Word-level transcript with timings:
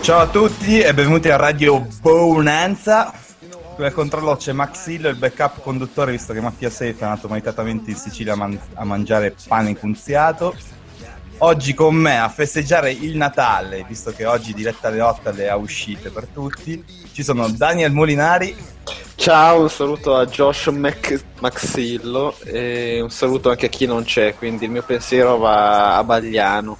Ciao 0.00 0.20
a 0.20 0.26
tutti 0.26 0.80
e 0.80 0.94
benvenuti 0.94 1.28
a 1.28 1.36
Radio 1.36 1.86
Bonanza. 2.00 3.12
Al 3.76 3.92
controllo 3.92 4.36
c'è 4.36 4.52
Maxillo, 4.52 5.08
il 5.08 5.16
backup 5.16 5.60
conduttore, 5.60 6.12
visto 6.12 6.32
che 6.32 6.40
Mattia 6.40 6.70
Seif 6.70 6.98
è 7.00 7.04
andato 7.04 7.28
meritatamente 7.28 7.90
in 7.90 7.96
Sicilia 7.96 8.32
a, 8.32 8.36
man- 8.36 8.58
a 8.74 8.84
mangiare 8.84 9.34
pane 9.46 9.76
cunziato. 9.76 10.54
Oggi 11.38 11.74
con 11.74 11.94
me 11.94 12.18
a 12.18 12.28
festeggiare 12.28 12.90
il 12.90 13.16
Natale, 13.16 13.84
visto 13.86 14.12
che 14.12 14.24
oggi 14.26 14.54
diretta 14.54 14.88
alle 14.88 15.00
8 15.00 15.30
le 15.30 15.48
ha 15.48 15.56
uscite 15.56 16.10
per 16.10 16.26
tutti, 16.26 16.82
ci 17.12 17.22
sono 17.22 17.48
Daniel 17.48 17.92
Molinari. 17.92 18.56
Ciao, 19.14 19.62
un 19.62 19.70
saluto 19.70 20.16
a 20.16 20.26
Josh 20.26 20.66
Mac- 20.68 21.24
Maxillo 21.40 22.34
e 22.44 23.00
un 23.00 23.10
saluto 23.10 23.50
anche 23.50 23.66
a 23.66 23.68
chi 23.68 23.84
non 23.86 24.04
c'è, 24.04 24.34
quindi 24.34 24.64
il 24.64 24.70
mio 24.70 24.82
pensiero 24.82 25.36
va 25.36 25.96
a 25.96 26.04
Bagliano. 26.04 26.78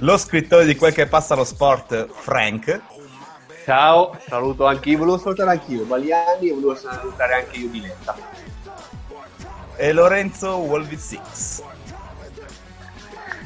Lo 0.00 0.18
scrittore 0.18 0.66
di 0.66 0.76
quel 0.76 0.92
che 0.92 1.06
passa 1.06 1.34
lo 1.34 1.44
sport, 1.44 2.08
Frank. 2.10 2.80
Ciao, 3.64 4.16
saluto 4.28 4.66
anche 4.66 4.90
io, 4.90 4.98
volevo 4.98 5.16
salutare 5.16 5.52
anche 5.52 5.72
io, 5.72 5.84
Baliani 5.84 6.48
e 6.48 6.52
volevo 6.52 6.74
salutare 6.74 7.34
anche 7.34 7.56
io 7.56 7.68
Diletta. 7.68 8.14
E 9.76 9.92
Lorenzo 9.92 10.56
Wolvi 10.56 10.96
Six. 10.96 11.62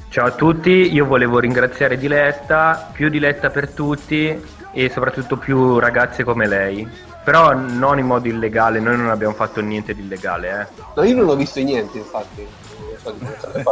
Ciao 0.08 0.26
a 0.26 0.32
tutti, 0.32 0.92
io 0.92 1.06
volevo 1.06 1.38
ringraziare 1.38 1.96
Diletta, 1.96 2.90
più 2.92 3.08
Diletta 3.08 3.48
per 3.50 3.70
tutti 3.70 4.58
e 4.72 4.90
soprattutto 4.90 5.36
più 5.36 5.78
ragazze 5.78 6.24
come 6.24 6.48
lei. 6.48 6.86
Però 7.22 7.54
non 7.54 8.00
in 8.00 8.06
modo 8.06 8.26
illegale, 8.26 8.80
noi 8.80 8.96
non 8.96 9.08
abbiamo 9.08 9.34
fatto 9.34 9.60
niente 9.60 9.94
di 9.94 10.00
illegale, 10.00 10.60
eh. 10.60 10.82
No, 10.96 11.04
io 11.04 11.14
non 11.14 11.28
ho 11.28 11.36
visto 11.36 11.60
niente, 11.60 11.98
infatti. 11.98 12.46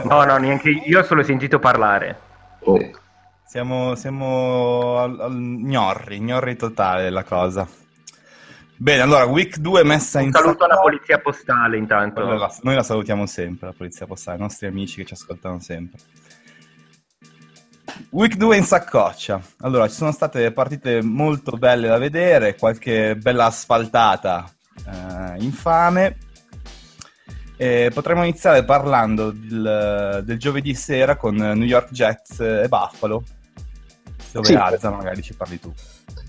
No, 0.05 0.25
no, 0.25 0.37
neanche 0.37 0.71
io, 0.71 0.83
io 0.85 1.01
ho 1.01 1.03
solo 1.03 1.25
sentito 1.25 1.59
parlare. 1.59 2.27
Oh. 2.69 2.91
Siamo, 3.47 3.95
siamo 3.95 4.99
al, 4.99 5.19
al 5.21 5.35
gnorri, 5.35 6.19
gnorri 6.19 6.55
totale 6.55 7.09
la 7.09 7.25
cosa. 7.25 7.67
Bene, 8.77 9.01
allora, 9.01 9.25
week 9.25 9.57
2 9.57 9.83
messa 9.85 10.21
in 10.21 10.27
Un 10.27 10.33
saluto 10.33 10.65
alla 10.65 10.79
polizia 10.79 11.19
postale 11.19 11.79
intanto. 11.79 12.21
La- 12.21 12.55
noi 12.63 12.75
la 12.75 12.83
salutiamo 12.83 13.25
sempre, 13.27 13.69
la 13.69 13.75
polizia 13.77 14.07
postale, 14.07 14.37
i 14.37 14.41
nostri 14.41 14.67
amici 14.67 14.97
che 14.97 15.07
ci 15.07 15.15
ascoltano 15.15 15.61
sempre. 15.61 15.99
Week 18.11 18.37
2 18.37 18.57
in 18.57 18.65
saccoccia. 18.65 19.41
Allora, 19.61 19.89
ci 19.89 19.95
sono 19.95 20.13
state 20.13 20.53
partite 20.53 21.03
molto 21.03 21.57
belle 21.57 21.89
da 21.89 21.99
vedere, 21.99 22.55
qualche 22.55 23.17
bella 23.17 23.47
asfaltata 23.47 24.49
eh, 24.87 25.43
infame. 25.43 26.19
E 27.61 27.91
potremmo 27.93 28.23
iniziare 28.23 28.65
parlando 28.65 29.33
del, 29.33 30.23
del 30.25 30.39
giovedì 30.39 30.75
sera 30.75 31.17
con 31.17 31.35
New 31.35 31.67
York 31.67 31.91
Jets 31.91 32.39
e 32.39 32.69
Buffalo, 32.69 33.25
dove 34.31 34.47
Sì. 34.47 34.55
Azza 34.55 34.91
magari 34.91 35.23
ci 35.23 35.35
parli 35.35 35.59
tu. 35.59 35.73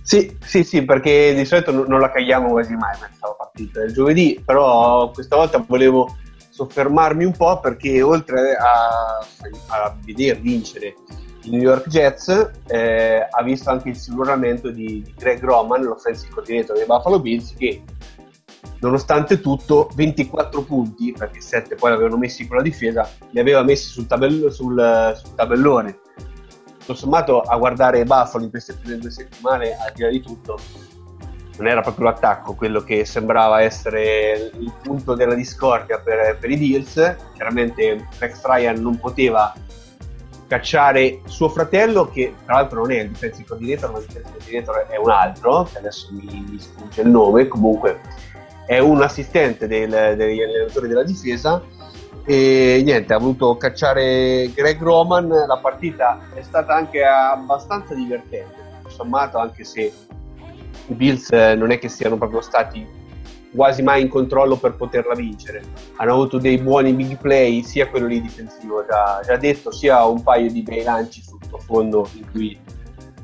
Sì, 0.01 0.35
sì, 0.43 0.63
sì, 0.63 0.83
perché 0.85 1.35
di 1.35 1.45
solito 1.45 1.71
non, 1.71 1.99
la 1.99 2.09
cagliamo 2.09 2.49
quasi 2.49 2.73
mai 2.73 2.97
questa 2.97 3.29
partita 3.37 3.81
del 3.81 3.93
giovedì, 3.93 4.41
però 4.43 5.11
questa 5.11 5.35
volta 5.35 5.63
volevo 5.67 6.17
soffermarmi 6.49 7.23
un 7.23 7.37
po' 7.37 7.59
perché 7.59 8.01
oltre 8.01 8.55
a, 8.55 9.19
a 9.67 9.95
vedere 10.03 10.39
vincere 10.39 10.95
i 11.43 11.51
New 11.51 11.61
York 11.61 11.87
Jets, 11.87 12.49
eh, 12.67 13.27
ha 13.29 13.43
visto 13.43 13.69
anche 13.69 13.89
il 13.89 13.95
silluramento 13.95 14.71
di, 14.71 15.03
di 15.03 15.13
Greg 15.15 15.43
Roman, 15.43 15.83
l'offensive 15.83 16.33
coordinator 16.33 16.75
dei 16.75 16.85
Buffalo 16.85 17.19
Bills, 17.19 17.53
che 17.55 17.83
nonostante 18.81 19.39
tutto 19.39 19.89
24 19.95 20.63
punti, 20.63 21.13
perché 21.17 21.41
7 21.41 21.75
poi 21.75 21.91
l'avevano 21.91 22.17
messi 22.17 22.47
con 22.47 22.57
la 22.57 22.63
difesa, 22.63 23.09
li 23.31 23.39
aveva 23.39 23.63
messi 23.63 23.89
sul, 23.89 24.07
tabello- 24.07 24.49
sul- 24.49 25.13
sul 25.15 25.35
tabellone 25.35 25.99
tutto 26.89 26.95
sommato 26.95 27.41
a 27.41 27.55
guardare 27.57 28.03
Buffalo 28.03 28.43
in 28.43 28.49
queste 28.49 28.73
prime 28.73 28.97
due 28.97 29.11
settimane, 29.11 29.77
al 29.77 29.91
di 29.93 30.01
là 30.01 30.09
di 30.09 30.21
tutto, 30.21 30.57
non 31.57 31.67
era 31.67 31.81
proprio 31.81 32.05
l'attacco 32.05 32.55
quello 32.55 32.81
che 32.81 33.05
sembrava 33.05 33.61
essere 33.61 34.51
il 34.57 34.73
punto 34.81 35.13
della 35.13 35.35
discordia 35.35 35.99
per, 35.99 36.37
per 36.39 36.49
i 36.49 36.57
Bills. 36.57 37.15
Chiaramente 37.35 38.07
Rex 38.17 38.43
Ryan 38.43 38.81
non 38.81 38.97
poteva 38.97 39.53
cacciare 40.47 41.19
suo 41.25 41.49
fratello, 41.49 42.09
che 42.09 42.33
tra 42.45 42.55
l'altro 42.55 42.79
non 42.79 42.91
è 42.91 43.01
il 43.01 43.11
defensive 43.11 43.47
coordinator, 43.47 43.91
ma 43.91 43.99
il 43.99 44.05
defensive 44.05 44.37
coordinator 44.37 44.87
è 44.87 44.97
un 44.97 45.09
altro, 45.11 45.63
che 45.71 45.77
adesso 45.77 46.07
mi, 46.11 46.45
mi 46.49 46.59
sfugge 46.59 47.01
il 47.01 47.09
nome, 47.09 47.47
comunque 47.47 47.99
è 48.69 48.77
un 48.77 49.01
assistente 49.01 49.65
del- 49.67 50.13
degli 50.15 50.43
allenatori 50.43 50.87
della 50.87 51.03
difesa 51.03 51.59
e 52.23 52.81
niente, 52.85 53.15
ha 53.15 53.17
voluto 53.17 53.57
cacciare 53.57 54.51
Greg 54.53 54.79
Roman. 54.79 55.27
La 55.27 55.57
partita 55.57 56.19
è 56.35 56.43
stata 56.43 56.75
anche 56.75 57.03
abbastanza 57.03 57.95
divertente, 57.95 58.53
sommato, 58.87 59.39
anche 59.39 59.63
se 59.63 59.91
i 60.85 60.93
Bills 60.93 61.31
eh, 61.31 61.55
non 61.55 61.71
è 61.71 61.79
che 61.79 61.89
siano 61.89 62.15
proprio 62.15 62.41
stati 62.41 62.85
quasi 63.55 63.81
mai 63.81 64.03
in 64.03 64.07
controllo 64.07 64.55
per 64.57 64.75
poterla 64.75 65.15
vincere. 65.15 65.63
Hanno 65.95 66.13
avuto 66.13 66.37
dei 66.37 66.59
buoni 66.59 66.93
big 66.93 67.17
play, 67.17 67.63
sia 67.63 67.89
quello 67.89 68.05
lì 68.05 68.21
difensivo 68.21 68.85
già, 68.87 69.19
già 69.25 69.35
detto, 69.35 69.71
sia 69.71 70.05
un 70.05 70.21
paio 70.21 70.51
di 70.51 70.61
bei 70.61 70.83
lanci 70.83 71.23
sul 71.23 71.39
profondo 71.49 72.07
in 72.13 72.31
cui 72.31 72.59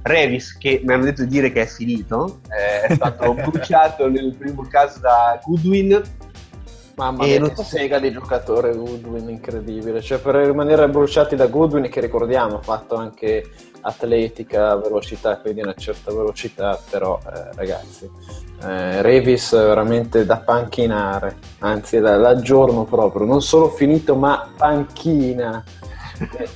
Revis, 0.06 0.56
che 0.58 0.82
mi 0.86 0.94
hanno 0.94 1.06
detto 1.06 1.24
di 1.24 1.30
dire 1.30 1.52
che 1.52 1.64
è 1.64 1.66
finito, 1.66 2.42
eh, 2.50 2.86
è 2.88 2.94
stato 2.94 3.34
bruciato 3.50 4.08
nel 4.08 4.36
primo 4.38 4.64
caso 4.70 5.00
da 5.00 5.40
Goodwin. 5.44 6.00
Mamma 6.96 7.26
mia, 7.26 7.40
non 7.40 7.50
che 7.50 7.56
so 7.56 7.64
se- 7.64 7.80
sega 7.80 7.98
di 7.98 8.12
giocatore 8.12 8.76
Goodwin, 8.76 9.28
incredibile. 9.30 10.02
Cioè, 10.02 10.20
per 10.20 10.36
rimanere 10.36 10.88
bruciati 10.90 11.36
da 11.36 11.48
Goodwin, 11.48 11.90
che 11.90 12.02
ricordiamo, 12.02 12.58
ha 12.58 12.62
fatto 12.62 12.94
anche 12.96 13.50
atletica, 13.82 14.76
velocità, 14.78 15.38
quindi 15.40 15.62
una 15.62 15.74
certa 15.74 16.14
velocità, 16.14 16.80
però 16.88 17.20
eh, 17.26 17.56
ragazzi, 17.56 18.08
eh, 18.64 19.02
Revis 19.02 19.54
veramente 19.54 20.24
da 20.26 20.38
panchinare, 20.38 21.36
anzi 21.60 21.98
la- 21.98 22.16
l'aggiorno 22.18 22.84
proprio, 22.86 23.26
non 23.26 23.42
solo 23.42 23.70
finito 23.70 24.16
ma 24.16 24.52
panchina. 24.56 25.64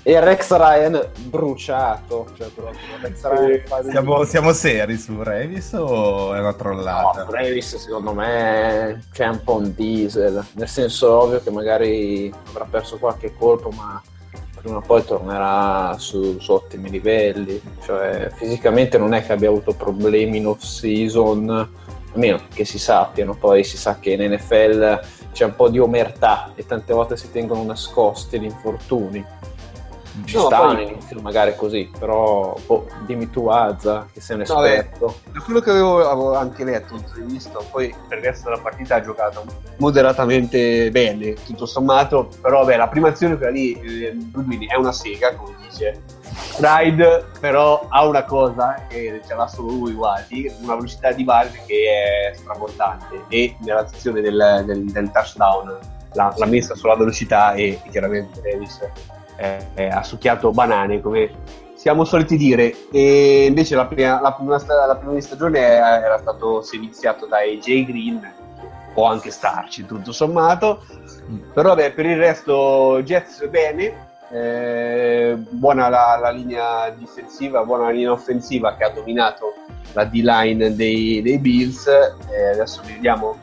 E 0.03 0.19
Rex 0.19 0.55
Ryan 0.55 1.09
bruciato, 1.25 2.27
cioè 2.35 2.47
Ryan 2.55 3.89
Siamo, 3.89 4.23
siamo 4.23 4.53
seri 4.53 4.97
su 4.97 5.21
Revis 5.21 5.73
o 5.73 6.33
è 6.33 6.39
una 6.39 6.53
trollata? 6.53 7.23
No, 7.23 7.29
Travis 7.29 7.77
secondo 7.77 8.13
me 8.13 9.03
c'è 9.11 9.27
un 9.27 9.41
po' 9.43 9.55
un 9.55 9.73
diesel, 9.73 10.43
nel 10.53 10.67
senso 10.67 11.11
ovvio 11.11 11.41
che 11.41 11.51
magari 11.51 12.33
avrà 12.49 12.65
perso 12.65 12.97
qualche 12.97 13.33
colpo, 13.37 13.69
ma 13.69 14.01
prima 14.61 14.77
o 14.77 14.81
poi 14.81 15.03
tornerà 15.03 15.95
su, 15.97 16.39
su 16.39 16.51
ottimi 16.51 16.89
livelli. 16.89 17.61
Cioè, 17.83 18.29
fisicamente 18.35 18.97
non 18.97 19.13
è 19.13 19.25
che 19.25 19.33
abbia 19.33 19.49
avuto 19.49 19.73
problemi 19.73 20.37
in 20.37 20.47
off 20.47 20.61
season, 20.61 21.69
almeno 22.13 22.39
che 22.53 22.65
si 22.65 22.79
sappiano, 22.79 23.35
poi 23.35 23.63
si 23.63 23.77
sa 23.77 23.99
che 23.99 24.11
in 24.11 24.33
NFL 24.33 25.01
c'è 25.31 25.45
un 25.45 25.55
po' 25.55 25.69
di 25.69 25.79
omertà 25.79 26.51
e 26.55 26.65
tante 26.65 26.93
volte 26.93 27.17
si 27.17 27.31
tengono 27.31 27.63
nascosti 27.63 28.39
gli 28.39 28.45
infortuni. 28.45 29.25
Ci 30.25 30.35
no, 30.35 30.45
sta 30.45 30.59
all'inizio 30.59 31.21
magari 31.21 31.55
così, 31.55 31.89
però 31.97 32.55
boh, 32.65 32.87
dimmi 33.05 33.29
tu 33.29 33.47
Azza, 33.47 34.07
che 34.11 34.21
sei 34.21 34.35
un 34.35 34.41
esperto. 34.41 35.05
No, 35.05 35.31
da 35.33 35.39
quello 35.41 35.59
che 35.59 35.69
avevo, 35.69 36.07
avevo 36.07 36.35
anche 36.35 36.63
letto, 36.63 36.95
visto, 37.25 37.65
poi 37.71 37.93
per 38.07 38.19
il 38.19 38.23
resto 38.23 38.49
della 38.49 38.61
partita 38.61 38.95
ha 38.95 39.01
giocato 39.01 39.43
moderatamente 39.77 40.89
bene, 40.91 41.33
tutto 41.33 41.65
sommato, 41.65 42.29
però 42.41 42.65
beh, 42.65 42.77
la 42.77 42.87
prima 42.87 43.09
azione 43.09 43.37
quella 43.37 43.51
lì, 43.51 43.73
eh, 43.73 44.15
è 44.67 44.75
una 44.75 44.91
sega, 44.91 45.35
come 45.35 45.55
dice 45.67 46.01
Ride, 46.57 47.25
però 47.39 47.87
ha 47.89 48.05
una 48.05 48.23
cosa 48.23 48.85
che 48.87 49.21
ce 49.25 49.33
l'ha 49.33 49.47
solo 49.47 49.71
lui 49.71 49.93
quasi, 49.93 50.51
una 50.61 50.75
velocità 50.75 51.11
di 51.11 51.23
base 51.23 51.61
che 51.65 52.31
è 52.31 52.35
stravoltante 52.35 53.23
e 53.29 53.55
nell'azione 53.61 54.21
del, 54.21 54.63
del, 54.65 54.85
del 54.85 55.11
touchdown 55.11 55.77
l'ha, 56.13 56.33
l'ha, 56.35 56.45
messa 56.45 56.75
sulla 56.75 56.95
velocità 56.95 57.53
e, 57.53 57.79
e 57.83 57.89
chiaramente 57.89 58.41
Davis 58.41 58.79
eh, 59.39 59.87
ha 59.87 60.03
succhiato 60.03 60.51
banane 60.51 61.01
come 61.01 61.31
siamo 61.75 62.03
soliti 62.03 62.35
dire. 62.35 62.75
E 62.91 63.45
invece 63.45 63.75
la 63.75 63.85
prima, 63.85 64.19
la 64.19 64.33
prima, 64.33 64.61
la 64.65 64.95
prima 64.97 65.19
stagione 65.21 65.59
era 65.59 66.17
stato 66.17 66.61
seviziato 66.61 67.25
dai 67.25 67.57
Jay 67.59 67.85
Green 67.85 68.33
può 68.93 69.07
anche 69.07 69.31
starci 69.31 69.85
tutto 69.85 70.11
sommato. 70.11 70.83
Però 71.53 71.75
beh, 71.75 71.91
per 71.91 72.05
il 72.05 72.17
resto 72.17 73.01
Jets 73.03 73.47
bene. 73.47 74.07
Eh, 74.31 75.35
buona 75.49 75.89
la, 75.89 76.15
la, 76.21 76.29
linea 76.29 76.91
difensiva 76.91 77.63
buona 77.63 77.85
la 77.85 77.89
linea 77.89 78.11
offensiva 78.11 78.75
che 78.75 78.83
ha 78.83 78.91
dominato 78.91 79.55
la 79.93 80.05
D-line 80.05 80.75
dei, 80.75 81.21
dei 81.21 81.39
Bills. 81.39 81.87
Eh, 81.87 82.49
adesso 82.51 82.81
vediamo 82.85 83.37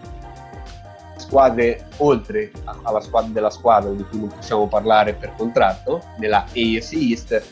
squadre 1.26 1.88
oltre 1.98 2.52
alla 2.82 3.00
squadra 3.00 3.30
della 3.32 3.50
squadra 3.50 3.90
di 3.90 4.04
cui 4.04 4.20
non 4.20 4.28
possiamo 4.28 4.66
parlare 4.68 5.14
per 5.14 5.34
contratto, 5.36 6.02
nella 6.18 6.44
AFC 6.44 6.92
East, 6.92 7.42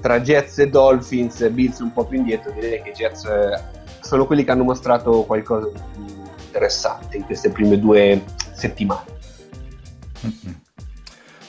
tra 0.00 0.20
Jets 0.20 0.58
e 0.58 0.68
Dolphins, 0.68 1.48
Bills 1.48 1.78
un 1.78 1.92
po' 1.92 2.04
più 2.04 2.18
indietro, 2.18 2.52
direi 2.52 2.82
che 2.82 2.92
Jets 2.92 3.24
eh, 3.24 3.60
sono 4.00 4.26
quelli 4.26 4.44
che 4.44 4.50
hanno 4.50 4.64
mostrato 4.64 5.24
qualcosa 5.24 5.68
di 5.68 6.14
interessante 6.46 7.16
in 7.16 7.24
queste 7.24 7.50
prime 7.50 7.78
due 7.78 8.22
settimane. 8.52 9.14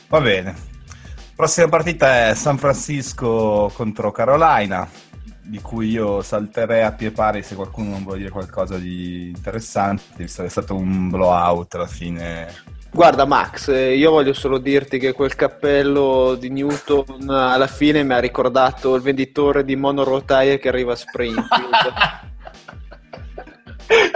Va 0.07 0.21
bene. 0.21 0.55
Prossima 1.35 1.67
partita 1.67 2.29
è 2.29 2.33
San 2.33 2.57
Francisco 2.57 3.71
contro 3.75 4.11
Carolina 4.11 4.89
di 5.47 5.61
cui 5.61 5.89
io 5.89 6.21
salterei 6.21 6.83
a 6.83 6.91
pie 6.91 7.11
pari 7.11 7.41
se 7.41 7.55
qualcuno 7.55 7.91
non 7.91 8.03
vuole 8.03 8.19
dire 8.19 8.29
qualcosa 8.29 8.77
di 8.77 9.29
interessante, 9.29 10.03
visto 10.17 10.41
che 10.41 10.47
è 10.47 10.51
stato 10.51 10.75
un 10.75 11.09
blowout 11.09 11.73
alla 11.75 11.87
fine. 11.87 12.75
Guarda 12.91 13.25
Max, 13.25 13.67
eh, 13.69 13.95
io 13.95 14.11
voglio 14.11 14.33
solo 14.33 14.57
dirti 14.57 14.97
che 14.97 15.13
quel 15.13 15.35
cappello 15.35 16.35
di 16.35 16.49
Newton 16.49 17.29
alla 17.29 17.67
fine 17.67 18.03
mi 18.03 18.13
ha 18.13 18.19
ricordato 18.19 18.95
il 18.95 19.01
venditore 19.01 19.63
di 19.63 19.75
monorotaie 19.75 20.57
che 20.57 20.67
arriva 20.67 20.93
a 20.93 20.95
Springfield. 20.95 22.25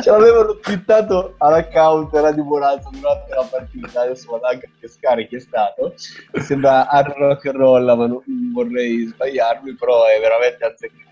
Ce 0.01 0.09
l'avevano 0.09 0.57
twittato 0.57 1.35
all'account 1.37 2.13
Radio 2.13 2.43
Bonanza 2.43 2.89
durante 2.91 3.33
la 3.33 3.47
partita, 3.49 4.01
adesso 4.01 4.31
vado 4.31 4.47
anche 4.47 4.65
a 4.65 4.69
pescare 4.77 5.27
chi 5.27 5.37
è 5.37 5.39
stato. 5.39 5.93
Mi 6.33 6.41
sembra 6.41 6.89
hard 6.89 7.13
rock 7.15 7.45
and 7.45 7.55
roll, 7.55 7.85
ma 7.85 8.05
non 8.05 8.21
vorrei 8.53 9.05
sbagliarmi, 9.05 9.75
però 9.75 10.05
è 10.07 10.19
veramente 10.19 10.65
azzeccato 10.65 11.10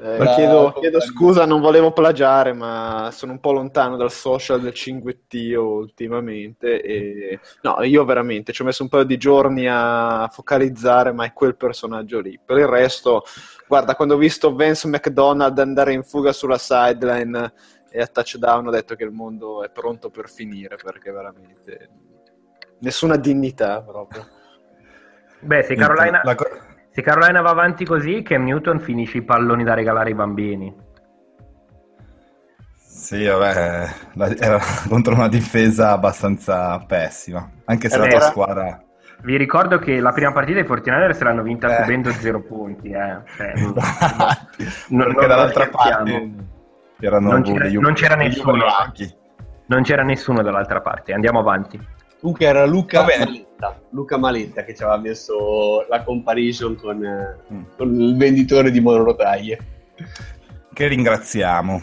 eh, 0.00 0.34
chiedo, 0.36 0.72
chiedo, 0.78 1.00
scusa, 1.00 1.44
non 1.44 1.60
volevo 1.60 1.92
plagiare, 1.92 2.52
ma 2.52 3.10
sono 3.12 3.32
un 3.32 3.40
po' 3.40 3.50
lontano 3.50 3.96
dal 3.96 4.12
social 4.12 4.60
del 4.60 4.72
cinguettio 4.72 5.64
ultimamente. 5.64 6.80
E... 6.80 7.40
No, 7.62 7.82
io 7.82 8.04
veramente 8.04 8.52
ci 8.52 8.62
ho 8.62 8.64
messo 8.64 8.84
un 8.84 8.88
paio 8.88 9.02
di 9.02 9.16
giorni 9.16 9.66
a 9.68 10.28
focalizzare, 10.30 11.10
ma 11.12 11.24
è 11.24 11.32
quel 11.32 11.56
personaggio 11.56 12.20
lì. 12.20 12.38
Per 12.42 12.58
il 12.58 12.66
resto, 12.66 13.24
guarda, 13.66 13.96
quando 13.96 14.14
ho 14.14 14.18
visto 14.18 14.54
Vince 14.54 14.86
McDonald 14.86 15.58
andare 15.58 15.92
in 15.92 16.04
fuga 16.04 16.32
sulla 16.32 16.58
sideline 16.58 17.52
e 17.90 18.00
a 18.00 18.06
touchdown, 18.06 18.68
ho 18.68 18.70
detto 18.70 18.94
che 18.94 19.02
il 19.02 19.10
mondo 19.10 19.64
è 19.64 19.70
pronto 19.70 20.10
per 20.10 20.28
finire 20.28 20.76
perché 20.76 21.10
veramente 21.10 21.88
nessuna 22.78 23.16
dignità 23.16 23.82
proprio. 23.82 24.26
Beh, 25.40 25.62
se 25.62 25.74
Carolina. 25.74 26.20
La... 26.22 26.36
Se 26.98 27.04
Carolina 27.04 27.40
va 27.42 27.50
avanti 27.50 27.84
così, 27.84 28.22
Cam 28.22 28.42
Newton 28.42 28.80
finisce 28.80 29.18
i 29.18 29.22
palloni 29.22 29.62
da 29.62 29.72
regalare 29.72 30.08
ai 30.08 30.16
bambini. 30.16 30.74
Sì, 32.74 33.24
vabbè, 33.24 33.86
era 34.36 34.58
contro 34.88 35.14
una 35.14 35.28
difesa 35.28 35.92
abbastanza 35.92 36.76
pessima, 36.88 37.48
anche 37.66 37.88
se 37.88 37.98
la 37.98 38.08
tua 38.08 38.20
squadra... 38.22 38.82
Vi 39.22 39.36
ricordo 39.36 39.78
che 39.78 40.00
la 40.00 40.10
prima 40.10 40.32
partita 40.32 40.58
i 40.58 40.64
Fortinari 40.64 41.14
se 41.14 41.22
l'hanno 41.22 41.42
vinta 41.42 41.68
eh. 41.68 41.82
subendo 41.82 42.10
zero 42.10 42.42
punti, 42.42 42.90
eh. 42.90 43.20
Cioè, 43.36 43.52
non, 43.62 43.74
non, 44.88 45.04
perché 45.04 45.20
non 45.20 45.28
dall'altra 45.28 45.68
parte 45.68 46.32
erano 46.98 47.30
non 47.30 47.42
c'era, 47.42 47.70
non 47.70 47.92
c'era 47.92 48.16
nessuno. 48.16 48.64
Non 49.66 49.82
c'era 49.82 50.02
nessuno 50.02 50.42
dall'altra 50.42 50.80
parte, 50.80 51.12
andiamo 51.12 51.38
avanti. 51.38 51.78
Comunque 52.20 52.46
era 52.46 52.66
Luca 52.66 53.02
Maletta, 53.02 53.80
Luca 53.90 54.16
Maletta 54.16 54.64
che 54.64 54.74
ci 54.74 54.82
aveva 54.82 54.98
messo 54.98 55.86
la 55.88 56.02
comparison 56.02 56.76
con, 56.76 57.04
eh, 57.04 57.38
mm. 57.52 57.62
con 57.76 58.00
il 58.00 58.16
venditore 58.16 58.70
di 58.70 58.80
monorotaie. 58.80 59.58
Che 60.72 60.86
ringraziamo. 60.86 61.82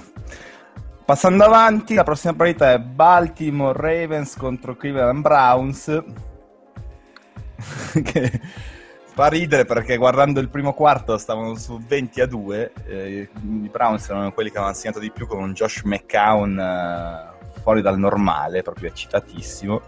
Passando 1.06 1.44
avanti, 1.44 1.94
la 1.94 2.04
prossima 2.04 2.34
partita 2.34 2.74
è 2.74 2.80
Baltimore 2.80 3.80
Ravens 3.80 4.36
contro 4.36 4.76
Cleveland 4.76 5.22
Browns. 5.22 6.04
che 8.04 8.42
fa 9.14 9.28
ridere 9.28 9.64
perché 9.64 9.96
guardando 9.96 10.42
il 10.42 10.50
primo 10.50 10.74
quarto 10.74 11.18
stavano 11.18 11.56
su 11.56 11.80
20 11.80 12.22
a 12.22 12.26
2. 12.26 12.72
Eh, 12.88 13.30
I 13.34 13.70
Browns 13.72 14.10
erano 14.10 14.34
quelli 14.34 14.50
che 14.50 14.58
avevano 14.58 14.78
segnato 14.78 15.00
di 15.00 15.12
più 15.12 15.28
con 15.28 15.42
un 15.42 15.54
Josh 15.54 15.84
McCown 15.84 16.60
eh, 16.60 17.60
fuori 17.62 17.82
dal 17.82 17.98
normale, 17.98 18.62
proprio 18.62 18.90
eccitatissimo. 18.90 19.82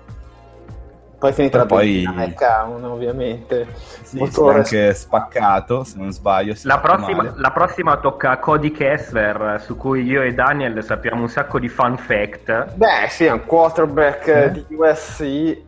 Poi 1.19 1.31
è 1.31 1.33
finita 1.33 1.57
la 1.57 1.65
poi... 1.65 2.07
McCown, 2.07 2.83
ovviamente. 2.83 3.67
Sì, 4.03 4.19
Motore... 4.19 4.57
anche 4.57 4.93
spaccato, 4.93 5.83
se 5.83 5.97
non 5.97 6.11
sbaglio. 6.11 6.53
La 6.61 6.77
prossima, 6.77 7.33
la 7.35 7.51
prossima, 7.51 7.97
tocca 7.97 8.31
a 8.31 8.37
Cody 8.37 8.71
Kessler, 8.71 9.59
su 9.59 9.75
cui 9.77 10.03
io 10.03 10.21
e 10.21 10.35
Daniel 10.35 10.83
sappiamo 10.83 11.21
un 11.21 11.27
sacco 11.27 11.57
di 11.57 11.69
fun 11.69 11.97
fact. 11.97 12.75
Beh, 12.75 13.07
sì, 13.09 13.25
è 13.25 13.31
un 13.31 13.45
quarterback 13.45 14.27
eh? 14.27 14.51
di 14.51 14.75
USC 14.75 15.21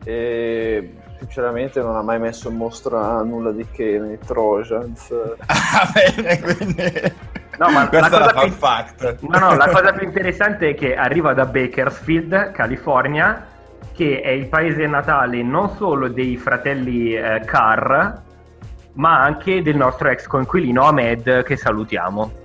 e 0.04 0.94
sinceramente 1.18 1.82
non 1.82 1.96
ha 1.96 2.02
mai 2.02 2.20
messo 2.20 2.48
in 2.48 2.56
mostra 2.56 3.20
nulla 3.22 3.50
di 3.50 3.66
che 3.72 3.98
nei 3.98 4.18
Trojans. 4.24 5.12
ah, 5.46 5.90
bene, 5.92 6.40
quindi... 6.40 7.28
No, 7.58 7.68
ma 7.70 7.88
la 7.90 8.08
cosa, 8.08 8.40
più... 8.40 8.52
Fact. 8.52 9.18
No, 9.22 9.38
no, 9.38 9.56
la 9.56 9.68
cosa 9.74 9.92
più 9.92 10.06
interessante 10.06 10.70
è 10.70 10.74
che 10.74 10.94
arriva 10.94 11.34
da 11.34 11.44
Bakersfield, 11.44 12.52
California, 12.52 13.46
che 13.92 14.20
è 14.20 14.30
il 14.30 14.46
paese 14.46 14.86
natale 14.86 15.42
non 15.42 15.74
solo 15.76 16.08
dei 16.08 16.36
fratelli 16.36 17.14
eh, 17.14 17.42
Carr, 17.44 18.12
ma 18.94 19.22
anche 19.22 19.62
del 19.62 19.76
nostro 19.76 20.08
ex 20.08 20.26
coinquilino 20.26 20.82
Ahmed, 20.82 21.42
che 21.42 21.56
salutiamo. 21.56 22.38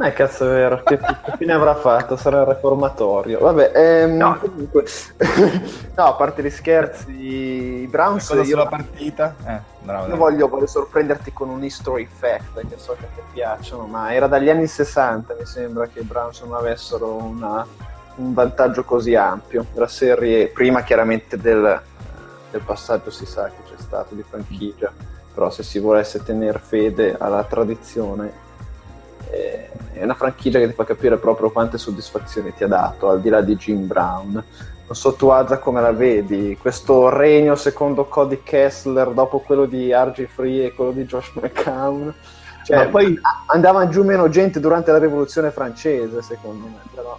Eh, 0.00 0.12
cazzo 0.12 0.44
è 0.44 0.54
vero, 0.54 0.82
che, 0.84 0.96
che 1.24 1.32
fine 1.36 1.52
avrà 1.52 1.74
fatto? 1.74 2.16
Sarà 2.16 2.40
il 2.40 2.46
reformatorio. 2.46 3.40
Vabbè, 3.40 3.72
ehm, 3.74 4.16
no. 4.16 4.38
comunque, 4.38 4.84
no, 5.96 6.04
a 6.04 6.14
parte 6.14 6.42
gli 6.42 6.50
scherzi, 6.50 7.10
i 7.10 7.86
Browns... 7.88 8.28
Io, 8.30 8.44
sulla 8.44 8.66
partita? 8.66 9.34
Eh, 9.44 9.58
bravo, 9.82 10.08
io 10.08 10.16
voglio, 10.16 10.48
voglio, 10.48 10.66
sorprenderti 10.66 11.32
con 11.32 11.48
un 11.48 11.64
history 11.64 12.06
fact, 12.06 12.66
che 12.68 12.76
so 12.76 12.96
che 12.98 13.06
ti 13.14 13.22
piacciono, 13.32 13.86
ma 13.86 14.14
era 14.14 14.28
dagli 14.28 14.48
anni 14.48 14.68
60, 14.68 15.34
mi 15.36 15.46
sembra, 15.46 15.86
che 15.88 16.00
i 16.00 16.04
Browns 16.04 16.42
non 16.42 16.54
avessero 16.54 17.14
una 17.14 17.66
un 18.18 18.34
vantaggio 18.34 18.84
così 18.84 19.14
ampio. 19.14 19.66
La 19.74 19.88
serie, 19.88 20.48
prima 20.48 20.82
chiaramente 20.82 21.36
del, 21.36 21.80
del 22.50 22.60
passaggio 22.60 23.10
si 23.10 23.26
sa 23.26 23.46
che 23.46 23.62
c'è 23.68 23.80
stato 23.80 24.14
di 24.14 24.22
franchigia, 24.22 24.92
però 25.32 25.50
se 25.50 25.62
si 25.62 25.78
volesse 25.78 26.22
tenere 26.22 26.58
fede 26.58 27.16
alla 27.18 27.44
tradizione 27.44 28.46
eh, 29.30 29.70
è 29.92 30.02
una 30.02 30.14
franchigia 30.14 30.58
che 30.58 30.68
ti 30.68 30.74
fa 30.74 30.84
capire 30.84 31.16
proprio 31.18 31.50
quante 31.50 31.78
soddisfazioni 31.78 32.54
ti 32.54 32.64
ha 32.64 32.68
dato, 32.68 33.08
al 33.08 33.20
di 33.20 33.28
là 33.28 33.40
di 33.40 33.56
Jim 33.56 33.86
Brown. 33.86 34.32
Non 34.32 34.96
so 34.96 35.12
tu 35.14 35.28
Azza 35.28 35.58
come 35.58 35.82
la 35.82 35.92
vedi, 35.92 36.56
questo 36.58 37.10
regno 37.10 37.56
secondo 37.56 38.06
Cody 38.06 38.40
Kessler 38.42 39.10
dopo 39.10 39.40
quello 39.40 39.66
di 39.66 39.92
RG 39.92 40.26
Free 40.26 40.64
e 40.64 40.72
quello 40.72 40.92
di 40.92 41.04
Josh 41.04 41.32
McCown 41.34 42.14
cioè, 42.68 42.88
poi 42.88 43.18
andava 43.46 43.88
giù 43.88 44.04
meno 44.04 44.28
gente 44.28 44.60
durante 44.60 44.92
la 44.92 44.98
rivoluzione 44.98 45.50
francese, 45.50 46.20
secondo 46.20 46.66
me. 46.66 46.80
Però. 46.94 47.16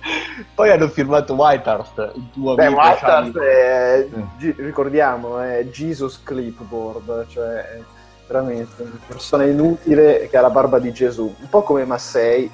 Poi 0.54 0.70
hanno 0.70 0.88
firmato 0.90 1.34
Whitehurst, 1.34 2.12
il 2.16 2.30
tuo 2.32 2.54
Beh, 2.54 2.66
amico. 2.66 2.82
Whitehurst 2.82 3.38
è, 3.40 4.08
sì. 4.38 4.54
ricordiamo, 4.58 5.40
è 5.40 5.66
Jesus 5.72 6.22
Clipboard, 6.22 7.26
cioè 7.30 7.80
veramente 8.28 8.84
una 8.84 9.00
persona 9.08 9.46
inutile 9.46 10.28
che 10.30 10.38
ha 10.38 10.42
la 10.42 10.52
barba 10.52 10.78
di 10.78 10.94
Gesù, 10.94 11.34
un 11.40 11.50
po' 11.50 11.64
come 11.64 11.84
Massei, 11.84 12.50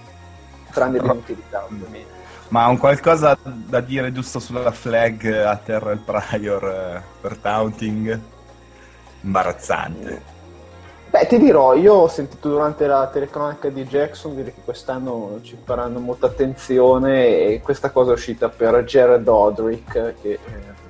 tranne 0.72 1.00
l'inutilità 1.00 1.66
ovviamente. 1.66 2.14
Ma 2.48 2.68
un 2.68 2.78
qualcosa 2.78 3.38
da 3.44 3.82
dire 3.82 4.14
giusto 4.14 4.40
sulla 4.40 4.72
flag 4.72 5.26
a 5.26 5.58
terra 5.58 5.92
il 5.92 6.00
prior 6.00 6.64
eh, 6.64 7.02
per 7.20 7.36
taunting? 7.38 8.20
Imbarazzante. 9.22 10.34
Beh, 11.10 11.28
ti 11.28 11.38
dirò, 11.38 11.74
io 11.76 11.94
ho 11.94 12.08
sentito 12.08 12.50
durante 12.50 12.88
la 12.88 13.08
telecronaca 13.08 13.70
di 13.70 13.86
Jackson 13.86 14.36
dire 14.36 14.54
che 14.54 14.62
quest'anno 14.66 15.40
ci 15.44 15.58
faranno 15.64 16.00
molta 16.00 16.26
attenzione 16.26 17.28
e 17.28 17.62
questa 17.64 17.92
cosa 17.92 18.12
è 18.12 18.14
uscita 18.14 18.50
per 18.50 18.84
Jared 18.84 19.28
Odrick, 19.28 20.16
che 20.22 20.32
eh, 20.32 20.40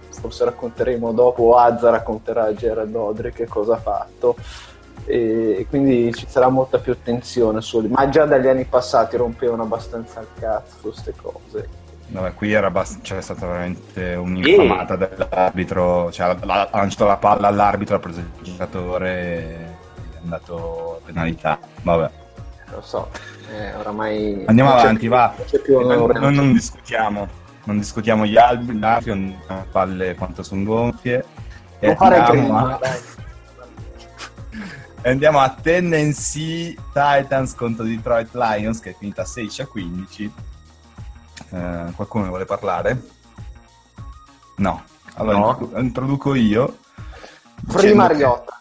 forse 0.09 0.45
racconteremo 0.45 1.11
dopo, 1.11 1.43
o 1.43 1.57
Azza 1.57 1.91
racconterà 1.91 2.45
a 2.45 2.53
Jared 2.53 2.95
Odrick 2.95 3.37
che 3.37 3.47
cosa 3.47 3.73
ha 3.73 3.77
fatto. 3.77 4.35
E 5.07 5.67
quindi 5.69 6.11
ci 6.15 6.25
sarà 6.27 6.49
molta 6.49 6.79
più 6.79 6.91
attenzione 6.91 7.61
su 7.61 7.85
ma 7.89 8.09
già 8.09 8.25
dagli 8.25 8.47
anni 8.47 8.65
passati 8.65 9.15
rompevano 9.17 9.61
abbastanza 9.61 10.19
il 10.21 10.27
cazzo 10.39 10.77
queste 10.81 11.13
cose 11.21 11.83
Vabbè, 12.07 12.33
qui 12.33 12.51
era 12.51 12.67
abbast- 12.67 13.01
c'è 13.01 13.19
stata 13.21 13.47
veramente 13.47 14.13
un'infamata 14.13 14.95
dell'arbitro, 14.95 16.11
cioè 16.11 16.35
ha 16.39 16.69
lanciato 16.71 17.05
la 17.05 17.17
palla 17.17 17.47
all'arbitro, 17.47 17.95
ha 17.95 17.99
preso 17.99 18.19
il 18.19 18.29
giocatore 18.41 19.64
andato 20.25 20.99
a 21.01 21.05
penalità. 21.05 21.59
Vabbè. 21.81 22.11
Lo 22.71 22.81
so, 22.81 23.09
eh, 23.51 23.73
oramai... 23.75 24.43
Andiamo 24.47 24.73
avanti, 24.73 25.07
va. 25.07 25.33
Noi 25.67 26.35
non 26.35 26.51
discutiamo, 26.51 27.27
non 27.65 27.77
discutiamo 27.77 28.25
gli 28.25 28.37
alberi, 28.37 28.79
l'arbitro, 28.79 29.15
non 29.15 29.37
palle 29.71 30.15
quanto 30.15 30.43
sono 30.43 30.63
gonfie. 30.63 31.23
E 31.79 31.95
andiamo, 31.97 32.57
a... 32.57 32.79
andiamo 35.03 35.39
a 35.39 35.49
Tennessee 35.49 36.75
Titans 36.91 37.53
contro 37.53 37.85
Detroit 37.85 38.33
Lions 38.33 38.79
che 38.79 38.91
è 38.91 38.95
finita 38.97 39.23
16 39.23 39.61
a 39.61 39.67
15. 39.67 40.33
Eh, 41.51 41.85
qualcuno 41.95 42.27
vuole 42.27 42.45
parlare? 42.45 43.01
No. 44.57 44.83
Allora 45.13 45.37
no. 45.37 45.69
introduco 45.77 46.33
io. 46.33 46.79
Prima 47.71 48.07
Riotta 48.07 48.54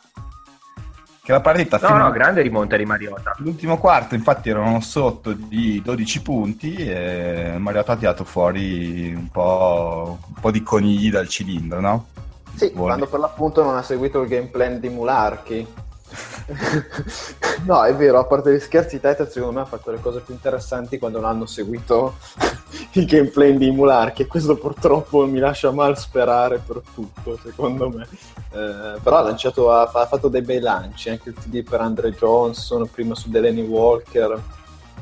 che 1.24 1.32
la 1.32 1.40
partita 1.40 1.78
no, 1.80 1.96
no, 1.96 2.10
grande 2.10 2.42
rimonta 2.42 2.76
di 2.76 2.84
Mariota 2.84 3.34
l'ultimo 3.38 3.78
quarto 3.78 4.14
infatti 4.14 4.50
erano 4.50 4.80
sotto 4.80 5.32
di 5.32 5.80
12 5.82 6.20
punti 6.20 6.74
e 6.74 7.54
Mariota 7.56 7.92
ha 7.92 7.96
tirato 7.96 8.24
fuori 8.24 9.10
un 9.14 9.30
po', 9.30 10.18
un 10.26 10.34
po 10.38 10.50
di 10.50 10.62
conigli 10.62 11.10
dal 11.10 11.26
cilindro 11.26 11.80
no? 11.80 12.06
sì, 12.54 12.70
Vuole. 12.74 12.88
quando 12.88 13.06
per 13.06 13.20
l'appunto 13.20 13.62
non 13.62 13.74
ha 13.74 13.82
seguito 13.82 14.20
il 14.20 14.28
game 14.28 14.48
plan 14.48 14.78
di 14.78 14.90
Mularchi 14.90 15.66
no, 17.64 17.82
è 17.82 17.94
vero, 17.94 18.18
a 18.18 18.24
parte 18.24 18.54
gli 18.54 18.60
scherzi, 18.60 19.00
Titan 19.00 19.28
secondo 19.28 19.54
me 19.54 19.60
ha 19.62 19.66
fatto 19.66 19.90
le 19.90 20.00
cose 20.00 20.20
più 20.20 20.34
interessanti 20.34 20.98
quando 20.98 21.20
non 21.20 21.30
hanno 21.30 21.46
seguito 21.46 22.16
il 22.92 23.06
gameplay 23.06 23.56
di 23.56 23.70
Mularchi 23.70 24.22
e 24.22 24.26
questo 24.26 24.56
purtroppo 24.56 25.26
mi 25.26 25.38
lascia 25.38 25.70
mal 25.70 25.98
sperare 25.98 26.60
per 26.64 26.82
tutto, 26.94 27.38
secondo 27.42 27.88
me. 27.88 28.06
Eh, 28.50 28.98
però 29.02 29.16
ha, 29.16 29.22
lanciato, 29.22 29.70
ha, 29.70 29.82
ha, 29.82 30.06
fatto 30.06 30.28
dei 30.28 30.42
bei 30.42 30.60
lanci, 30.60 31.08
anche 31.08 31.30
il 31.30 31.34
TD 31.34 31.68
per 31.68 31.80
Andre 31.80 32.12
Johnson, 32.12 32.88
prima 32.90 33.14
su 33.14 33.30
Delaney 33.30 33.64
Walker, 33.64 34.40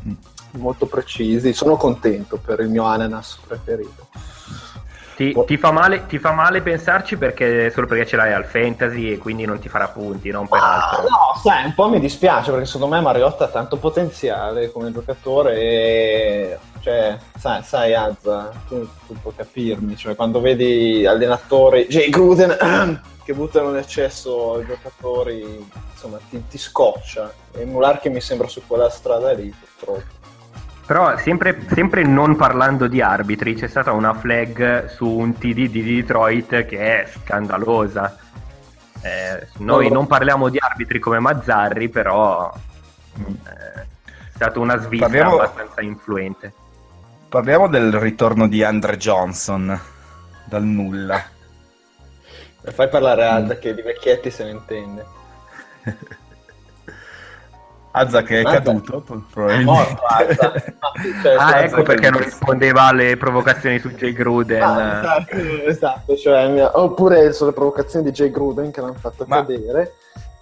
mm. 0.07 0.13
molto 0.53 0.87
precisi. 0.87 1.53
Sono 1.53 1.77
contento 1.77 2.39
per 2.39 2.61
il 2.61 2.69
mio 2.69 2.85
ananas 2.85 3.39
preferito. 3.47 4.09
Ti, 5.15 5.37
ti, 5.47 5.57
fa 5.59 5.71
male, 5.71 6.07
ti, 6.07 6.19
fa 6.19 6.33
male, 6.33 6.63
pensarci 6.63 7.17
perché, 7.17 7.71
solo 7.71 7.87
perché 7.87 8.07
ce 8.07 8.17
l'hai 8.17 8.33
al 8.33 8.47
fantasy 8.47 9.13
e 9.13 9.19
quindi 9.19 9.45
non 9.45 9.59
ti 9.59 9.69
farà 9.69 9.89
punti, 9.89 10.31
non 10.31 10.49
per 10.49 10.61
ah, 10.61 10.89
altro. 10.89 11.03
No, 11.03 11.41
sai, 11.43 11.67
un 11.67 11.75
po' 11.75 11.89
mi 11.89 12.01
dispiace 12.01 12.51
perché 12.51 12.67
secondo 12.67 12.95
me 12.95 13.03
Mariotta 13.03 13.45
ha 13.45 13.49
tanto 13.49 13.77
potenziale 13.77 14.71
come 14.73 14.93
giocatore 14.93 15.55
e... 15.57 16.59
Cioè, 16.81 17.17
sai, 17.39 17.63
sai 17.63 17.95
Azza, 17.95 18.51
tu, 18.67 18.89
tu 19.07 19.15
puoi 19.21 19.35
capirmi, 19.37 19.97
cioè 19.97 20.17
quando 20.17 20.41
vedi 20.41 21.07
allenatori, 21.07 21.87
Jay 21.87 22.09
Gruden, 22.09 22.57
che 23.25 23.35
buttano 23.35 23.71
in 23.71 23.77
eccesso 23.77 24.61
i 24.61 24.67
giocatori, 24.67 25.65
insomma, 25.93 26.19
ti, 26.29 26.43
ti 26.49 26.59
scoccia. 26.59 27.33
E 27.53 27.65
Mular 27.65 28.01
mi 28.07 28.21
sembra 28.21 28.49
su 28.49 28.63
quella 28.67 28.91
strada 28.91 29.33
lì, 29.33 29.55
purtroppo. 29.77 30.22
Però 30.87 31.17
sempre, 31.17 31.65
sempre, 31.69 32.03
non 32.03 32.37
parlando 32.37 32.89
di 32.89 33.01
arbitri, 33.01 33.55
c'è 33.55 33.69
stata 33.69 33.93
una 33.93 34.15
flag 34.15 34.87
su 34.87 35.07
un 35.07 35.33
TD 35.39 35.69
di 35.69 35.83
Detroit 35.83 36.67
che 36.67 37.03
è 37.03 37.09
scandalosa. 37.09 38.17
Eh, 39.01 39.47
noi 39.59 39.91
non 39.91 40.07
parliamo 40.07 40.49
di 40.49 40.59
arbitri 40.61 40.99
come 40.99 41.19
Mazzarri, 41.21 41.89
però 41.89 42.53
eh, 43.15 43.81
è 43.81 43.85
stata 44.35 44.59
una 44.59 44.77
svista 44.79 45.07
parliamo, 45.07 45.37
abbastanza 45.37 45.83
influente. 45.83 46.53
Parliamo 47.29 47.69
del 47.69 47.93
ritorno 47.93 48.49
di 48.49 48.63
Andre 48.65 48.97
Johnson 48.97 49.81
dal 50.45 50.65
nulla. 50.65 51.23
Fai 52.63 52.89
parlare 52.89 53.25
Alda 53.25 53.57
che 53.57 53.73
di 53.75 53.83
vecchietti 53.83 54.31
se 54.31 54.45
ne 54.45 54.51
intende. 54.51 55.07
Azza 57.93 58.23
che 58.23 58.41
è 58.41 58.43
Mazza. 58.43 58.63
caduto 58.63 59.05
probabilmente. 59.33 59.71
Morto, 59.71 60.03
Azza. 60.07 60.53
cioè, 61.23 61.35
ah, 61.39 61.61
ecco 61.61 61.83
perché 61.83 62.11
non 62.11 62.23
rispondeva 62.23 62.83
alle 62.85 63.17
provocazioni 63.17 63.79
su 63.79 63.91
Jay 63.91 64.13
Gruden. 64.13 64.63
Ah, 64.63 64.99
esatto, 64.99 65.37
esatto 65.67 66.17
cioè, 66.17 66.71
oppure 66.73 67.33
sulle 67.33 67.53
provocazioni 67.53 68.07
di 68.07 68.13
Jay 68.13 68.31
Gruden 68.31 68.71
che 68.71 68.81
l'hanno 68.81 68.95
fatto 68.95 69.25
Ma... 69.29 69.37
cadere. 69.37 69.95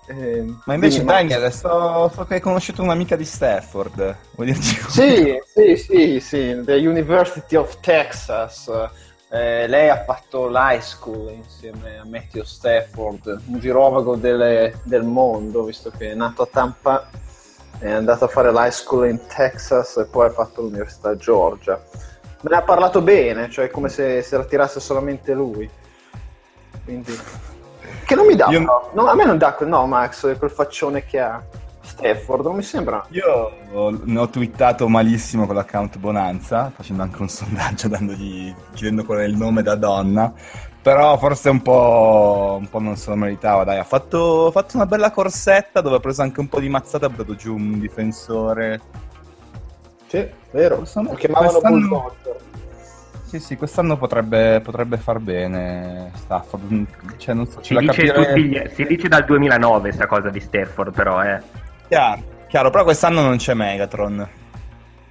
Eh, 0.07 0.45
ma 0.65 0.75
invece 0.75 1.05
Daniel, 1.05 1.53
so, 1.53 2.11
so, 2.13 2.25
che 2.25 2.35
hai 2.35 2.41
conosciuto 2.41 2.83
un'amica 2.83 3.15
di 3.15 3.25
Stafford, 3.25 4.17
vuoi 4.35 4.47
dirci 4.49 4.81
Sì, 4.89 5.41
sì, 5.47 5.77
sì, 5.77 6.21
sì, 6.21 6.61
the 6.65 6.75
University 6.75 7.55
of 7.55 7.79
Texas. 7.81 8.69
Eh, 9.29 9.69
lei 9.69 9.89
ha 9.89 10.03
fatto 10.03 10.49
l'high 10.49 10.81
school 10.81 11.31
insieme 11.31 11.99
a 11.99 12.05
Matthew 12.05 12.43
Stafford, 12.43 13.43
un 13.47 13.61
girovago 13.61 14.17
delle, 14.17 14.81
del 14.83 15.05
mondo, 15.05 15.63
visto 15.63 15.93
che 15.97 16.11
è 16.11 16.15
nato 16.15 16.43
a 16.43 16.49
Tampa 16.51 17.09
è 17.81 17.91
andato 17.91 18.27
a 18.27 18.29
fare 18.29 18.53
l'high 18.53 18.71
school 18.71 19.09
in 19.09 19.19
Texas 19.27 19.97
e 19.97 20.05
poi 20.05 20.27
ha 20.27 20.31
fatto 20.31 20.61
l'università 20.61 21.11
a 21.11 21.17
Georgia. 21.17 21.83
Me 22.43 22.51
ne 22.51 22.57
ha 22.57 22.63
parlato 22.63 23.01
bene, 23.01 23.49
cioè 23.51 23.71
come 23.71 23.89
se, 23.89 24.23
se 24.23 24.37
la 24.37 24.45
tirasse 24.45 24.81
solamente 24.81 25.33
lui. 25.33 25.69
Quindi... 26.85 27.19
Che 28.05 28.15
non 28.15 28.27
mi 28.27 28.35
dà, 28.35 28.49
Io... 28.49 28.91
no, 28.93 29.07
a 29.07 29.15
me 29.15 29.25
non 29.25 29.39
dà 29.39 29.55
quel, 29.55 29.69
no 29.69 29.87
Max, 29.87 30.37
quel 30.39 30.51
faccione 30.51 31.05
che 31.05 31.21
ha. 31.21 31.43
Stafford, 31.83 32.45
non 32.45 32.57
mi 32.57 32.63
sembra. 32.63 33.05
Io 33.11 33.99
ne 34.05 34.19
ho 34.19 34.29
twittato 34.29 34.89
malissimo 34.89 35.47
con 35.47 35.55
l'account 35.57 35.99
Bonanza, 35.99 36.71
facendo 36.75 37.03
anche 37.03 37.21
un 37.21 37.29
sondaggio 37.29 37.89
dandogli, 37.89 38.55
chiedendo 38.75 39.05
qual 39.05 39.19
è 39.19 39.25
il 39.25 39.37
nome 39.37 39.63
da 39.63 39.75
donna. 39.75 40.33
Però 40.83 41.19
forse 41.19 41.51
un 41.51 41.61
po', 41.61 42.57
un 42.59 42.69
po 42.71 42.79
non 42.81 42.97
se 42.97 43.11
lo 43.11 43.17
meritava, 43.17 43.65
dai. 43.65 43.79
Ha 43.79 43.85
fatto, 43.85 44.47
ha 44.47 44.51
fatto, 44.51 44.77
una 44.77 44.87
bella 44.87 45.11
corsetta 45.11 45.83
dove 45.83 45.97
ha 45.97 46.01
preso 46.01 46.23
anche 46.23 46.41
un 46.41 46.49
po' 46.49 46.59
di 46.59 46.71
mazzata, 46.71 47.07
ha 47.07 47.09
buttato 47.11 47.35
giù 47.35 47.55
un 47.55 47.79
difensore. 47.79 48.81
Sì, 50.07 50.27
vero. 50.53 50.83
Lo 50.95 51.15
chiamavano 51.15 51.51
quest'anno... 51.51 52.15
Sì, 53.27 53.39
sì, 53.39 53.57
quest'anno 53.57 53.97
potrebbe, 53.97 54.61
potrebbe 54.61 54.97
far 54.97 55.21
bene 55.21 56.11
Stafford. 56.17 56.87
Cioè, 57.17 57.35
non 57.35 57.47
so, 57.47 57.63
si, 57.63 57.77
dice 57.77 58.07
capire... 58.07 58.41
gli... 58.41 58.71
si 58.75 58.85
dice 58.87 59.07
dal 59.07 59.25
2009 59.25 59.81
questa 59.81 60.07
cosa 60.07 60.31
di 60.31 60.41
Stafford, 60.41 60.93
però, 60.93 61.23
eh. 61.23 61.41
Chiaro, 61.87 62.23
chiaro, 62.49 62.71
però 62.71 62.83
quest'anno 62.83 63.21
non 63.21 63.37
c'è 63.37 63.55
Megatron. 63.55 64.29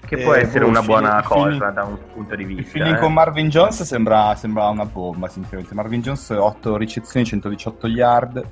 Che 0.09 0.17
può 0.17 0.33
eh, 0.33 0.39
essere 0.39 0.63
boh, 0.63 0.69
una 0.71 0.81
buona 0.81 1.21
cosa 1.21 1.43
feeling, 1.43 1.71
da 1.71 1.83
un 1.83 1.97
punto 2.11 2.35
di 2.35 2.43
vista. 2.43 2.61
Il 2.61 2.67
feeling 2.67 2.95
eh. 2.95 2.99
con 2.99 3.13
Marvin 3.13 3.47
Jones 3.47 3.83
sembra, 3.83 4.33
sembra, 4.33 4.67
una 4.69 4.85
bomba, 4.85 5.27
sinceramente. 5.27 5.75
Marvin 5.75 6.01
Jones 6.01 6.31
8 6.31 6.77
ricezioni, 6.77 7.27
118 7.27 7.87
yard. 7.87 8.43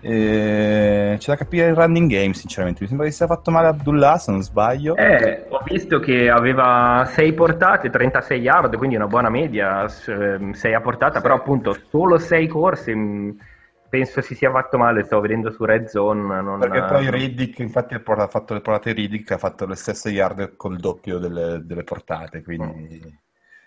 E... 0.00 1.16
C'è 1.18 1.32
da 1.32 1.36
capire 1.36 1.66
il 1.66 1.74
running 1.74 2.08
game, 2.08 2.34
sinceramente. 2.34 2.82
Mi 2.82 2.86
sembra 2.86 3.06
che 3.06 3.12
sia 3.12 3.26
fatto 3.26 3.50
male 3.50 3.66
Abdullah, 3.66 4.16
se 4.18 4.30
non 4.30 4.42
sbaglio. 4.42 4.94
Eh, 4.94 5.46
ho 5.48 5.60
visto 5.64 5.98
che 5.98 6.30
aveva 6.30 7.04
6 7.12 7.32
portate, 7.32 7.90
36 7.90 8.40
yard, 8.40 8.76
quindi 8.76 8.94
una 8.94 9.08
buona 9.08 9.28
media, 9.28 9.88
6 9.88 10.54
a 10.72 10.80
portata, 10.80 11.16
sì. 11.16 11.20
però 11.20 11.34
appunto 11.34 11.76
solo 11.90 12.16
6 12.18 12.46
corse 12.46 12.94
mm, 12.94 13.30
penso 13.88 14.20
si 14.20 14.34
sia 14.34 14.50
fatto 14.50 14.78
male, 14.78 15.04
stavo 15.04 15.22
vedendo 15.22 15.50
su 15.50 15.64
Red 15.64 15.86
Zone. 15.86 16.40
Non... 16.42 16.58
Perché 16.58 16.82
poi 16.82 17.10
Riddick, 17.10 17.58
infatti 17.60 17.94
ha 17.94 18.28
fatto 18.28 18.54
le 18.54 18.60
portate 18.60 18.92
Riddick, 18.92 19.30
ha 19.32 19.38
fatto 19.38 19.66
le 19.66 19.74
stesse 19.74 20.10
yard 20.10 20.56
col 20.56 20.78
doppio 20.78 21.18
delle, 21.18 21.60
delle 21.64 21.84
portate, 21.84 22.42
quindi... 22.42 23.24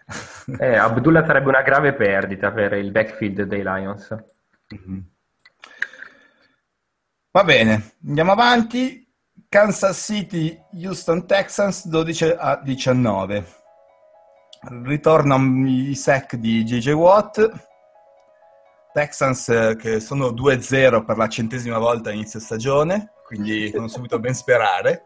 eh, 0.60 0.76
Abdullah 0.76 1.26
sarebbe 1.26 1.50
una 1.50 1.62
grave 1.62 1.94
perdita 1.94 2.52
per 2.52 2.74
il 2.74 2.92
backfield 2.92 3.44
dei 3.44 3.62
Lions. 3.64 4.16
Mm-hmm. 4.74 5.00
Va 7.32 7.44
bene, 7.44 7.92
andiamo 8.06 8.32
avanti. 8.32 9.08
Kansas 9.48 10.04
City, 10.04 10.60
Houston 10.84 11.26
Texans 11.26 11.88
12 11.88 12.36
a 12.38 12.60
19. 12.64 13.46
Ritornano 14.84 15.68
i 15.68 15.96
sec 15.96 16.36
di 16.36 16.64
JJ 16.64 16.92
Watt 16.92 17.69
Texans 18.92 19.50
eh, 19.50 19.76
che 19.76 20.00
sono 20.00 20.30
2-0 20.30 21.06
per 21.06 21.18
la 21.18 21.28
centesima 21.28 21.78
volta 21.78 22.12
inizio 22.12 22.40
stagione, 22.40 23.14
quindi 23.24 23.70
fanno 23.70 23.88
subito 23.88 24.20
ben 24.20 24.34
sperare. 24.34 25.06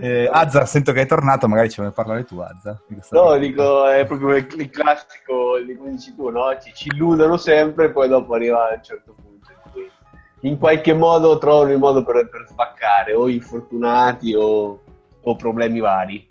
Eh, 0.00 0.28
Azza, 0.30 0.66
sento 0.66 0.92
che 0.92 1.02
è 1.02 1.06
tornato, 1.06 1.48
magari 1.48 1.68
ci 1.68 1.80
vuoi 1.80 1.92
parlare 1.92 2.24
tu, 2.24 2.38
Azza. 2.38 2.80
No, 3.10 3.36
dico, 3.36 3.86
è 3.86 4.06
proprio 4.06 4.36
il 4.36 4.70
classico, 4.70 5.56
come 5.76 5.90
dici 5.90 6.14
tu, 6.14 6.30
no? 6.30 6.56
Ci, 6.60 6.72
ci 6.74 6.88
illudono 6.88 7.36
sempre 7.36 7.86
e 7.86 7.90
poi 7.90 8.08
dopo 8.08 8.34
arriva 8.34 8.68
a 8.68 8.74
un 8.74 8.82
certo 8.82 9.14
punto. 9.14 9.50
in 10.40 10.58
qualche 10.58 10.94
modo 10.94 11.38
trovano 11.38 11.72
il 11.72 11.78
modo 11.78 12.04
per, 12.04 12.28
per 12.28 12.46
spaccare, 12.48 13.14
o 13.14 13.28
infortunati 13.28 14.34
o, 14.34 14.80
o, 15.20 15.36
problemi 15.36 15.80
vari. 15.80 16.26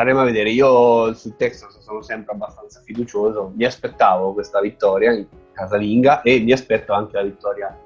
Staremo 0.00 0.22
a 0.22 0.24
vedere. 0.24 0.48
Io 0.48 1.12
sul 1.12 1.36
Texas 1.36 1.78
sono 1.78 2.00
sempre 2.00 2.32
abbastanza 2.32 2.80
fiducioso. 2.82 3.52
Mi 3.54 3.66
aspettavo 3.66 4.32
questa 4.32 4.58
vittoria 4.58 5.12
in 5.12 5.26
casalinga 5.52 6.22
e 6.22 6.40
mi 6.40 6.52
aspetto 6.52 6.94
anche 6.94 7.16
la 7.16 7.22
vittoria 7.22 7.78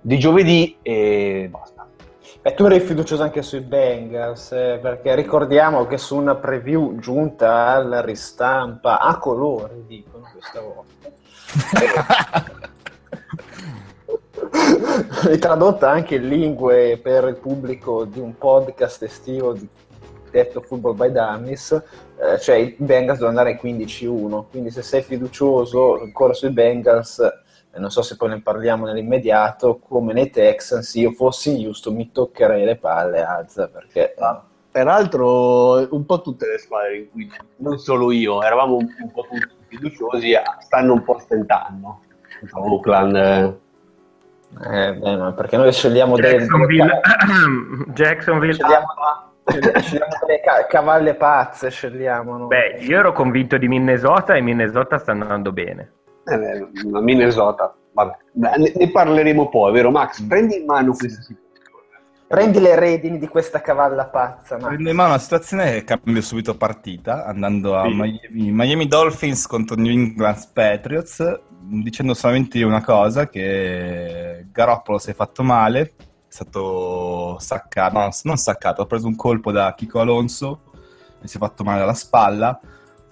di 0.00 0.18
giovedì 0.18 0.76
e 0.82 1.46
basta. 1.48 1.86
E 2.42 2.52
tu 2.52 2.64
eri 2.64 2.80
fiducioso 2.80 3.22
anche 3.22 3.42
sui 3.42 3.60
Bengals, 3.60 4.50
eh, 4.50 4.80
perché 4.82 5.14
ricordiamo 5.14 5.86
che 5.86 5.98
su 5.98 6.16
una 6.16 6.34
preview 6.34 6.98
giunta 6.98 7.66
alla 7.68 8.00
ristampa 8.00 8.98
a 8.98 9.16
colori, 9.18 9.84
dicono 9.86 10.28
questa 10.32 10.60
volta. 10.60 11.14
e 15.30 15.38
tradotta 15.38 15.88
anche 15.88 16.16
in 16.16 16.26
lingue 16.26 16.98
per 17.00 17.28
il 17.28 17.36
pubblico 17.36 18.04
di 18.04 18.18
un 18.18 18.36
podcast 18.36 19.04
estivo 19.04 19.52
di, 19.52 19.68
detto 20.30 20.60
Football 20.60 20.96
by 20.96 21.12
Dummies, 21.12 21.82
eh, 22.18 22.38
cioè 22.38 22.56
i 22.56 22.74
Bengals 22.78 23.18
devono 23.18 23.38
andare 23.38 23.58
ai 23.60 23.60
15-1, 23.62 24.44
quindi 24.50 24.70
se 24.70 24.82
sei 24.82 25.02
fiducioso 25.02 26.00
ancora 26.00 26.32
sui 26.32 26.50
Bengals, 26.50 27.18
eh, 27.18 27.78
non 27.78 27.90
so 27.90 28.02
se 28.02 28.16
poi 28.16 28.30
ne 28.30 28.40
parliamo 28.40 28.86
nell'immediato, 28.86 29.78
come 29.78 30.12
nei 30.12 30.30
Texans, 30.30 30.94
io 30.94 31.12
fossi 31.12 31.64
Houston 31.64 31.94
mi 31.94 32.10
toccherei 32.10 32.64
le 32.64 32.76
palle 32.76 33.22
Azza 33.22 33.68
perché... 33.68 34.14
Ah, 34.18 34.42
peraltro 34.70 35.88
un 35.94 36.04
po' 36.04 36.20
tutte 36.20 36.46
le 36.46 36.58
squadre 36.58 36.98
in 36.98 37.10
cui 37.10 37.30
non 37.56 37.78
solo 37.78 38.12
io, 38.12 38.42
eravamo 38.42 38.76
un, 38.76 38.86
un 39.00 39.10
po' 39.10 39.22
tutti 39.22 39.54
fiduciosi, 39.68 40.32
stanno 40.60 40.92
un 40.92 41.02
po' 41.02 41.18
stentando. 41.18 42.00
Oakland... 42.52 43.16
Eh 43.16 43.64
eh, 44.62 44.94
beh, 44.94 45.16
ma 45.16 45.32
perché 45.32 45.56
noi 45.56 45.72
scegliamo 45.72 46.16
Jacksonville, 46.16 47.00
delle... 47.02 47.92
Jacksonville. 47.92 48.54
Scegliamo, 48.54 48.86
scegliamo 48.86 49.25
cavalle 50.68 51.14
pazze, 51.14 51.70
scegliamo. 51.70 52.36
No? 52.36 52.46
Beh, 52.46 52.78
io 52.80 52.98
ero 52.98 53.12
convinto 53.12 53.56
di 53.56 53.68
Minnesota 53.68 54.34
e 54.34 54.40
Minnesota 54.40 54.98
sta 54.98 55.12
andando 55.12 55.52
bene. 55.52 55.92
Eh 56.24 56.68
Minnesota, 56.84 57.74
vabbè. 57.92 58.16
Ne, 58.34 58.72
ne, 58.74 58.90
parleremo 58.90 59.48
poi, 59.48 59.72
vero 59.72 59.90
Max? 59.90 60.22
Prendi 60.22 60.56
in 60.58 60.64
mano 60.64 60.92
questa 60.92 61.22
situazione. 61.22 61.44
Prendi 62.26 62.58
le 62.58 62.74
redini 62.74 63.18
di 63.18 63.28
questa 63.28 63.60
cavalla 63.60 64.06
pazza. 64.06 64.56
Max. 64.56 64.66
Prendo 64.66 64.90
in 64.90 64.96
mano 64.96 65.12
la 65.12 65.18
situazione 65.18 65.76
e 65.76 65.84
cambio 65.84 66.20
subito 66.22 66.56
partita, 66.56 67.24
andando 67.24 67.76
a 67.76 67.84
sì. 67.84 67.94
Miami, 67.94 68.50
Miami 68.50 68.86
Dolphins 68.88 69.46
contro 69.46 69.76
New 69.76 69.92
England 69.92 70.50
Patriots 70.52 71.40
dicendo 71.68 72.14
solamente 72.14 72.62
una 72.62 72.82
cosa, 72.82 73.28
che 73.28 74.46
Garoppolo 74.50 74.98
si 74.98 75.10
è 75.10 75.14
fatto 75.14 75.42
male, 75.42 75.94
stato 76.36 77.38
saccato, 77.38 77.98
no, 77.98 78.10
non 78.24 78.36
saccato, 78.36 78.82
ha 78.82 78.86
preso 78.86 79.06
un 79.06 79.16
colpo 79.16 79.52
da 79.52 79.74
Chico 79.74 80.00
Alonso 80.00 80.60
e 81.22 81.26
si 81.26 81.36
è 81.36 81.40
fatto 81.40 81.64
male 81.64 81.82
alla 81.82 81.94
spalla 81.94 82.60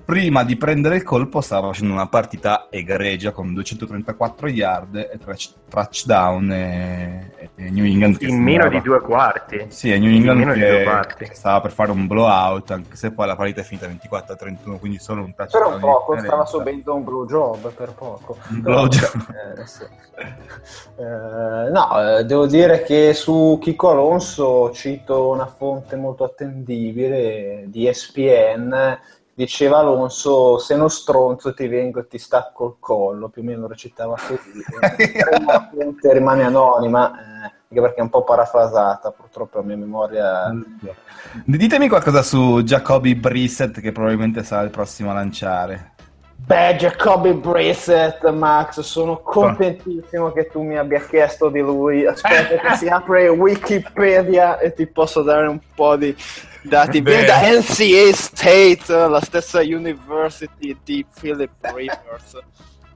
prima 0.04 0.44
di 0.44 0.56
prendere 0.56 0.96
il 0.96 1.02
colpo 1.02 1.40
stava 1.40 1.68
facendo 1.68 1.94
una 1.94 2.06
partita 2.06 2.66
egregia 2.70 3.30
con 3.30 3.54
234 3.54 4.48
yard 4.48 4.96
e 4.96 5.18
touchdown 5.68 6.52
e, 6.52 7.30
e 7.54 7.70
New 7.70 7.84
England 7.84 8.20
in 8.20 8.42
meno 8.42 8.68
di 8.68 8.80
due 8.82 9.00
quarti. 9.00 9.66
Sì, 9.68 9.92
e 9.92 9.98
New 9.98 10.10
England 10.10 10.52
che, 10.52 11.24
che 11.24 11.34
stava 11.34 11.60
per 11.62 11.72
fare 11.72 11.90
un 11.90 12.06
blowout 12.06 12.70
anche 12.70 12.96
se 12.96 13.12
poi 13.12 13.26
la 13.26 13.34
partita 13.34 13.62
è 13.62 13.64
finita 13.64 13.86
24-31 13.86 14.78
quindi 14.78 14.98
solo 14.98 15.22
un 15.22 15.34
touchdown 15.34 15.72
per 15.72 15.80
poco 15.80 16.18
stava 16.18 16.44
subendo 16.44 16.94
un 16.94 17.04
blue 17.04 17.26
job 17.26 17.72
per 17.72 17.92
poco. 17.92 18.36
Un 18.50 18.60
blue 18.60 18.88
job. 18.88 19.26
eh, 19.58 19.66
sì. 19.66 19.84
eh, 20.98 21.70
no, 21.70 22.18
eh, 22.18 22.24
devo 22.24 22.46
dire 22.46 22.82
che 22.82 23.14
su 23.14 23.58
Chico 23.60 23.90
Alonso 23.90 24.70
cito 24.72 25.30
una 25.30 25.46
fonte 25.46 25.96
molto 25.96 26.24
attendibile 26.24 27.64
di 27.68 27.88
ESPN 27.88 28.98
diceva 29.34 29.78
Alonso 29.78 30.58
se 30.58 30.76
non 30.76 30.88
stronzo 30.88 31.52
ti 31.52 31.66
vengo 31.66 32.00
e 32.00 32.06
ti 32.06 32.18
stacco 32.18 32.66
il 32.66 32.74
collo 32.78 33.28
più 33.28 33.42
o 33.42 33.44
meno 33.44 33.66
recitava 33.66 34.14
così. 34.14 34.62
La 35.44 36.12
rimane 36.12 36.44
anonima 36.44 37.12
eh, 37.12 37.52
anche 37.68 37.80
perché 37.80 37.96
è 37.96 38.02
un 38.02 38.10
po' 38.10 38.22
parafrasata 38.22 39.10
purtroppo 39.10 39.58
la 39.58 39.64
mia 39.64 39.76
memoria. 39.76 40.50
Ditemi 41.44 41.88
qualcosa 41.88 42.22
su 42.22 42.62
Jacoby 42.62 43.14
Brissett 43.14 43.80
che 43.80 43.92
probabilmente 43.92 44.44
sarà 44.44 44.62
il 44.62 44.70
prossimo 44.70 45.10
a 45.10 45.14
lanciare 45.14 45.93
Beh, 46.46 46.76
Jacoby 46.76 47.32
Brissett, 47.32 48.28
Max, 48.30 48.80
sono 48.80 49.20
contentissimo 49.20 50.30
che 50.30 50.48
tu 50.48 50.62
mi 50.62 50.76
abbia 50.76 51.00
chiesto 51.00 51.48
di 51.48 51.60
lui. 51.60 52.04
Aspetta 52.04 52.58
che 52.58 52.76
si 52.76 52.86
apre 52.86 53.28
Wikipedia 53.28 54.58
e 54.58 54.74
ti 54.74 54.86
posso 54.86 55.22
dare 55.22 55.46
un 55.46 55.58
po' 55.74 55.96
di 55.96 56.14
dati. 56.62 57.00
Viene 57.00 57.24
da 57.24 57.40
NCA 57.40 58.12
State, 58.12 59.08
la 59.08 59.20
stessa 59.22 59.60
university 59.60 60.76
di 60.84 61.06
Philip 61.18 61.50
Rivers. 61.60 62.38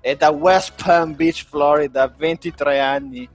e 0.01 0.15
da 0.15 0.29
West 0.29 0.83
Palm 0.83 1.15
Beach, 1.15 1.47
Florida, 1.49 2.13
23 2.15 2.81
anni. 2.81 3.27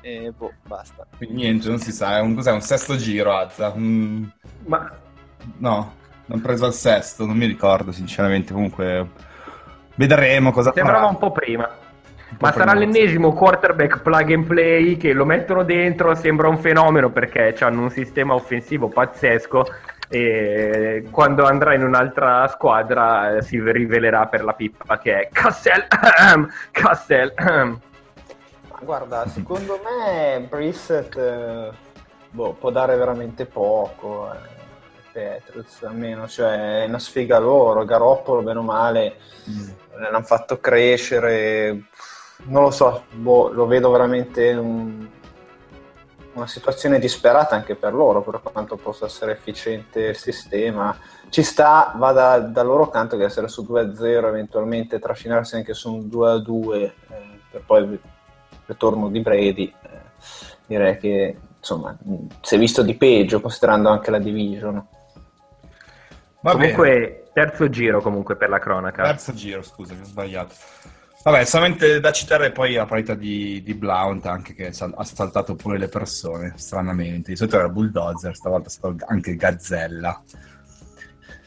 E 0.00 0.32
boh, 0.34 0.52
basta. 0.66 1.06
Niente, 1.18 1.68
non 1.68 1.78
si 1.78 1.92
sa, 1.92 2.16
è 2.16 2.20
un, 2.20 2.34
cos'è, 2.34 2.50
un 2.50 2.62
sesto 2.62 2.96
giro, 2.96 3.36
Azza. 3.36 3.74
Mm. 3.76 4.24
Ma... 4.64 4.90
No. 5.58 5.96
Non 6.28 6.40
preso 6.42 6.66
al 6.66 6.74
sesto, 6.74 7.24
non 7.24 7.36
mi 7.36 7.46
ricordo 7.46 7.90
sinceramente. 7.90 8.52
Comunque, 8.52 9.08
vedremo 9.94 10.52
cosa 10.52 10.72
Sembrava 10.72 11.00
farà. 11.00 11.10
un 11.10 11.18
po' 11.18 11.32
prima. 11.32 11.68
Un 12.30 12.36
Ma 12.40 12.52
sarà 12.52 12.74
l'ennesimo 12.74 13.32
quarterback 13.32 14.02
plug 14.02 14.32
and 14.32 14.46
play 14.46 14.98
che 14.98 15.14
lo 15.14 15.24
mettono 15.24 15.62
dentro, 15.62 16.14
sembra 16.14 16.48
un 16.48 16.58
fenomeno 16.58 17.10
perché 17.10 17.54
hanno 17.60 17.82
un 17.82 17.90
sistema 17.90 18.34
offensivo 18.34 18.88
pazzesco 18.88 19.64
e 20.10 21.06
quando 21.10 21.44
andrà 21.44 21.74
in 21.74 21.84
un'altra 21.84 22.46
squadra 22.48 23.36
eh, 23.36 23.42
si 23.42 23.60
rivelerà 23.60 24.26
per 24.26 24.42
la 24.42 24.54
pippa 24.54 24.98
che 24.98 25.20
è 25.20 25.28
Cassell 25.30 25.86
Cassell 26.72 27.34
guarda 28.80 29.28
secondo 29.28 29.78
me 29.84 30.46
Brissett 30.48 31.14
eh, 31.14 31.70
boh, 32.30 32.54
può 32.54 32.70
dare 32.70 32.96
veramente 32.96 33.44
poco 33.44 34.32
eh 34.32 34.57
Patriots 35.18 35.82
almeno, 35.82 36.28
cioè 36.28 36.82
è 36.82 36.86
una 36.86 36.98
sfiga 36.98 37.38
loro, 37.38 37.84
Garoppolo 37.84 38.42
bene 38.42 38.58
o 38.58 38.62
male 38.62 39.16
mm. 39.48 39.68
l'hanno 40.00 40.22
fatto 40.22 40.58
crescere, 40.60 41.86
non 42.44 42.62
lo 42.62 42.70
so, 42.70 43.04
boh, 43.12 43.48
lo 43.48 43.66
vedo 43.66 43.90
veramente 43.90 44.52
un, 44.52 45.08
una 46.34 46.46
situazione 46.46 46.98
disperata 46.98 47.56
anche 47.56 47.74
per 47.74 47.92
loro, 47.92 48.22
per 48.22 48.40
quanto 48.42 48.76
possa 48.76 49.06
essere 49.06 49.32
efficiente 49.32 50.00
il 50.00 50.16
sistema. 50.16 50.96
Ci 51.28 51.42
sta, 51.42 51.92
va 51.96 52.12
da, 52.12 52.38
dal 52.38 52.66
loro 52.66 52.88
canto 52.88 53.16
che 53.16 53.24
essere 53.24 53.48
su 53.48 53.66
2-0, 53.68 54.26
eventualmente 54.26 54.98
trascinarsi 54.98 55.56
anche 55.56 55.74
su 55.74 55.92
un 55.92 56.06
2-2 56.06 56.74
eh, 56.74 56.92
per 57.50 57.62
poi 57.66 57.82
il 57.82 58.00
ritorno 58.66 59.08
di 59.08 59.20
Brady. 59.20 59.74
Eh, 59.82 59.88
direi 60.66 60.96
che 60.98 61.36
insomma 61.58 61.96
si 62.40 62.54
è 62.54 62.58
visto 62.58 62.82
di 62.82 62.94
peggio 62.94 63.40
considerando 63.40 63.88
anche 63.88 64.10
la 64.10 64.18
division. 64.18 64.86
Va 66.40 66.52
comunque, 66.52 66.88
bene. 66.88 67.22
terzo 67.32 67.68
giro 67.68 68.00
comunque 68.00 68.36
per 68.36 68.48
la 68.48 68.58
cronaca. 68.58 69.02
Terzo 69.04 69.34
giro, 69.34 69.62
scusa, 69.62 69.94
mi 69.94 70.02
ho 70.02 70.04
sbagliato. 70.04 70.54
Vabbè, 71.24 71.44
solamente 71.44 71.98
da 71.98 72.12
citare 72.12 72.52
poi 72.52 72.74
la 72.74 72.86
partita 72.86 73.14
di, 73.14 73.60
di 73.62 73.74
Blount 73.74 74.24
anche 74.26 74.54
che 74.54 74.68
ha 74.68 75.04
saltato 75.04 75.56
pure 75.56 75.76
le 75.76 75.88
persone, 75.88 76.54
stranamente. 76.56 77.32
Di 77.32 77.36
solito 77.36 77.56
era 77.56 77.68
Bulldozer, 77.68 78.34
stavolta 78.36 78.68
è 78.68 78.70
stato 78.70 78.96
anche 79.06 79.34
Gazzella. 79.34 80.22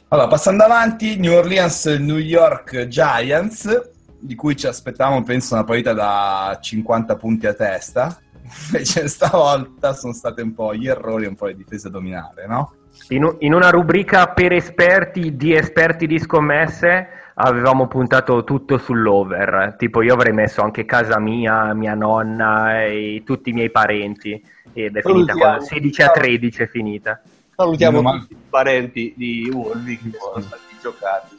Allora, 0.09 0.27
passando 0.27 0.65
avanti, 0.65 1.17
New 1.17 1.33
Orleans, 1.33 1.85
New 1.85 2.17
York 2.17 2.87
Giants, 2.87 3.91
di 4.19 4.35
cui 4.35 4.57
ci 4.57 4.67
aspettavamo, 4.67 5.23
penso, 5.23 5.53
una 5.53 5.63
partita 5.63 5.93
da 5.93 6.59
50 6.61 7.15
punti 7.15 7.47
a 7.47 7.53
testa. 7.53 8.19
Invece 8.67 9.07
stavolta 9.07 9.93
sono 9.93 10.11
stati 10.11 10.41
un 10.41 10.53
po' 10.53 10.75
gli 10.75 10.89
errori 10.89 11.27
un 11.27 11.35
po' 11.35 11.45
le 11.45 11.55
difese 11.55 11.89
dominare, 11.89 12.45
no? 12.45 12.73
In, 13.09 13.35
in, 13.39 13.53
una 13.53 13.69
rubrica 13.69 14.27
per 14.27 14.53
esperti 14.53 15.35
di 15.35 15.53
esperti 15.53 16.07
di 16.07 16.19
scommesse 16.19 17.07
avevamo 17.35 17.87
puntato 17.87 18.43
tutto 18.43 18.77
sull'over, 18.77 19.75
tipo 19.77 20.01
io 20.01 20.13
avrei 20.13 20.33
messo 20.33 20.61
anche 20.61 20.85
casa 20.85 21.19
mia, 21.19 21.73
mia 21.73 21.95
nonna 21.95 22.83
e 22.85 23.23
tutti 23.25 23.49
i 23.49 23.53
miei 23.53 23.71
parenti 23.71 24.41
ed 24.73 24.95
è 24.95 25.01
finita 25.01 25.33
con 25.33 25.61
16 25.61 26.01
a 26.01 26.09
13 26.09 26.63
è 26.63 26.67
finita. 26.67 27.21
Salutiamo 27.55 28.01
no, 28.01 28.19
tutti 28.19 28.33
i 28.33 28.37
parenti 28.49 29.13
di 29.15 29.51
Wolvi 29.53 29.97
che 29.97 30.17
sono 30.17 30.41
stati 30.41 30.77
giocati. 30.81 31.35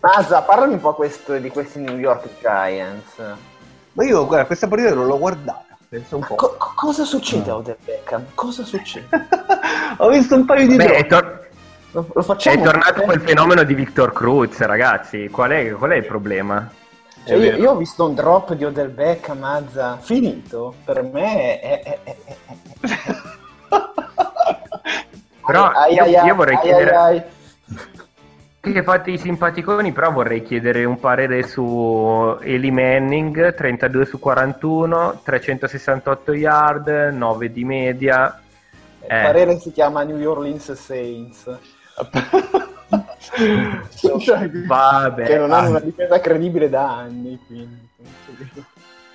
Mazza, 0.00 0.42
parlami 0.42 0.74
un 0.74 0.80
po' 0.80 0.94
questo, 0.94 1.36
di 1.36 1.48
questi 1.50 1.80
New 1.80 1.98
York 1.98 2.28
Giants. 2.40 3.20
Ma 3.92 4.04
io 4.04 4.26
guarda, 4.26 4.46
questa 4.46 4.68
partita 4.68 4.94
non 4.94 5.06
l'ho 5.06 5.18
guardata 5.18 5.67
Pensa 5.88 6.16
un 6.16 6.24
po'. 6.26 6.34
Co- 6.34 6.56
cosa 6.74 7.04
succede 7.04 7.50
a 7.50 7.56
Odell 7.56 7.76
Beckham? 7.82 8.26
Cosa 8.34 8.62
succede? 8.62 9.06
Ho 9.98 10.08
visto 10.10 10.34
un 10.34 10.44
paio 10.44 10.66
di 10.66 10.76
Beh, 10.76 10.96
è, 10.96 11.06
tor- 11.06 11.48
lo, 11.92 12.06
lo 12.12 12.36
è 12.36 12.60
tornato 12.60 13.02
quel 13.02 13.20
fenomeno 13.20 13.62
di 13.62 13.72
Victor 13.74 14.12
Cruz, 14.12 14.58
ragazzi. 14.58 15.28
Qual 15.30 15.50
è, 15.50 15.70
qual 15.72 15.90
è 15.92 15.96
il 15.96 16.04
problema? 16.04 16.70
Cioè, 17.24 17.36
io, 17.36 17.56
io, 17.56 17.70
ho 17.70 17.76
visto 17.76 18.06
un 18.06 18.14
drop 18.14 18.52
di 18.52 18.64
Odell 18.64 18.92
Beckham, 18.92 19.38
Mazza, 19.38 19.98
finito. 20.00 20.74
Per 20.84 21.02
me 21.02 21.58
è... 21.60 21.82
è, 21.82 21.98
è, 22.02 22.16
è 22.24 22.36
Però 25.46 25.70
ai, 25.70 25.94
io, 25.94 26.02
ai, 26.02 26.10
io, 26.10 26.34
vorrei 26.34 26.56
ai, 26.56 26.62
chiedere... 26.62 27.30
Che 28.72 28.82
fate 28.82 29.10
i 29.10 29.18
simpaticoni, 29.18 29.92
però 29.92 30.12
vorrei 30.12 30.42
chiedere 30.42 30.84
un 30.84 31.00
parere 31.00 31.42
su 31.42 32.36
Eli 32.40 32.70
Manning, 32.70 33.54
32 33.54 34.04
su 34.04 34.18
41, 34.18 35.20
368 35.24 36.32
yard, 36.34 36.88
9 37.12 37.52
di 37.52 37.64
media. 37.64 38.40
Il 39.00 39.04
eh. 39.04 39.22
parere 39.22 39.58
si 39.58 39.72
chiama 39.72 40.02
New 40.02 40.30
Orleans 40.30 40.72
Saints. 40.72 41.44
cioè, 44.24 44.50
Vabbè, 44.50 45.24
che 45.24 45.38
non 45.38 45.52
hanno 45.52 45.70
una 45.70 45.80
difesa 45.80 46.20
credibile 46.20 46.68
da 46.68 46.98
anni. 46.98 47.38
Quindi. 47.46 47.88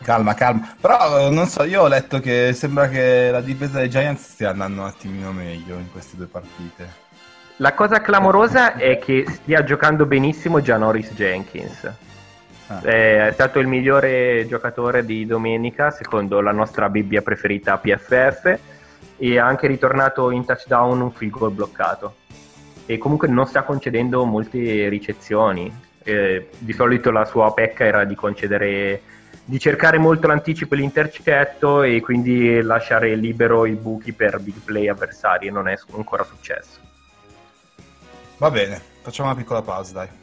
Calma, 0.02 0.34
calma. 0.34 0.76
Però 0.80 1.30
non 1.30 1.48
so, 1.48 1.63
io 1.63 1.84
ho 1.84 1.88
letto 1.88 2.20
che 2.20 2.54
sembra 2.54 2.89
che 2.89 3.30
la 3.32 3.42
difesa 3.42 3.80
dei 3.80 3.89
Giants 3.89 4.32
stia 4.32 4.50
andando 4.50 4.82
un 4.82 4.88
attimino 4.88 5.32
meglio 5.32 5.76
in 5.76 5.92
queste 5.92 6.18
due 6.18 6.26
partite. 6.26 7.03
La 7.58 7.74
cosa 7.74 8.02
clamorosa 8.02 8.76
è 8.76 8.98
che 8.98 9.26
stia 9.28 9.63
giocando 9.63 10.06
benissimo 10.06 10.60
Janoris 10.60 11.13
Jenkins. 11.13 11.92
Ah. 12.68 12.82
È 12.82 13.30
stato 13.34 13.60
il 13.60 13.68
migliore 13.68 14.46
giocatore 14.48 15.06
di 15.06 15.26
domenica, 15.26 15.92
secondo 15.92 16.42
la 16.42 16.52
nostra 16.52 16.89
Bibbia 16.89 17.22
preferita 17.22 17.78
PFF, 17.78 18.60
e 19.18 19.38
ha 19.38 19.46
anche 19.46 19.68
ritornato 19.68 20.32
in 20.32 20.46
touchdown 20.46 21.02
un 21.02 21.12
field 21.12 21.34
goal 21.34 21.52
bloccato 21.52 22.16
e 22.86 22.98
comunque 22.98 23.28
non 23.28 23.46
sta 23.46 23.63
concedendo 23.63 24.26
molte 24.26 24.89
ricezioni. 24.89 25.72
Eh, 26.06 26.50
di 26.58 26.74
solito 26.74 27.12
la 27.12 27.24
sua 27.24 27.54
pecca 27.54 27.86
era 27.86 28.04
di 28.04 28.16
concedere 28.16 29.02
di 29.46 29.60
cercare 29.60 29.98
molto 29.98 30.28
l'anticipo 30.28 30.74
e 30.74 30.78
l'intercetto 30.78 31.82
e 31.84 32.02
quindi 32.02 32.62
lasciare 32.62 33.16
libero 33.16 33.66
i 33.66 33.74
buchi 33.74 34.12
per 34.13 34.39
big 34.39 34.56
play 34.63 34.88
avversari 34.88 35.48
e 35.48 35.52
non 35.52 35.68
è 35.68 35.78
ancora 35.96 36.24
successo. 36.24 36.83
Va 38.38 38.52
bene, 38.52 38.82
facciamo 39.02 39.30
una 39.30 39.38
piccola 39.38 39.62
pausa, 39.62 39.93
dai. 39.93 40.23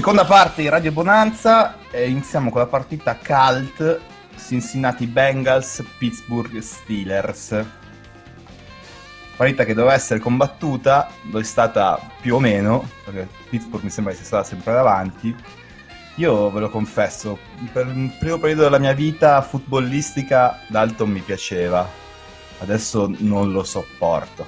Seconda 0.00 0.24
parte 0.24 0.62
di 0.62 0.68
Radio 0.70 0.92
Bonanza, 0.92 1.76
eh, 1.90 2.08
iniziamo 2.08 2.48
con 2.48 2.62
la 2.62 2.66
partita 2.66 3.18
cult 3.18 4.00
Cincinnati 4.34 5.06
Bengals 5.06 5.84
Pittsburgh 5.98 6.58
Steelers. 6.58 7.62
Partita 9.36 9.66
che 9.66 9.74
doveva 9.74 9.92
essere 9.92 10.18
combattuta, 10.18 11.10
lo 11.30 11.38
è 11.38 11.42
stata 11.44 12.00
più 12.18 12.36
o 12.36 12.40
meno, 12.40 12.88
perché 13.04 13.28
Pittsburgh 13.50 13.82
mi 13.84 13.90
sembra 13.90 14.12
che 14.14 14.20
sia 14.20 14.26
stata 14.26 14.44
sempre 14.44 14.72
davanti. 14.72 15.36
Io 16.14 16.50
ve 16.50 16.60
lo 16.60 16.70
confesso, 16.70 17.38
per 17.70 17.86
il 17.88 18.16
primo 18.18 18.38
periodo 18.38 18.62
della 18.62 18.78
mia 18.78 18.94
vita 18.94 19.42
footballistica 19.42 20.60
Dalton 20.68 21.10
mi 21.10 21.20
piaceva, 21.20 21.86
adesso 22.60 23.12
non 23.18 23.52
lo 23.52 23.62
sopporto. 23.64 24.46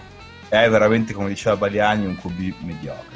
È 0.48 0.66
veramente, 0.70 1.12
come 1.12 1.28
diceva 1.28 1.56
Baliani, 1.56 2.06
un 2.06 2.16
QB 2.16 2.54
mediocre. 2.60 3.11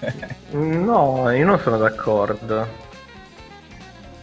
no, 0.50 1.30
io 1.30 1.44
non 1.44 1.58
sono 1.58 1.78
d'accordo. 1.78 2.86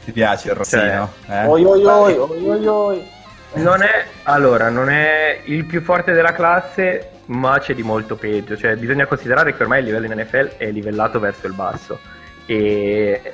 Ti 0.04 0.12
piace 0.12 0.50
il 0.50 0.56
rossino? 0.56 1.12
Cioè, 1.26 1.44
eh? 1.44 1.46
oi, 1.48 1.64
oi, 1.64 1.84
oi, 1.84 2.14
oi, 2.14 2.68
oi, 2.68 3.08
Non 3.54 3.82
è, 3.82 4.06
allora, 4.24 4.70
non 4.70 4.90
è 4.90 5.42
il 5.46 5.66
più 5.66 5.82
forte 5.82 6.12
della 6.12 6.34
classe, 6.34 7.12
ma 7.26 7.58
c'è 7.60 7.74
di 7.74 7.84
molto 7.84 8.16
peggio. 8.16 8.56
Cioè, 8.56 8.76
bisogna 8.76 9.06
considerare 9.08 9.56
che 9.56 9.64
ormai 9.64 9.80
il 9.80 9.86
livello 9.86 10.06
in 10.06 10.20
NFL 10.20 10.58
è 10.58 10.70
livellato 10.70 11.20
verso 11.20 11.48
il 11.48 11.54
basso. 11.54 12.00
E 12.46 13.34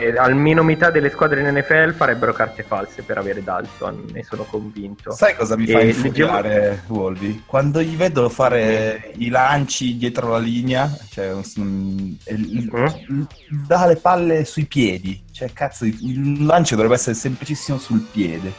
e 0.00 0.16
almeno 0.16 0.62
metà 0.62 0.90
delle 0.90 1.10
squadre 1.10 1.42
in 1.42 1.54
NFL 1.54 1.92
farebbero 1.92 2.32
carte 2.32 2.62
false 2.62 3.02
per 3.02 3.18
avere 3.18 3.44
Dalton, 3.44 4.06
ne 4.10 4.24
sono 4.24 4.44
convinto. 4.44 5.12
Sai 5.12 5.36
cosa 5.36 5.56
mi 5.56 5.66
fa 5.66 5.82
infuriare 5.82 6.48
leggevo... 6.48 6.98
Wolby? 6.98 7.42
Quando 7.44 7.82
gli 7.82 7.96
vedo 7.96 8.30
fare 8.30 9.12
i 9.16 9.28
lanci 9.28 9.98
dietro 9.98 10.30
la 10.30 10.38
linea, 10.38 10.90
cioè 11.10 11.26
il, 11.26 12.70
mm? 12.74 13.22
dà 13.66 13.86
le 13.86 13.96
palle 13.96 14.46
sui 14.46 14.64
piedi, 14.64 15.22
cioè 15.32 15.52
cazzo, 15.52 15.84
il 15.84 16.46
lancio 16.46 16.74
dovrebbe 16.76 16.94
essere 16.94 17.14
semplicissimo 17.14 17.76
sul 17.76 18.00
piede. 18.10 18.50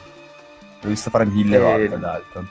L'ho 0.82 0.90
visto 0.90 1.10
fare 1.10 1.26
mille 1.26 1.56
eh... 1.56 1.60
volte 1.60 2.00
Dalton. 2.00 2.50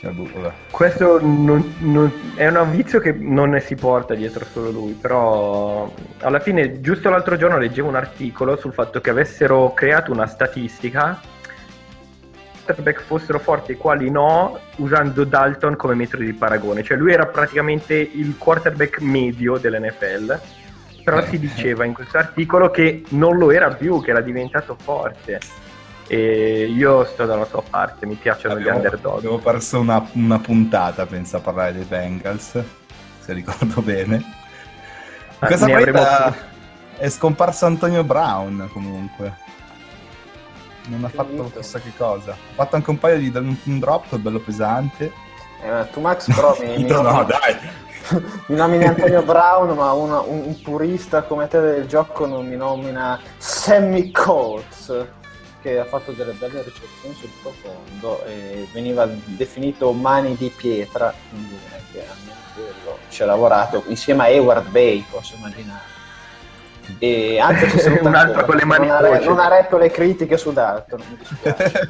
Cioè, 0.00 0.12
boh, 0.12 0.52
Questo 0.70 1.20
non, 1.20 1.74
non, 1.80 2.10
è 2.34 2.48
un 2.48 2.70
vizio 2.70 3.00
che 3.00 3.12
non 3.12 3.50
ne 3.50 3.60
si 3.60 3.74
porta 3.74 4.14
dietro 4.14 4.46
solo 4.46 4.70
lui, 4.70 4.92
però 4.92 5.92
alla 6.20 6.40
fine 6.40 6.80
giusto 6.80 7.10
l'altro 7.10 7.36
giorno 7.36 7.58
leggevo 7.58 7.88
un 7.88 7.96
articolo 7.96 8.56
sul 8.56 8.72
fatto 8.72 9.02
che 9.02 9.10
avessero 9.10 9.74
creato 9.74 10.10
una 10.10 10.26
statistica 10.26 11.20
quarterback 12.70 13.02
fossero 13.02 13.38
forti 13.38 13.72
e 13.72 13.76
quali 13.76 14.10
no, 14.10 14.58
usando 14.76 15.24
Dalton 15.24 15.76
come 15.76 15.94
metodo 15.94 16.22
di 16.22 16.32
paragone. 16.32 16.82
Cioè 16.82 16.96
lui 16.96 17.12
era 17.12 17.26
praticamente 17.26 17.94
il 17.94 18.36
quarterback 18.38 19.00
medio 19.00 19.58
dell'NFL, 19.58 20.40
però 21.04 21.18
eh. 21.18 21.26
si 21.26 21.38
diceva 21.38 21.84
in 21.84 21.92
questo 21.92 22.16
articolo 22.16 22.70
che 22.70 23.02
non 23.10 23.36
lo 23.36 23.50
era 23.50 23.68
più, 23.68 24.00
che 24.00 24.10
era 24.10 24.20
diventato 24.20 24.76
forte. 24.80 25.40
E 26.12 26.64
io 26.64 27.04
sto 27.04 27.24
dalla 27.24 27.44
sua 27.44 27.62
parte, 27.62 28.04
mi 28.04 28.16
piacciono 28.16 28.54
abbiamo, 28.54 28.80
gli 28.80 28.82
underdog. 28.82 29.18
Abbiamo 29.18 29.38
perso 29.38 29.78
una, 29.78 30.04
una, 30.14 30.40
puntata, 30.40 31.06
penso, 31.06 31.36
a 31.36 31.40
parlare 31.40 31.72
dei 31.72 31.84
Bengals, 31.84 32.60
se 33.20 33.32
ricordo 33.32 33.78
bene. 33.80 34.16
In 34.16 34.24
ah, 35.38 35.46
questa 35.46 35.68
partita 35.68 36.24
avremo... 36.24 36.46
è 36.96 37.08
scomparso 37.08 37.66
Antonio 37.66 38.02
Brown, 38.02 38.68
comunque. 38.72 39.36
Non 40.86 41.04
ha 41.04 41.08
fatto 41.10 41.52
chissà 41.54 41.78
che 41.78 41.92
cosa. 41.96 42.32
Ha 42.32 42.54
fatto 42.54 42.74
anche 42.74 42.90
un 42.90 42.98
paio 42.98 43.18
di 43.18 43.30
un 43.36 43.78
drop 43.78 44.16
bello 44.16 44.40
pesante. 44.40 45.12
Eh, 45.62 45.90
tu 45.92 46.00
Max 46.00 46.26
però 46.34 46.56
mi, 46.58 46.74
mi, 46.82 46.86
no, 46.88 47.02
no, 47.02 47.22
dai. 47.22 47.56
mi 48.48 48.56
nomini 48.56 48.84
Antonio 48.84 49.22
Brown, 49.22 49.76
ma 49.76 49.92
una, 49.92 50.18
un, 50.22 50.42
un, 50.44 50.60
purista 50.60 51.22
come 51.22 51.46
te 51.46 51.60
del 51.60 51.86
gioco 51.86 52.26
non 52.26 52.48
mi 52.48 52.56
nomina 52.56 53.20
Sammy 53.38 54.10
Coates 54.10 55.18
che 55.62 55.78
ha 55.78 55.84
fatto 55.84 56.12
delle 56.12 56.32
belle 56.32 56.62
ricezioni 56.62 57.14
sul 57.14 57.30
profondo 57.42 58.24
e 58.24 58.66
veniva 58.72 59.06
definito 59.24 59.92
mani 59.92 60.36
di 60.36 60.52
pietra, 60.54 61.12
quindi 61.28 61.58
che 61.92 62.00
almeno 62.00 62.38
quello 62.54 62.98
ci 63.08 63.22
ha 63.22 63.26
lavorato 63.26 63.84
insieme 63.88 64.22
a 64.22 64.26
Hayward 64.26 64.68
Bay, 64.70 65.04
posso 65.10 65.36
immaginare. 65.36 65.88
E 66.98 67.38
anche 67.38 67.68
se 67.68 67.88
un 68.02 68.14
altro 68.14 68.44
con 68.44 68.56
le 68.56 68.64
mani 68.64 68.86
non, 68.88 69.04
ha, 69.04 69.18
non 69.20 69.38
ha 69.38 69.48
retto 69.48 69.76
le 69.76 69.90
critiche 69.90 70.36
su 70.36 70.52
Dalton, 70.52 71.00
mi 71.08 71.16
dispiace. 71.16 71.88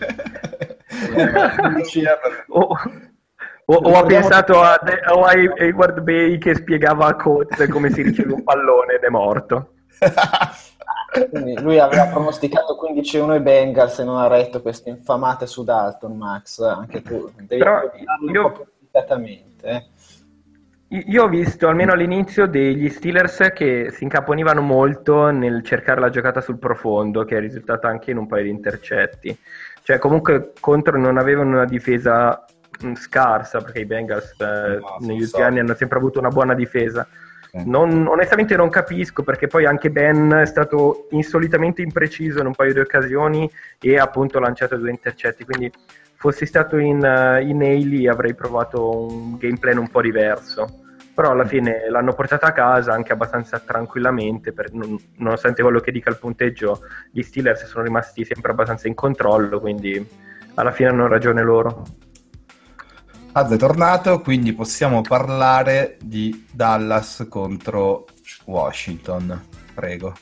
o, 2.48 2.76
o, 3.64 3.74
o 3.74 3.96
ha 3.96 4.04
pensato 4.04 4.60
a, 4.60 4.74
a 4.74 5.14
Hayward 5.58 6.00
Bay 6.00 6.38
che 6.38 6.54
spiegava 6.54 7.06
a 7.06 7.14
Coates 7.14 7.68
come 7.68 7.90
si 7.90 8.02
riceve 8.02 8.32
un 8.32 8.42
pallone 8.42 8.94
ed 8.94 9.02
è 9.02 9.08
morto. 9.08 9.74
Quindi 11.30 11.60
lui 11.60 11.78
aveva 11.78 12.06
pronosticato 12.06 12.78
15-1 12.80 13.36
i 13.36 13.40
Bengals 13.40 13.98
e 13.98 14.04
non 14.04 14.18
ha 14.18 14.26
retto 14.28 14.62
queste 14.62 14.90
infamate 14.90 15.46
su 15.46 15.64
Dalton, 15.64 16.16
Max. 16.16 16.60
Anche 16.60 17.02
tu 17.02 17.30
devi 17.36 17.62
Però 17.62 17.80
io... 18.32 18.46
un 18.46 18.52
po' 18.52 18.66
eh. 19.62 19.86
Io 20.88 21.22
ho 21.22 21.28
visto 21.28 21.68
almeno 21.68 21.92
all'inizio 21.92 22.46
degli 22.46 22.88
Steelers 22.88 23.50
che 23.54 23.90
si 23.92 24.02
incaponivano 24.02 24.60
molto 24.60 25.30
nel 25.30 25.62
cercare 25.62 26.00
la 26.00 26.10
giocata 26.10 26.40
sul 26.40 26.58
profondo, 26.58 27.24
che 27.24 27.36
è 27.36 27.40
risultata 27.40 27.86
anche 27.86 28.10
in 28.10 28.16
un 28.16 28.26
paio 28.26 28.42
di 28.42 28.50
intercetti. 28.50 29.38
Cioè, 29.84 29.98
comunque 29.98 30.52
contro 30.58 30.98
non 30.98 31.16
avevano 31.16 31.50
una 31.50 31.64
difesa 31.64 32.44
mh, 32.80 32.94
scarsa, 32.94 33.60
perché 33.60 33.80
i 33.80 33.86
Bengals 33.86 34.34
eh, 34.40 34.78
no, 34.80 34.96
negli 35.00 35.22
ultimi 35.22 35.44
anni 35.44 35.58
hanno 35.60 35.74
sempre 35.74 35.98
avuto 35.98 36.18
una 36.18 36.28
buona 36.28 36.54
difesa. 36.54 37.06
Non, 37.52 38.06
onestamente 38.06 38.56
non 38.56 38.68
capisco 38.68 39.22
perché 39.22 39.46
poi 39.46 39.66
anche 39.66 39.90
Ben 39.90 40.30
è 40.30 40.46
stato 40.46 41.08
insolitamente 41.10 41.82
impreciso 41.82 42.40
in 42.40 42.46
un 42.46 42.54
paio 42.54 42.72
di 42.72 42.78
occasioni 42.78 43.50
e 43.80 43.98
ha 43.98 44.04
appunto 44.04 44.38
lanciato 44.38 44.76
due 44.76 44.90
intercetti, 44.90 45.44
quindi 45.44 45.70
fossi 46.14 46.46
stato 46.46 46.76
in, 46.76 46.98
uh, 46.98 47.40
in 47.40 47.62
Ailey 47.62 48.06
avrei 48.06 48.34
provato 48.34 49.08
un 49.08 49.36
gameplay 49.36 49.76
un 49.76 49.88
po' 49.88 50.02
diverso. 50.02 50.84
Però 51.12 51.32
alla 51.32 51.44
fine 51.44 51.90
l'hanno 51.90 52.14
portata 52.14 52.46
a 52.46 52.52
casa 52.52 52.92
anche 52.92 53.12
abbastanza 53.12 53.58
tranquillamente, 53.58 54.52
per, 54.52 54.72
non, 54.72 54.96
nonostante 55.16 55.62
quello 55.62 55.80
che 55.80 55.90
dica 55.92 56.08
il 56.08 56.18
punteggio, 56.18 56.82
gli 57.10 57.22
Steelers 57.22 57.64
sono 57.64 57.84
rimasti 57.84 58.24
sempre 58.24 58.52
abbastanza 58.52 58.86
in 58.86 58.94
controllo, 58.94 59.60
quindi 59.60 60.08
alla 60.54 60.70
fine 60.70 60.90
hanno 60.90 61.08
ragione 61.08 61.42
loro. 61.42 61.84
Az 63.32 63.52
è 63.52 63.56
tornato, 63.56 64.20
quindi 64.20 64.52
possiamo 64.52 65.02
parlare 65.02 65.96
di 66.02 66.46
Dallas 66.52 67.26
contro 67.28 68.06
Washington. 68.46 69.40
Prego. 69.72 70.12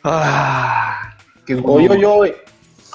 Ah, 0.00 1.14
che 1.44 1.54
oioioi. 1.54 2.34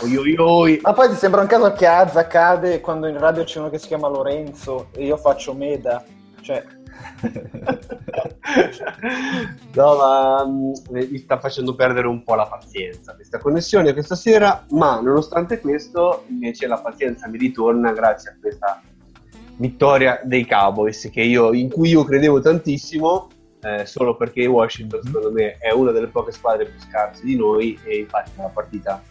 Oioioi. 0.02 0.80
Ma 0.82 0.91
poi 0.91 1.10
ti 1.10 1.15
sembra 1.15 1.39
un 1.39 1.48
caso 1.48 1.72
che 1.72 1.88
Az 1.88 2.17
accade 2.17 2.82
quando 2.82 3.08
in 3.08 3.17
radio 3.17 3.46
c'è 3.46 3.60
uno 3.60 3.69
che 3.69 3.80
si 3.80 3.88
chiama 3.88 4.10
Lorenzo 4.10 4.89
e 4.91 5.06
io 5.06 5.15
faccio 5.15 5.54
Meda. 5.54 6.04
Cioè... 6.41 6.82
no, 9.74 9.96
ma 9.96 10.46
mm, 10.46 10.72
mi 10.89 11.18
sta 11.18 11.39
facendo 11.39 11.76
perdere 11.76 12.08
un 12.08 12.24
po' 12.24 12.36
la 12.36 12.46
pazienza 12.46 13.16
questa 13.16 13.39
connessione 13.39 13.94
questa 13.94 14.16
sera, 14.16 14.66
ma 14.72 15.00
nonostante 15.00 15.60
questo, 15.60 16.26
invece 16.30 16.68
la 16.68 16.78
pazienza 16.78 17.28
mi 17.28 17.38
ritorna 17.38 17.92
grazie 17.92 18.32
a 18.32 18.36
questa 18.39 18.82
vittoria 19.58 20.20
dei 20.24 20.46
Cowboys 20.46 21.10
io, 21.13 21.54
in 21.54 21.70
cui 21.70 21.89
io 21.89 22.04
credevo 22.04 22.42
tantissimo. 22.42 23.30
Eh, 23.66 23.86
solo 23.86 24.18
perché 24.18 24.46
Washington 24.46 25.02
secondo 25.04 25.32
me 25.32 25.58
è 25.58 25.72
una 25.72 25.92
delle 25.92 26.08
poche 26.08 26.34
squadre 26.34 26.66
più 26.66 26.78
scarse 26.82 27.24
di 27.24 27.38
noi 27.38 27.80
e 27.86 28.00
infatti 28.00 28.32
la 28.36 28.50
partita 28.50 29.02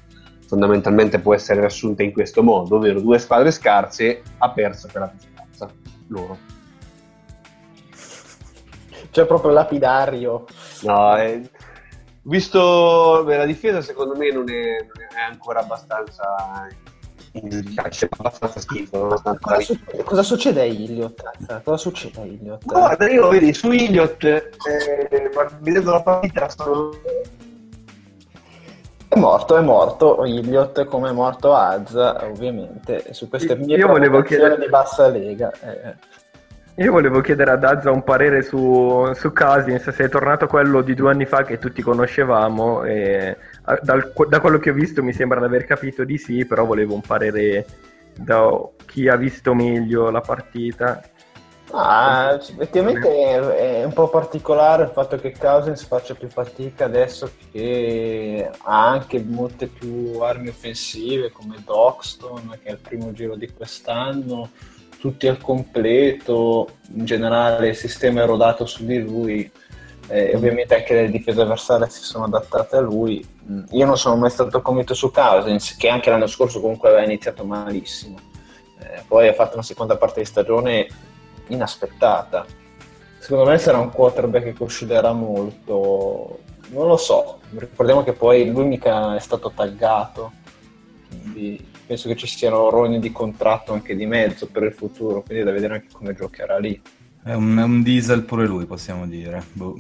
fondamentalmente 0.47 1.21
può 1.21 1.33
essere 1.33 1.61
riassunta 1.61 2.03
in 2.03 2.13
questo 2.13 2.43
modo, 2.43 2.77
ovvero 2.77 3.01
due 3.01 3.19
squadre 3.19 3.51
scarse 3.51 4.21
ha 4.37 4.51
perso 4.51 4.89
per 4.93 5.01
la 5.01 5.13
scarsa, 5.17 5.73
loro. 6.09 6.37
Cioè 9.13 9.27
proprio 9.27 9.53
lapidario. 9.53 10.47
No, 10.83 11.15
è... 11.15 11.41
visto 12.23 13.23
beh, 13.25 13.37
la 13.37 13.47
difesa 13.47 13.81
secondo 13.81 14.17
me 14.17 14.33
non 14.33 14.49
è, 14.51 14.79
non 14.81 15.07
è 15.15 15.21
ancora 15.31 15.61
abbastanza 15.61 16.67
c'è 17.89 18.09
abbastanza 18.11 18.61
schifo. 18.61 19.05
Abbastanza 19.05 19.39
cosa, 19.41 19.61
succede, 19.63 20.03
cosa 20.03 20.23
succede 20.23 20.61
a 20.61 20.65
Iliot? 20.65 21.23
Cosa 21.63 21.77
succede 21.77 22.21
a 22.21 22.25
Iliot? 22.25 22.65
Guarda, 22.65 23.11
io 23.11 23.29
vedi 23.29 23.55
su 23.55 23.71
Iliot, 23.71 24.25
eh, 24.25 24.51
vedendo 25.61 25.91
la 25.93 26.03
partita, 26.03 26.49
sono... 26.49 26.91
È 29.09 29.19
morto, 29.19 29.57
è 29.57 29.61
morto 29.61 30.25
Iliot 30.25 30.85
come 30.87 31.11
è 31.11 31.13
morto 31.13 31.55
Az, 31.55 31.95
ovviamente, 31.95 33.13
su 33.13 33.29
queste 33.29 33.57
mie 33.57 33.77
io 33.77 33.89
volevo 33.89 34.23
chiedere 34.23 34.59
di 34.59 34.69
bassa 34.69 35.09
lega. 35.09 35.53
Eh. 35.61 35.95
Io 36.77 36.91
volevo 36.91 37.21
chiedere 37.21 37.51
a 37.51 37.57
Dazza 37.57 37.91
un 37.91 38.03
parere 38.03 38.41
su, 38.41 39.13
su 39.15 39.33
Cousins, 39.33 39.91
se 39.91 40.05
è 40.05 40.09
tornato 40.09 40.47
quello 40.47 40.81
di 40.81 40.95
due 40.95 41.11
anni 41.11 41.27
fa 41.27 41.43
che 41.43 41.59
tutti 41.59 41.83
conoscevamo 41.83 42.85
e 42.85 43.37
dal, 43.83 44.11
da 44.27 44.41
quello 44.41 44.59
che 44.59 44.71
ho 44.71 44.73
visto 44.73 45.03
mi 45.03 45.13
sembra 45.13 45.39
di 45.39 45.45
aver 45.45 45.67
capito 45.67 46.03
di 46.05 46.17
sì, 46.17 46.47
però 46.47 46.65
volevo 46.65 46.95
un 46.95 47.03
parere 47.03 47.67
da 48.17 48.51
chi 48.87 49.07
ha 49.09 49.17
visto 49.17 49.53
meglio 49.53 50.11
la 50.11 50.23
partita. 50.23 51.03
Ah, 51.75 52.35
effettivamente 52.35 53.09
è, 53.09 53.39
è, 53.81 53.85
un 53.85 53.93
po' 53.93 54.09
particolare 54.09 54.85
il 54.85 54.91
fatto 54.91 55.17
che 55.17 55.35
Cousins 55.39 55.85
faccia 55.85 56.15
più 56.15 56.29
fatica 56.29 56.85
adesso 56.85 57.31
che 57.51 58.51
ha 58.65 58.89
anche 58.91 59.23
molte 59.27 59.69
più 59.69 60.19
armi 60.21 60.49
offensive 60.49 61.31
come 61.31 61.63
Doxton 61.65 62.59
che 62.63 62.69
è 62.69 62.73
il 62.73 62.79
primo 62.79 63.13
giro 63.13 63.37
di 63.37 63.51
quest'anno 63.51 64.51
tutti 65.03 65.27
al 65.27 65.39
completo, 65.39 66.77
in 66.95 67.05
generale 67.05 67.71
il 67.71 67.75
sistema 67.75 68.23
è 68.23 68.25
rodato 68.25 68.67
su 68.67 68.87
di 68.87 69.01
lui 69.01 69.51
e 70.07 70.31
mm. 70.31 70.37
ovviamente 70.37 70.77
anche 70.77 70.95
le 70.95 71.11
difese 71.11 71.41
avversarie 71.41 71.91
si 71.91 72.05
sono 72.05 72.27
adattate 72.27 72.77
a 72.77 72.81
lui. 72.81 73.21
Mm, 73.51 73.65
io 73.71 73.85
non 73.85 73.99
sono 73.99 74.15
mai 74.15 74.31
stato 74.31 74.63
convinto 74.63 74.95
su 74.95 75.11
Cousins, 75.11 75.75
che 75.75 75.89
anche 75.89 76.09
l'anno 76.09 76.29
scorso 76.29 76.61
comunque 76.61 76.89
aveva 76.89 77.03
iniziato 77.03 77.45
malissimo. 77.45 78.17
Eh, 78.79 79.03
poi 79.09 79.27
ha 79.27 79.33
fatto 79.33 79.55
una 79.55 79.65
seconda 79.65 79.97
parte 79.97 80.21
di 80.21 80.27
stagione 80.27 80.87
inaspettata. 81.49 82.47
Secondo 83.19 83.51
me 83.51 83.59
sarà 83.59 83.79
un 83.79 83.91
quarterback 83.91 84.53
che 84.53 84.63
oscillerà 84.63 85.13
molto. 85.13 86.39
Non 86.69 86.87
lo 86.87 86.97
so, 86.97 87.41
ricordiamo 87.57 88.05
che 88.05 88.13
poi 88.13 88.49
lui 88.49 88.67
mica 88.67 89.17
è 89.17 89.21
stato 89.21 89.51
taggato 89.53 90.31
quindi 91.13 91.72
penso 91.93 92.09
che 92.09 92.17
ci 92.17 92.27
siano 92.27 92.71
rogni 92.71 92.99
di 92.99 93.13
contratto 93.13 93.75
anche 93.75 93.95
di 93.95 94.07
mezzo 94.07 94.47
per 94.47 94.63
il 94.63 94.73
futuro, 94.73 95.21
quindi 95.21 95.45
da 95.45 95.53
vedere 95.53 95.75
anche 95.75 95.89
come 95.93 96.15
giocherà 96.15 96.59
lì. 96.59 96.81
È 97.23 97.35
un, 97.35 97.59
è 97.59 97.63
un 97.63 97.83
diesel 97.83 98.23
pure 98.23 98.47
lui, 98.47 98.65
possiamo 98.65 99.07
dire. 99.07 99.43
Boh. 99.53 99.79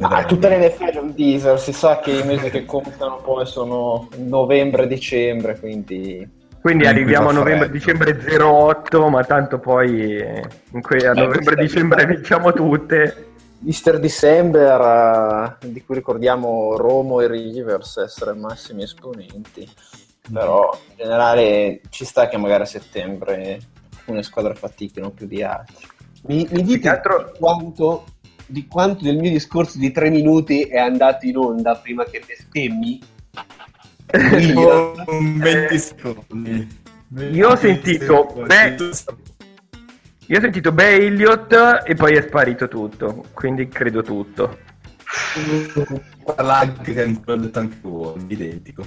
Ah, 0.00 0.24
tutta 0.24 0.48
l'NFL 0.48 0.92
è 0.92 0.98
un 0.98 1.12
diesel, 1.14 1.58
si 1.58 1.74
sa 1.74 2.00
che 2.00 2.12
i 2.12 2.24
mesi 2.24 2.48
che 2.48 2.64
contano 2.64 3.16
poi 3.16 3.44
sono 3.44 4.08
novembre 4.16 4.84
e 4.84 4.86
dicembre, 4.86 5.58
quindi... 5.58 6.26
Quindi 6.58 6.86
arriviamo 6.86 7.28
a 7.28 7.32
novembre-dicembre 7.32 8.18
08, 8.40 9.08
ma 9.08 9.22
tanto 9.24 9.58
poi 9.58 10.16
eh, 10.16 10.40
a 11.06 11.12
novembre-dicembre 11.12 12.06
vinciamo 12.06 12.52
tutte. 12.54 13.26
Easter 13.66 13.98
December, 13.98 15.58
uh, 15.60 15.66
di 15.68 15.84
cui 15.84 15.96
ricordiamo 15.96 16.76
Romo 16.76 17.20
e 17.20 17.26
Rivers 17.26 17.98
essere 17.98 18.32
massimi 18.32 18.84
esponenti, 18.84 19.68
però 20.30 20.78
in 20.90 20.96
generale 20.96 21.80
ci 21.90 22.04
sta 22.04 22.28
che 22.28 22.36
magari 22.36 22.62
a 22.62 22.66
settembre 22.66 23.60
alcune 23.96 24.22
squadre 24.22 24.54
fatichino 24.54 25.10
più 25.10 25.26
di 25.26 25.42
altre. 25.42 25.86
Mi, 26.24 26.46
mi 26.50 26.62
dite 26.62 26.88
altro... 26.88 27.32
quanto, 27.38 28.04
di 28.46 28.66
quanto 28.66 29.04
del 29.04 29.16
mio 29.16 29.30
discorso 29.30 29.78
di 29.78 29.90
tre 29.90 30.10
minuti 30.10 30.62
è 30.62 30.78
andato 30.78 31.26
in 31.26 31.36
onda 31.36 31.76
prima 31.76 32.04
che 32.04 32.22
bestemmi? 32.24 33.00
Io, 34.38 34.94
20 35.06 35.78
secondi. 35.78 36.80
Io 37.30 37.48
ho 37.48 37.56
sentito 37.56 38.42
beh, 38.46 38.76
io 40.26 40.38
ho 40.38 40.40
sentito 40.40 40.72
Beh 40.72 40.94
Elliot 40.94 41.82
e 41.84 41.94
poi 41.94 42.16
è 42.16 42.22
sparito 42.22 42.68
tutto, 42.68 43.24
quindi 43.34 43.68
credo 43.68 44.02
tutto. 44.02 44.58
Parlate 46.24 46.92
che 46.92 47.02
anche 47.02 47.78
voi, 47.82 48.24
identico. 48.28 48.82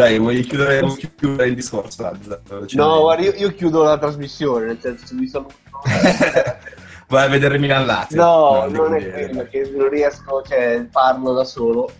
Dai, 0.00 0.18
vuoi 0.18 0.40
chiudere, 0.40 0.80
chiudere 1.14 1.48
il 1.48 1.54
discorso? 1.54 2.00
Lazza? 2.00 2.40
No, 2.72 3.00
guarda, 3.00 3.22
io, 3.22 3.34
io, 3.34 3.54
chiudo 3.54 3.82
la 3.82 3.98
trasmissione, 3.98 4.64
nel 4.64 4.78
senso 4.80 5.14
mi 5.14 5.26
sono... 5.26 5.46
Vai 7.08 7.26
a 7.26 7.28
vedere 7.28 7.58
Milan 7.58 7.84
Lazio. 7.84 8.16
No, 8.16 8.64
no 8.64 8.84
non 8.84 8.94
è 8.94 9.10
quello, 9.10 9.36
perché 9.36 9.70
non 9.76 9.90
riesco, 9.90 10.40
cioè 10.40 10.86
parlo 10.90 11.34
da 11.34 11.44
solo, 11.44 11.90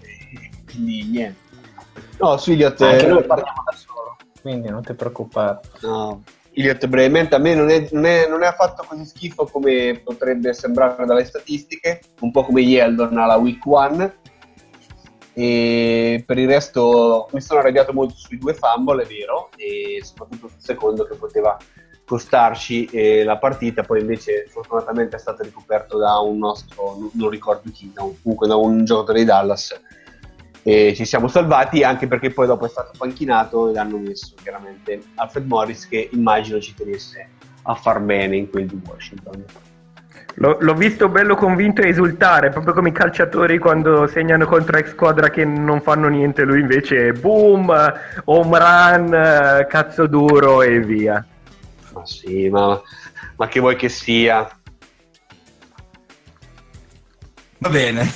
quindi 0.65 1.11
niente. 1.11 1.41
No, 2.19 2.39
su 2.39 2.53
Elliot... 2.53 2.81
Anche 2.81 3.07
noi 3.07 3.25
parliamo 3.25 3.63
da 3.71 3.77
solo, 3.77 4.17
quindi 4.41 4.71
non 4.71 4.83
ti 4.83 4.95
preoccupare. 4.95 5.61
No, 5.83 6.23
Elliot 6.53 6.87
brevemente 6.87 7.35
a 7.35 7.39
me 7.39 7.55
non 7.55 7.69
è, 7.69 7.87
non, 7.93 8.07
è, 8.07 8.27
non 8.27 8.43
è, 8.43 8.47
affatto 8.47 8.83
così 8.89 9.05
schifo 9.05 9.45
come 9.45 10.01
potrebbe 10.03 10.55
sembrare 10.55 11.05
dalle 11.05 11.27
statistiche, 11.27 12.01
un 12.21 12.31
po' 12.31 12.45
come 12.45 12.63
Yeldon 12.63 13.19
alla 13.19 13.37
week 13.37 13.63
1 13.67 14.20
e 15.33 16.23
per 16.27 16.39
il 16.39 16.49
resto 16.49 17.29
mi 17.33 17.41
sono 17.41 17.61
arrabbiato 17.61 17.93
molto 17.93 18.15
sui 18.17 18.39
due 18.39 18.55
fumble, 18.55 19.03
è 19.03 19.07
vero, 19.07 19.51
e 19.57 20.01
soprattutto 20.03 20.49
sul 20.49 20.61
secondo 20.61 21.05
che 21.05 21.15
poteva 21.15 21.57
costarci 22.05 22.87
eh, 22.87 23.23
la 23.23 23.39
partita, 23.39 23.83
poi 23.83 24.01
invece 24.01 24.47
fortunatamente 24.49 25.17
è 25.17 25.19
stato 25.21 25.45
ricoperto 25.45 25.97
da 25.97 26.19
un 26.19 26.39
nostro, 26.39 27.11
non 27.13 27.29
ricordo 27.29 27.71
chi, 27.73 27.93
da 27.95 28.03
un, 28.03 28.21
comunque 28.21 28.49
da 28.49 28.57
un 28.57 28.85
giocatore 28.85 29.21
di 29.21 29.25
Dallas 29.25 29.81
e 30.63 30.95
ci 30.95 31.05
siamo 31.05 31.29
salvati 31.29 31.83
anche 31.83 32.07
perché 32.07 32.31
poi 32.31 32.47
dopo 32.47 32.67
è 32.67 32.69
stato 32.69 32.93
panchinato 32.99 33.71
e 33.71 33.73
l'hanno 33.73 33.97
messo 33.97 34.35
chiaramente 34.43 35.01
Alfred 35.15 35.47
Morris 35.47 35.89
che 35.89 36.11
immagino 36.13 36.61
ci 36.61 36.75
tenesse 36.75 37.29
a 37.63 37.75
far 37.75 38.01
bene 38.01 38.37
in 38.37 38.51
quel 38.51 38.67
di 38.67 38.81
Washington. 38.85 39.45
L'ho, 40.35 40.57
l'ho, 40.61 40.75
visto 40.75 41.09
bello 41.09 41.35
convinto 41.35 41.83
e 41.83 41.89
esultare, 41.89 42.51
proprio 42.51 42.73
come 42.73 42.91
i 42.91 42.93
calciatori 42.93 43.59
quando 43.59 44.07
segnano 44.07 44.47
contro 44.47 44.79
ex 44.79 44.91
squadra 44.91 45.29
che 45.29 45.45
non 45.45 45.83
fanno 45.83 46.09
niente, 46.09 46.45
lui 46.45 46.61
invece 46.61 47.13
boom, 47.13 47.71
home 48.25 48.59
run, 48.59 49.67
cazzo 49.69 50.07
duro 50.07 50.63
e 50.63 50.81
via. 50.81 51.25
Ma 51.93 52.07
sì, 52.07 52.49
ma, 52.49 52.81
ma 53.37 53.49
che 53.49 53.61
vuoi 53.61 53.77
che 53.77 53.89
sia? 53.89 54.49
Va 57.59 57.69
bene. 57.69 58.11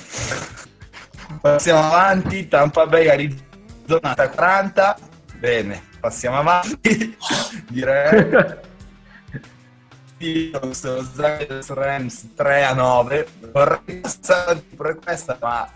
Passiamo 1.40 1.80
avanti, 1.80 2.48
Tampa 2.48 2.86
Bay 2.86 3.08
Arizona 3.08 4.14
40. 4.14 4.96
Bene, 5.38 5.82
passiamo 6.00 6.38
avanti. 6.38 7.16
Direi. 7.68 8.62
Zagres 10.18 11.68
Rams 11.70 12.34
3 12.34 12.64
a 12.64 12.74
9. 12.74 13.26
Vorrei 13.52 14.00
passare 14.00 14.62
per 14.76 14.98
questa, 15.02 15.36
ma 15.40 15.70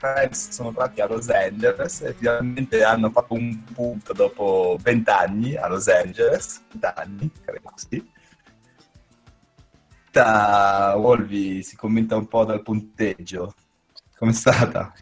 Rams 0.00 0.50
sono 0.50 0.72
tornati 0.72 1.00
a 1.00 1.06
Los 1.06 1.28
Angeles 1.28 2.00
e 2.02 2.14
finalmente 2.14 2.82
hanno 2.82 3.10
fatto 3.10 3.34
un 3.34 3.62
punto 3.72 4.12
dopo 4.12 4.76
20 4.82 5.10
anni 5.10 5.56
a 5.56 5.68
Los 5.68 5.88
Angeles. 5.88 6.62
20 6.72 6.86
anni, 7.00 7.30
credo 7.44 7.72
sì. 7.74 8.14
Wolvi 10.16 11.62
si 11.62 11.76
commenta 11.76 12.16
un 12.16 12.26
po' 12.26 12.44
dal 12.44 12.62
punteggio. 12.62 13.54
Com'è 14.16 14.32
stata? 14.32 14.92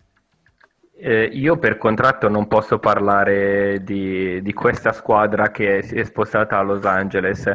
Eh, 0.97 1.25
io 1.25 1.59
per 1.59 1.77
contratto 1.77 2.29
non 2.29 2.49
posso 2.49 2.79
parlare 2.79 3.83
di, 3.83 4.40
di, 4.42 4.53
questa 4.53 4.92
squadra 4.92 5.51
che 5.51 5.83
si 5.83 5.97
è 5.97 6.05
spostata 6.05 6.59
a 6.59 6.62
Los 6.62 6.85
Angeles. 6.85 7.51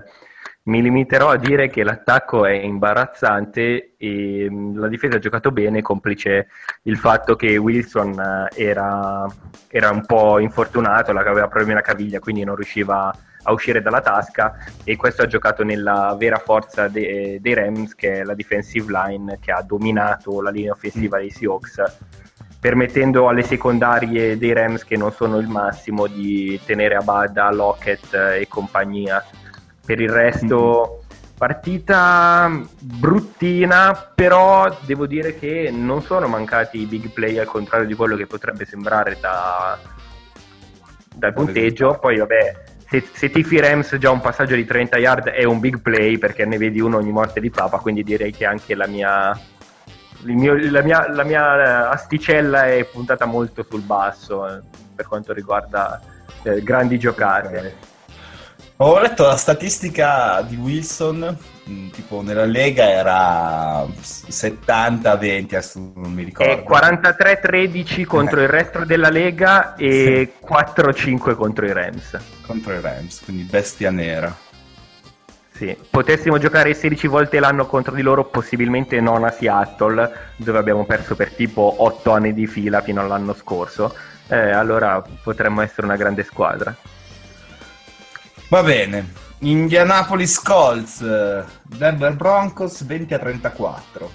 Mi 0.69 0.83
limiterò 0.83 1.29
a 1.29 1.37
dire 1.37 1.67
che 1.67 1.83
l'attacco 1.83 2.45
è 2.45 2.51
imbarazzante 2.51 3.95
e 3.97 4.47
mm, 4.47 4.77
la 4.77 4.87
difesa 4.87 5.15
ha 5.15 5.19
giocato 5.19 5.49
bene, 5.49 5.81
complice 5.81 6.49
il 6.83 6.95
fatto 6.95 7.35
che 7.35 7.57
Wilson 7.57 8.13
eh, 8.19 8.65
era, 8.65 9.25
era 9.67 9.89
un 9.89 10.05
po' 10.05 10.37
infortunato, 10.37 11.09
aveva 11.09 11.47
problemi 11.47 11.71
alla 11.71 11.81
caviglia, 11.81 12.19
quindi 12.19 12.43
non 12.43 12.53
riusciva 12.53 13.11
a 13.41 13.51
uscire 13.51 13.81
dalla 13.81 14.01
tasca 14.01 14.57
e 14.83 14.95
questo 14.95 15.23
ha 15.23 15.25
giocato 15.25 15.63
nella 15.63 16.15
vera 16.19 16.37
forza 16.37 16.87
de- 16.87 17.39
dei 17.41 17.53
Rams 17.55 17.95
che 17.95 18.19
è 18.19 18.23
la 18.23 18.35
defensive 18.35 18.91
line 18.91 19.39
che 19.41 19.51
ha 19.51 19.63
dominato 19.63 20.39
la 20.39 20.51
linea 20.51 20.73
offensiva 20.73 21.17
dei 21.17 21.31
Seahawks 21.31 21.81
permettendo 22.59 23.27
alle 23.27 23.41
secondarie 23.41 24.37
dei 24.37 24.53
Rams 24.53 24.83
che 24.83 24.97
non 24.97 25.13
sono 25.13 25.39
il 25.39 25.47
massimo 25.47 26.05
di 26.05 26.59
tenere 26.63 26.95
a 26.95 27.01
bada 27.01 27.49
Lockett 27.49 28.13
e 28.13 28.45
compagnia 28.47 29.23
per 29.89 29.99
il 29.99 30.09
resto 30.09 31.01
partita 31.35 32.61
bruttina 32.79 34.11
però 34.13 34.77
devo 34.81 35.07
dire 35.07 35.33
che 35.33 35.71
non 35.73 36.03
sono 36.03 36.27
mancati 36.27 36.81
i 36.81 36.85
big 36.85 37.09
play 37.09 37.39
al 37.39 37.47
contrario 37.47 37.87
di 37.87 37.95
quello 37.95 38.15
che 38.15 38.27
potrebbe 38.27 38.65
sembrare 38.65 39.17
da, 39.19 39.79
dal 41.15 41.33
punteggio. 41.33 41.97
poi 41.99 42.19
vabbè 42.19 42.65
se, 42.87 43.03
se 43.11 43.31
tifi 43.31 43.59
Rams 43.59 43.95
già 43.95 44.11
un 44.11 44.21
passaggio 44.21 44.53
di 44.53 44.63
30 44.63 44.99
yard 44.99 45.29
è 45.29 45.43
un 45.43 45.59
big 45.59 45.81
play 45.81 46.19
perché 46.19 46.45
ne 46.45 46.59
vedi 46.59 46.79
uno 46.79 46.97
ogni 46.97 47.11
morte 47.11 47.39
di 47.39 47.49
papa, 47.49 47.79
quindi 47.79 48.03
direi 48.03 48.31
che 48.31 48.45
anche 48.45 48.75
la 48.75 48.85
mia, 48.85 49.35
mio, 50.21 50.55
la, 50.69 50.83
mia, 50.83 51.09
la 51.11 51.23
mia, 51.23 51.89
asticella 51.89 52.67
è 52.67 52.83
puntata 52.85 53.25
molto 53.25 53.63
sul 53.67 53.81
basso 53.81 54.47
eh, 54.47 54.61
per 54.95 55.07
quanto 55.07 55.33
riguarda 55.33 55.99
eh, 56.43 56.61
grandi 56.61 56.99
giocate. 56.99 57.88
Ho 58.81 58.97
letto 58.97 59.25
la 59.25 59.35
statistica 59.35 60.41
di 60.47 60.55
Wilson, 60.55 61.37
mm, 61.69 61.89
tipo 61.89 62.21
nella 62.21 62.45
Lega 62.45 62.89
era 62.89 63.85
70-20, 63.85 65.55
adesso 65.55 65.91
non 65.95 66.13
mi 66.13 66.23
ricordo. 66.23 66.49
È 66.49 66.63
43-13 66.63 68.05
contro 68.05 68.39
eh. 68.39 68.43
il 68.43 68.47
resto 68.47 68.85
della 68.85 69.09
Lega 69.09 69.75
e 69.75 70.31
sì. 70.39 70.45
4-5 70.47 71.35
contro 71.35 71.65
i 71.65 71.73
Rams. 71.73 72.17
Contro 72.45 72.73
i 72.73 72.79
Rams, 72.79 73.21
quindi 73.25 73.43
bestia 73.43 73.91
nera. 73.91 74.33
Sì, 75.51 75.75
potessimo 75.89 76.37
giocare 76.37 76.73
16 76.73 77.07
volte 77.07 77.41
l'anno 77.41 77.65
contro 77.65 77.93
di 77.93 78.01
loro, 78.01 78.23
possibilmente 78.23 79.01
non 79.01 79.25
a 79.25 79.31
Seattle, 79.31 80.09
dove 80.37 80.57
abbiamo 80.57 80.85
perso 80.85 81.17
per 81.17 81.33
tipo 81.33 81.75
8 81.79 82.11
anni 82.11 82.33
di 82.33 82.47
fila 82.47 82.79
fino 82.79 83.01
all'anno 83.01 83.33
scorso. 83.33 83.93
Eh, 84.29 84.51
allora 84.51 85.03
potremmo 85.21 85.59
essere 85.59 85.85
una 85.85 85.97
grande 85.97 86.23
squadra. 86.23 86.73
Va 88.49 88.63
bene. 88.63 89.13
Indianapolis 89.41 90.41
Colts, 90.41 91.03
Denver 91.61 92.15
Broncos 92.15 92.83
20 92.83 93.13
a 93.13 93.19
34. 93.19 94.11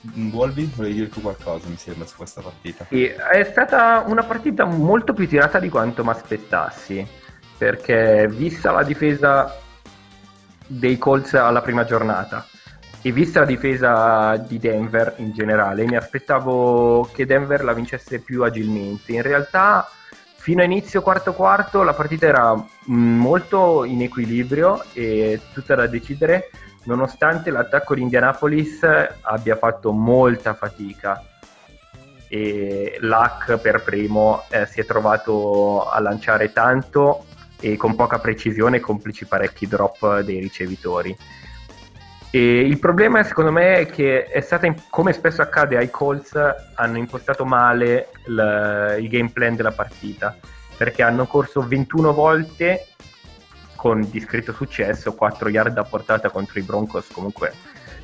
Volvi, 0.00 0.72
volevi 0.74 0.94
dire 0.94 1.08
tu 1.10 1.20
qualcosa, 1.20 1.68
mi 1.68 1.76
sembra, 1.76 2.06
su 2.06 2.16
questa 2.16 2.40
partita? 2.40 2.86
Sì, 2.88 3.04
è 3.04 3.44
stata 3.44 4.04
una 4.06 4.22
partita 4.22 4.64
molto 4.64 5.12
più 5.12 5.28
tirata 5.28 5.58
di 5.58 5.68
quanto 5.68 6.02
mi 6.02 6.10
aspettassi, 6.10 7.06
perché 7.58 8.26
vista 8.30 8.70
la 8.70 8.82
difesa 8.82 9.60
dei 10.66 10.96
Colts 10.96 11.34
alla 11.34 11.60
prima 11.60 11.84
giornata 11.84 12.46
e 13.02 13.12
vista 13.12 13.40
la 13.40 13.46
difesa 13.46 14.36
di 14.38 14.58
Denver 14.58 15.16
in 15.18 15.32
generale, 15.32 15.84
mi 15.84 15.96
aspettavo 15.96 17.10
che 17.12 17.26
Denver 17.26 17.62
la 17.62 17.74
vincesse 17.74 18.18
più 18.20 18.42
agilmente. 18.42 19.12
In 19.12 19.20
realtà 19.20 19.90
fino 20.44 20.60
a 20.60 20.64
inizio 20.64 21.00
quarto 21.00 21.32
quarto 21.32 21.82
la 21.82 21.94
partita 21.94 22.26
era 22.26 22.54
mm, 22.54 23.18
molto 23.18 23.82
in 23.84 24.02
equilibrio 24.02 24.84
e 24.92 25.40
tutta 25.54 25.74
da 25.74 25.86
decidere 25.86 26.50
nonostante 26.82 27.50
l'attacco 27.50 27.94
di 27.94 28.02
Indianapolis 28.02 28.80
abbia 29.22 29.56
fatto 29.56 29.90
molta 29.92 30.52
fatica 30.52 31.24
e 32.28 32.98
l'hack 33.00 33.56
per 33.56 33.82
primo 33.82 34.44
eh, 34.50 34.66
si 34.66 34.82
è 34.82 34.84
trovato 34.84 35.88
a 35.88 35.98
lanciare 36.00 36.52
tanto 36.52 37.24
e 37.58 37.78
con 37.78 37.94
poca 37.94 38.18
precisione 38.18 38.80
complici 38.80 39.24
parecchi 39.24 39.66
drop 39.66 40.20
dei 40.20 40.40
ricevitori. 40.40 41.16
E 42.34 42.66
il 42.66 42.80
problema 42.80 43.22
secondo 43.22 43.52
me 43.52 43.76
è 43.76 43.86
che 43.86 44.24
è 44.24 44.40
stata, 44.40 44.66
come 44.90 45.12
spesso 45.12 45.40
accade 45.40 45.76
ai 45.76 45.88
Colts, 45.88 46.34
hanno 46.74 46.98
impostato 46.98 47.44
male 47.44 48.08
il, 48.26 48.96
il 49.02 49.08
game 49.08 49.30
plan 49.30 49.54
della 49.54 49.70
partita, 49.70 50.36
perché 50.76 51.04
hanno 51.04 51.26
corso 51.26 51.64
21 51.64 52.12
volte 52.12 52.88
con 53.76 54.10
discreto 54.10 54.52
successo, 54.52 55.14
4 55.14 55.48
yard 55.48 55.78
a 55.78 55.84
portata 55.84 56.28
contro 56.30 56.58
i 56.58 56.62
Broncos, 56.62 57.06
comunque 57.12 57.52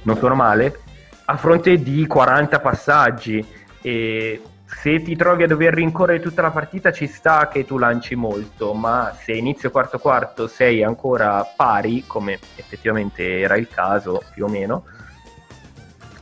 non 0.02 0.16
sono 0.16 0.36
male, 0.36 0.78
a 1.24 1.36
fronte 1.36 1.82
di 1.82 2.06
40 2.06 2.60
passaggi. 2.60 3.44
E 3.82 4.42
se 4.78 5.02
ti 5.02 5.16
trovi 5.16 5.42
a 5.42 5.46
dover 5.46 5.74
rincorrere 5.74 6.20
tutta 6.20 6.42
la 6.42 6.50
partita 6.50 6.90
ci 6.92 7.06
sta 7.06 7.48
che 7.48 7.64
tu 7.64 7.76
lanci 7.76 8.14
molto, 8.14 8.72
ma 8.72 9.14
se 9.20 9.32
inizio 9.32 9.70
quarto 9.70 9.98
quarto 9.98 10.46
sei 10.46 10.82
ancora 10.82 11.44
pari, 11.44 12.04
come 12.06 12.38
effettivamente 12.56 13.40
era 13.40 13.56
il 13.56 13.68
caso 13.68 14.22
più 14.32 14.44
o 14.44 14.48
meno, 14.48 14.84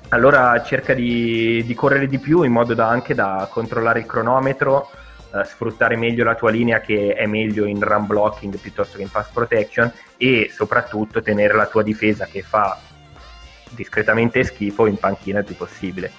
allora 0.08 0.60
cerca 0.62 0.94
di, 0.94 1.62
di 1.64 1.74
correre 1.74 2.08
di 2.08 2.18
più 2.18 2.42
in 2.42 2.50
modo 2.50 2.74
da 2.74 2.88
anche 2.88 3.14
da 3.14 3.46
controllare 3.50 4.00
il 4.00 4.06
cronometro, 4.06 4.90
eh, 5.34 5.44
sfruttare 5.44 5.96
meglio 5.96 6.24
la 6.24 6.34
tua 6.34 6.50
linea 6.50 6.80
che 6.80 7.12
è 7.12 7.26
meglio 7.26 7.66
in 7.66 7.80
run 7.80 8.06
blocking 8.06 8.56
piuttosto 8.56 8.96
che 8.96 9.02
in 9.02 9.10
pass 9.10 9.28
protection 9.30 9.92
e 10.16 10.50
soprattutto 10.50 11.20
tenere 11.20 11.54
la 11.54 11.66
tua 11.66 11.82
difesa 11.82 12.24
che 12.24 12.42
fa 12.42 12.78
discretamente 13.70 14.42
schifo 14.42 14.86
in 14.86 14.96
panchina 14.96 15.40
il 15.40 15.44
più 15.44 15.54
possibile. 15.54 16.10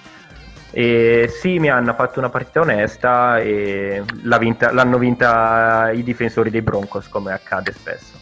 E 0.72 1.28
sì, 1.40 1.58
mi 1.58 1.68
hanno 1.68 1.94
fatto 1.94 2.18
una 2.20 2.28
partita 2.28 2.60
onesta 2.60 3.38
e 3.40 4.04
vinta, 4.38 4.72
l'hanno 4.72 4.98
vinta 4.98 5.90
i 5.90 6.02
difensori 6.02 6.50
dei 6.50 6.62
Broncos, 6.62 7.08
come 7.08 7.32
accade 7.32 7.72
spesso. 7.72 8.18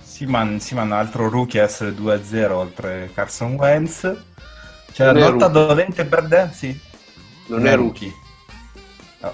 Seaman, 0.00 0.60
Seaman 0.60 0.92
altro 0.92 1.28
rookie 1.28 1.60
a 1.60 1.64
essere 1.64 1.90
2-0 1.90 2.50
oltre 2.52 3.10
Carson 3.12 3.54
Wentz. 3.54 4.16
C'è 4.92 5.04
la 5.04 5.12
lotta 5.12 5.48
dolente 5.48 6.06
per 6.06 6.26
Dan? 6.26 6.52
Sì. 6.52 6.68
Non, 7.48 7.58
non 7.58 7.66
è 7.66 7.76
rookie. 7.76 8.08
rookie. 8.08 8.24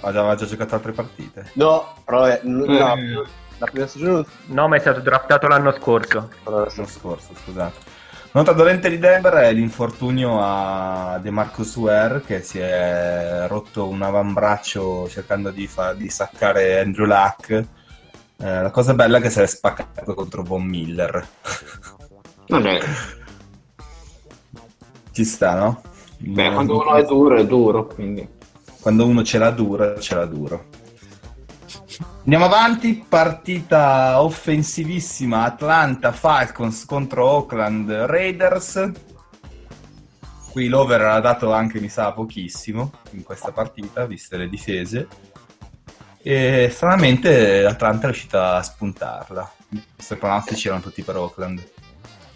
Aveva 0.00 0.34
già 0.34 0.46
giocato 0.46 0.74
altre 0.74 0.92
partite? 0.92 1.50
No, 1.52 1.94
però 2.04 2.24
è, 2.24 2.40
no, 2.42 2.64
eh. 2.64 3.22
la 3.58 3.66
prima 3.66 3.86
stagione... 3.86 4.24
No, 4.46 4.66
ma 4.66 4.76
è 4.76 4.80
stato 4.80 5.00
draftato 5.00 5.46
l'anno 5.46 5.72
scorso. 5.72 6.30
L'anno 6.44 6.86
scorso, 6.86 7.30
scusate. 7.44 8.00
Nota 8.34 8.52
dolente 8.52 8.88
di 8.88 8.98
Denver 8.98 9.34
è 9.34 9.52
l'infortunio 9.52 10.38
a 10.40 11.18
DeMarcus 11.20 11.76
Ware 11.76 12.22
che 12.22 12.40
si 12.40 12.58
è 12.58 13.44
rotto 13.46 13.86
un 13.88 14.00
avambraccio 14.00 15.06
cercando 15.06 15.50
di, 15.50 15.66
fa- 15.66 15.92
di 15.92 16.08
saccare 16.08 16.80
Andrew 16.80 17.04
Luck. 17.04 17.50
Eh, 17.50 17.66
la 18.38 18.70
cosa 18.70 18.94
bella 18.94 19.18
è 19.18 19.20
che 19.20 19.28
si 19.28 19.38
è 19.40 19.46
spaccato 19.46 20.14
contro 20.14 20.42
Von 20.42 20.64
Miller. 20.64 21.28
Vabbè. 22.48 22.80
Ci 25.10 25.24
sta, 25.24 25.54
no? 25.54 25.82
Beh, 26.16 26.52
quando 26.52 26.80
uno 26.80 26.94
è 26.94 27.04
duro 27.04 27.36
è 27.36 27.44
duro, 27.44 27.86
quindi... 27.86 28.26
Quando 28.80 29.04
uno 29.04 29.22
ce 29.22 29.36
l'ha 29.36 29.50
duro, 29.50 30.00
ce 30.00 30.14
l'ha 30.14 30.24
duro. 30.24 30.71
Andiamo 32.24 32.44
avanti, 32.44 33.04
partita 33.08 34.22
offensivissima 34.22 35.44
Atlanta 35.44 36.12
Falcons 36.12 36.84
contro 36.84 37.26
Oakland 37.26 37.90
Raiders. 37.90 38.90
Qui 40.50 40.68
l'over 40.68 41.00
era 41.00 41.20
dato 41.20 41.52
anche, 41.52 41.80
mi 41.80 41.88
sa, 41.88 42.12
pochissimo 42.12 42.92
in 43.12 43.22
questa 43.22 43.52
partita, 43.52 44.06
viste 44.06 44.36
le 44.36 44.48
difese. 44.48 45.08
E 46.22 46.70
stranamente 46.72 47.64
Atlanta 47.64 48.02
è 48.02 48.10
riuscita 48.10 48.56
a 48.56 48.62
spuntarla. 48.62 49.52
Questi 49.94 50.14
pronostici 50.16 50.68
erano 50.68 50.82
tutti 50.82 51.02
per 51.02 51.16
Oakland. 51.16 51.81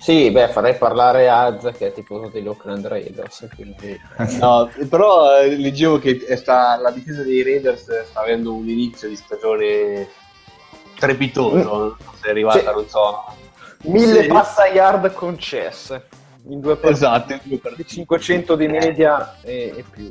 Sì, 0.07 0.31
beh, 0.31 0.51
farei 0.51 0.77
parlare 0.77 1.29
Az 1.29 1.69
che 1.77 1.89
è 1.89 1.93
tipo 1.93 2.29
degli 2.33 2.47
Oakland 2.47 2.87
Raiders. 2.87 3.49
Quindi... 3.57 4.01
no, 4.39 4.71
però 4.89 5.41
eh, 5.41 5.57
leggevo 5.57 5.99
che 5.99 6.25
sta, 6.37 6.77
la 6.81 6.93
difesa 6.93 7.25
dei 7.25 7.43
Raiders 7.43 8.05
sta 8.05 8.21
avendo 8.21 8.55
un 8.55 8.69
inizio 8.69 9.09
di 9.09 9.17
stagione 9.17 10.09
trepitoso. 10.97 11.97
Mm. 12.01 12.07
Se 12.21 12.29
è 12.29 12.31
arrivata, 12.31 12.59
sì. 12.61 12.65
non 12.67 12.89
so. 12.89 13.25
Mille 13.87 14.23
sì. 14.23 14.29
passa 14.29 14.69
yard 14.69 15.13
concesse 15.13 16.07
in 16.51 16.61
due 16.61 16.77
partite. 16.77 16.93
Esatto, 16.93 17.33
in 17.33 17.41
due 17.43 17.59
partite. 17.59 17.89
500 17.89 18.55
di 18.55 18.69
media 18.69 19.41
e, 19.43 19.75
e 19.77 19.85
più. 19.91 20.09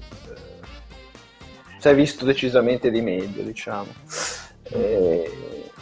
Si 1.77 1.87
è 1.87 1.95
visto 1.95 2.25
decisamente 2.25 2.91
di 2.91 2.99
meglio, 2.99 3.43
diciamo. 3.43 3.87
E 4.63 5.31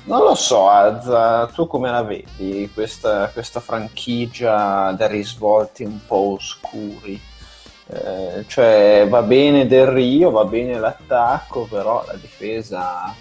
non 0.06 0.24
lo 0.24 0.36
so, 0.36 0.70
Azza, 0.70 1.48
tu 1.48 1.68
come 1.68 1.90
la 1.90 2.04
vedi 2.04 2.70
questa, 2.74 3.30
questa 3.30 3.60
franchigia 3.60 4.92
dai 4.92 5.08
risvolti 5.08 5.84
un 5.84 6.00
po' 6.06 6.34
oscuri? 6.34 7.20
Eh, 7.88 8.46
cioè 8.48 9.06
va 9.10 9.22
bene 9.22 9.68
Del 9.68 9.88
Rio, 9.88 10.32
va 10.32 10.46
bene 10.46 10.80
l'attacco, 10.80 11.68
però 11.70 12.04
la 12.06 12.16
difesa 12.16 13.14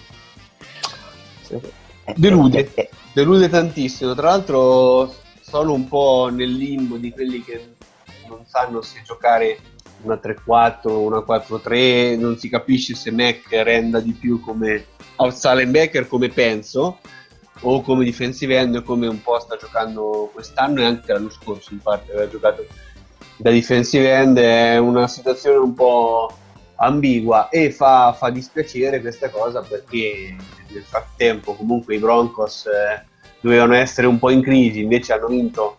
delude, 2.16 2.72
delude 3.12 3.48
tantissimo. 3.48 4.14
Tra 4.14 4.30
l'altro 4.30 5.14
sono 5.40 5.72
un 5.72 5.86
po' 5.88 6.28
nel 6.32 6.52
limbo 6.52 6.96
di 6.96 7.12
quelli 7.12 7.42
che 7.44 7.74
non 8.28 8.44
sanno 8.46 8.80
se 8.82 9.02
giocare 9.04 9.58
una 10.02 10.18
3-4, 10.20 10.88
una 10.88 11.18
4-3, 11.18 12.18
non 12.18 12.38
si 12.38 12.48
capisce 12.48 12.94
se 12.94 13.10
Mac 13.10 13.46
renda 13.50 14.00
di 14.00 14.12
più 14.12 14.40
come 14.40 14.86
outside 15.22 15.56
linebacker 15.56 16.06
come 16.06 16.28
penso 16.28 16.98
o 17.60 17.80
come 17.82 18.04
defensive 18.04 18.56
end 18.56 18.82
come 18.82 19.06
un 19.06 19.22
po' 19.22 19.38
sta 19.38 19.56
giocando 19.56 20.30
quest'anno 20.32 20.80
e 20.80 20.84
anche 20.84 21.12
l'anno 21.12 21.30
scorso 21.30 21.72
in 21.72 21.80
parte 21.80 22.12
aveva 22.12 22.28
giocato 22.28 22.66
da 23.36 23.50
defensive 23.50 24.12
end 24.12 24.38
è 24.38 24.78
una 24.78 25.06
situazione 25.06 25.58
un 25.58 25.74
po' 25.74 26.30
ambigua 26.76 27.48
e 27.48 27.70
fa, 27.70 28.12
fa 28.12 28.30
dispiacere 28.30 29.00
questa 29.00 29.30
cosa 29.30 29.62
perché 29.62 30.34
nel 30.68 30.82
frattempo 30.82 31.54
comunque 31.54 31.94
i 31.94 31.98
Broncos 31.98 32.66
eh, 32.66 33.04
dovevano 33.40 33.74
essere 33.74 34.06
un 34.06 34.18
po' 34.18 34.30
in 34.30 34.42
crisi 34.42 34.80
invece 34.80 35.12
hanno 35.12 35.28
vinto 35.28 35.76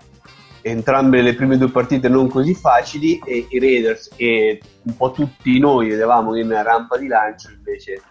entrambe 0.62 1.22
le 1.22 1.36
prime 1.36 1.58
due 1.58 1.70
partite 1.70 2.08
non 2.08 2.30
così 2.30 2.54
facili 2.54 3.20
e 3.26 3.48
i 3.50 3.60
Raiders 3.60 4.10
che 4.16 4.62
un 4.84 4.96
po' 4.96 5.12
tutti 5.12 5.60
noi 5.60 5.90
vedevamo 5.90 6.38
in 6.38 6.50
rampa 6.64 6.98
di 6.98 7.08
lancio 7.08 7.50
invece 7.50 8.02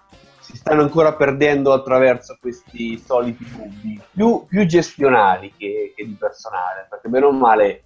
si 0.53 0.59
stanno 0.59 0.83
ancora 0.83 1.15
perdendo 1.15 1.73
attraverso 1.73 2.37
questi 2.39 2.99
soliti 2.99 3.43
dubbi, 3.51 3.99
più, 4.11 4.45
più 4.47 4.67
gestionali 4.67 5.55
che, 5.57 5.95
che, 5.97 6.05
di 6.05 6.13
personale, 6.13 6.87
perché 6.91 7.09
meno 7.09 7.31
male 7.33 7.85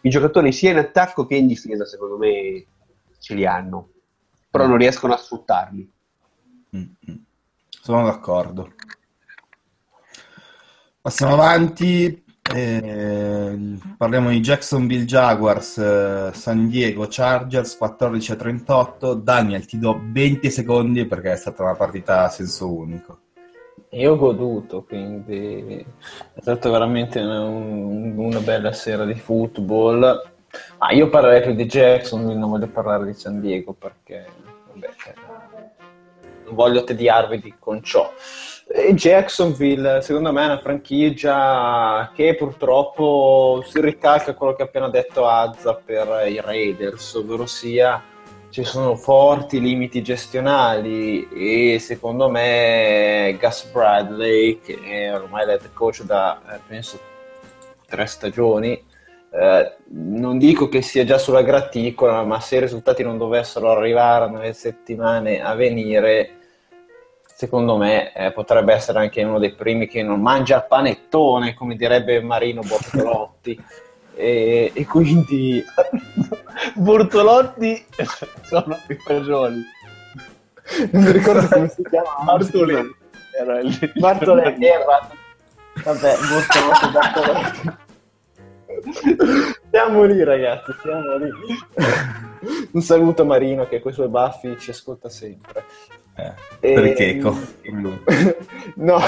i 0.00 0.08
giocatori 0.08 0.52
sia 0.52 0.70
in 0.70 0.78
attacco 0.78 1.26
che 1.26 1.34
in 1.34 1.46
difesa 1.46 1.84
secondo 1.84 2.16
me 2.16 2.64
ce 3.18 3.34
li 3.34 3.44
hanno, 3.44 3.90
però 4.48 4.66
non 4.66 4.78
riescono 4.78 5.12
a 5.12 5.18
sfruttarli. 5.18 5.92
Mm-hmm. 6.76 7.18
Sono 7.68 8.04
d'accordo. 8.04 8.72
Passiamo 11.02 11.34
avanti, 11.34 12.21
eh, 12.54 13.78
parliamo 13.96 14.30
di 14.30 14.40
Jacksonville 14.40 15.04
Jaguars, 15.04 15.78
eh, 15.78 16.30
San 16.34 16.68
Diego 16.68 17.06
Chargers 17.08 17.76
14 17.76 18.32
a 18.32 18.36
38. 18.36 19.14
Daniel, 19.14 19.64
ti 19.64 19.78
do 19.78 20.00
20 20.02 20.50
secondi 20.50 21.06
perché 21.06 21.32
è 21.32 21.36
stata 21.36 21.62
una 21.62 21.74
partita 21.74 22.24
a 22.24 22.28
senso 22.28 22.72
unico. 22.72 23.18
Io 23.90 24.12
ho 24.12 24.16
goduto, 24.16 24.84
quindi 24.84 25.84
è 26.34 26.40
stata 26.40 26.70
veramente 26.70 27.20
un, 27.20 28.14
una 28.16 28.40
bella 28.40 28.72
sera 28.72 29.04
di 29.04 29.14
football. 29.14 30.00
Ma 30.78 30.90
io 30.90 31.08
parlerei 31.08 31.42
più 31.42 31.54
di 31.54 31.64
Jacksonville, 31.64 32.38
non 32.38 32.50
voglio 32.50 32.68
parlare 32.68 33.06
di 33.06 33.14
San 33.14 33.40
Diego 33.40 33.72
perché 33.72 34.26
vabbè, 34.72 34.88
voglio 36.52 36.84
tediarvi 36.84 37.56
con 37.58 37.82
ciò. 37.82 38.12
E 38.74 38.94
Jacksonville, 38.94 40.00
secondo 40.00 40.32
me, 40.32 40.42
è 40.42 40.46
una 40.46 40.58
franchigia 40.58 42.10
che 42.14 42.34
purtroppo 42.36 43.62
si 43.66 43.80
ricalca 43.80 44.34
quello 44.34 44.54
che 44.54 44.62
ha 44.62 44.64
appena 44.66 44.88
detto 44.88 45.26
Azza 45.26 45.74
per 45.74 46.26
i 46.28 46.40
Raiders, 46.40 47.14
ovvero 47.14 47.46
sia 47.46 48.02
ci 48.52 48.64
sono 48.64 48.96
forti 48.96 49.60
limiti 49.60 50.02
gestionali 50.02 51.26
e 51.30 51.78
secondo 51.78 52.28
me 52.28 53.34
Gus 53.40 53.64
Bradley, 53.72 54.60
che 54.60 54.78
è 54.82 55.14
ormai 55.14 55.46
l'head 55.46 55.72
coach 55.72 56.02
da 56.02 56.38
eh, 56.50 56.58
penso 56.66 57.00
tre 57.88 58.04
stagioni, 58.04 58.72
eh, 59.30 59.76
non 59.88 60.36
dico 60.36 60.68
che 60.68 60.82
sia 60.82 61.04
già 61.04 61.16
sulla 61.16 61.40
graticola, 61.40 62.24
ma 62.24 62.40
se 62.40 62.56
i 62.56 62.60
risultati 62.60 63.02
non 63.02 63.16
dovessero 63.16 63.70
arrivare 63.70 64.30
nelle 64.30 64.52
settimane 64.52 65.42
a 65.42 65.54
venire, 65.54 66.40
secondo 67.42 67.76
me 67.76 68.12
eh, 68.12 68.30
potrebbe 68.30 68.72
essere 68.72 69.00
anche 69.00 69.20
uno 69.24 69.40
dei 69.40 69.52
primi 69.52 69.88
che 69.88 70.04
non 70.04 70.20
mangia 70.20 70.58
il 70.58 70.66
panettone, 70.68 71.54
come 71.54 71.74
direbbe 71.74 72.22
Marino 72.22 72.60
Bortolotti. 72.62 73.60
e, 74.14 74.70
e, 74.72 74.86
quindi 74.86 75.60
Bortolotti 76.74 77.84
sono 78.46 78.78
i 78.86 78.94
fagioli. 78.94 79.60
Non 80.92 81.02
mi 81.02 81.10
ricordo 81.10 81.48
come 81.48 81.68
si 81.68 81.82
chiama. 81.82 82.22
Bartoletti. 82.22 82.94
Era 83.36 83.58
il 83.58 83.92
Bartoletti, 83.96 84.64
era... 84.64 85.08
Vabbè, 85.82 86.14
Bortolotti, 86.30 86.90
Bartoletti. 86.92 87.80
Siamo 89.68 90.04
lì 90.04 90.22
ragazzi, 90.22 90.72
siamo 90.80 91.16
lì. 91.16 91.30
Un 92.70 92.80
saluto 92.82 93.22
a 93.22 93.24
Marino 93.24 93.66
che 93.66 93.80
con 93.80 93.90
i 93.90 93.94
suoi 93.94 94.08
baffi 94.08 94.56
ci 94.60 94.70
ascolta 94.70 95.08
sempre. 95.08 95.64
Eh, 96.14 96.32
per 96.60 96.84
il 96.84 96.94
checo. 96.94 97.36
no, 98.76 99.00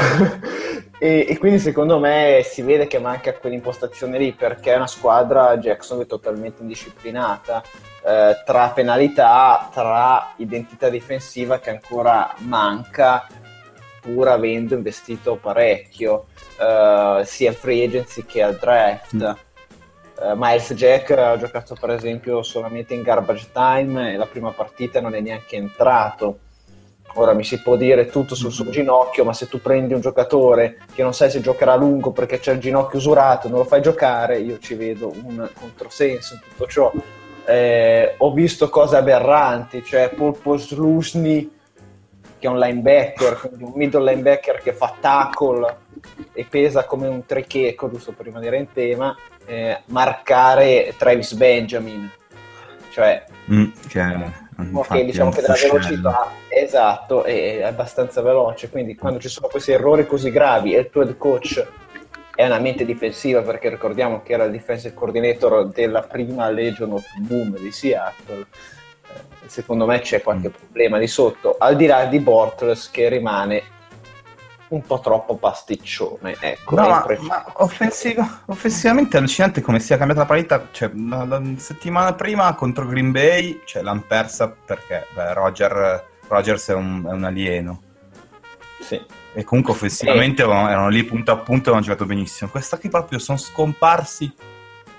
e, 0.99 1.27
e, 1.29 1.39
quindi 1.39 1.59
secondo 1.59 1.99
me 1.99 2.41
si 2.45 2.63
vede 2.63 2.87
che 2.87 2.99
manca 2.99 3.35
quell'impostazione 3.35 4.17
lì 4.17 4.33
perché 4.33 4.73
è 4.73 4.77
una 4.77 4.87
squadra 4.87 5.59
Jacksonville 5.59 6.09
totalmente 6.09 6.63
indisciplinata 6.63 7.63
eh, 8.05 8.43
tra 8.45 8.71
penalità, 8.71 9.69
tra 9.73 10.33
identità 10.37 10.89
difensiva 10.89 11.59
che 11.59 11.71
ancora 11.71 12.35
manca 12.39 13.27
pur 14.01 14.29
avendo 14.29 14.75
investito 14.75 15.37
parecchio 15.37 16.27
eh, 16.59 17.23
sia 17.25 17.49
al 17.51 17.57
free 17.57 17.85
agency 17.85 18.25
che 18.25 18.43
al 18.43 18.57
draft. 18.57 19.15
Mm. 19.15 19.53
Uh, 20.17 20.33
Miles 20.37 20.73
Jack 20.75 21.11
ha 21.11 21.37
giocato 21.37 21.75
per 21.75 21.91
esempio 21.91 22.45
solamente 22.45 22.95
in 22.95 23.03
garbage 23.03 23.49
time 23.53 24.13
e 24.13 24.17
la 24.17 24.27
prima 24.27 24.53
partita 24.53 25.01
non 25.01 25.13
è 25.17 25.21
neanche 25.21 25.57
entrato 25.57 26.39
Ora 27.17 27.33
mi 27.33 27.45
si 27.45 27.63
può 27.63 27.77
dire 27.77 28.07
tutto 28.07 28.35
sul 28.35 28.51
suo 28.51 28.71
ginocchio, 28.71 29.25
ma 29.25 29.33
se 29.33 29.47
tu 29.47 29.61
prendi 29.61 29.95
un 29.95 30.01
giocatore 30.01 30.79
che 30.93 31.03
non 31.03 31.15
sai 31.15 31.31
se 31.31 31.41
giocherà 31.41 31.73
a 31.73 31.77
lungo 31.77 32.11
perché 32.11 32.41
c'è 32.41 32.53
il 32.53 32.59
ginocchio 32.59 32.99
usurato, 32.99 33.49
non 33.49 33.59
lo 33.59 33.65
fai 33.65 33.83
giocare, 33.83 34.39
io 34.39 34.59
ci 34.59 34.75
vedo 34.75 35.13
un 35.23 35.49
controsenso 35.55 36.35
in 36.35 36.41
tutto 36.41 36.67
ciò. 36.67 36.93
Eh, 37.47 38.15
ho 38.17 38.33
visto 38.33 38.69
cose 38.69 38.97
aberranti, 38.97 39.85
cioè 39.85 40.09
Purpose 40.09 40.75
Lusny, 40.75 41.51
che 42.39 42.47
è 42.49 42.51
un 42.51 42.59
linebacker, 42.59 43.39
quindi 43.39 43.63
un 43.63 43.73
middle 43.75 44.11
linebacker 44.11 44.61
che 44.61 44.73
fa 44.73 44.95
tackle 44.99 45.77
e 46.33 46.45
pesa 46.51 46.85
come 46.85 47.07
un 47.07 47.25
tricheco, 47.25 47.91
giusto 47.91 48.11
per 48.11 48.27
rimanere 48.27 48.59
in 48.59 48.73
tema, 48.73 49.17
eh, 49.47 49.83
marcare 49.87 50.95
Travis 50.99 51.33
Benjamin. 51.35 52.11
Cioè, 52.91 53.25
mm, 53.53 53.65
che 53.89 53.99
Infatti, 54.57 55.05
diciamo 55.05 55.31
che 55.31 55.41
della 55.41 55.55
velocità 55.55 56.31
esatto 56.65 57.25
è 57.25 57.63
abbastanza 57.63 58.23
veloce 58.23 58.71
quindi 58.71 58.97
quando 58.97 59.19
ci 59.19 59.29
sono 59.29 59.49
questi 59.49 59.73
errori 59.73 60.07
così 60.07 60.31
gravi 60.31 60.75
e 60.75 60.81
il 60.81 60.91
tuo 60.91 61.03
head 61.03 61.17
coach 61.17 61.67
è 62.35 62.45
una 62.45 62.59
mente 62.59 62.85
difensiva 62.85 63.43
perché 63.43 63.69
ricordiamo 63.69 64.23
che 64.23 64.33
era 64.33 64.45
il 64.45 64.51
defensive 64.51 64.95
coordinator 64.95 65.69
della 65.69 66.03
prima 66.03 66.49
Legion 66.51 66.93
of 66.93 67.05
Boom 67.19 67.57
di 67.59 67.71
Seattle 67.71 68.47
eh, 69.09 69.49
secondo 69.49 69.87
me 69.87 70.01
c'è 70.01 70.23
qualche 70.23 70.49
mm. 70.49 70.53
problema 70.53 70.99
di 70.99 71.07
sotto 71.07 71.57
al 71.59 71.77
di 71.77 71.87
là 71.87 72.07
di 72.07 72.19
Bortles 72.19 72.91
che 72.91 73.09
rimane 73.09 73.73
un 74.75 74.83
po' 74.83 75.01
troppo 75.01 75.37
pasticcione. 75.37 76.37
Ecco, 76.41 76.75
no, 76.75 76.89
ma, 76.89 77.07
ma 77.21 77.45
offensiva, 77.55 78.43
offensivamente 78.47 79.17
è 79.17 79.21
allucinante 79.21 79.61
come 79.61 79.79
sia 79.79 79.97
cambiata 79.97 80.23
la 80.23 80.27
parità. 80.27 80.69
Cioè, 80.71 80.91
la, 80.95 81.25
la 81.25 81.43
settimana 81.57 82.15
prima 82.15 82.53
contro 82.55 82.87
Green 82.87 83.13
Bay 83.13 83.61
cioè, 83.65 83.83
l'hanno 83.83 84.05
persa 84.07 84.49
perché 84.49 85.07
beh, 85.15 85.33
Roger, 85.33 86.05
Rogers 86.29 86.69
è 86.69 86.75
un, 86.75 87.05
è 87.09 87.13
un 87.13 87.25
alieno. 87.25 87.83
Sì. 88.81 89.01
E 89.33 89.45
comunque 89.45 89.73
offensivamente 89.73 90.43
e... 90.43 90.47
erano 90.47 90.89
lì 90.89 91.03
punto 91.05 91.33
a 91.33 91.37
punto 91.39 91.71
e 91.71 91.73
hanno 91.73 91.83
giocato 91.83 92.07
benissimo. 92.07 92.51
Questa 92.51 92.79
qui 92.79 92.89
proprio 92.89 93.19
sono 93.19 93.39
scomparsi 93.39 94.33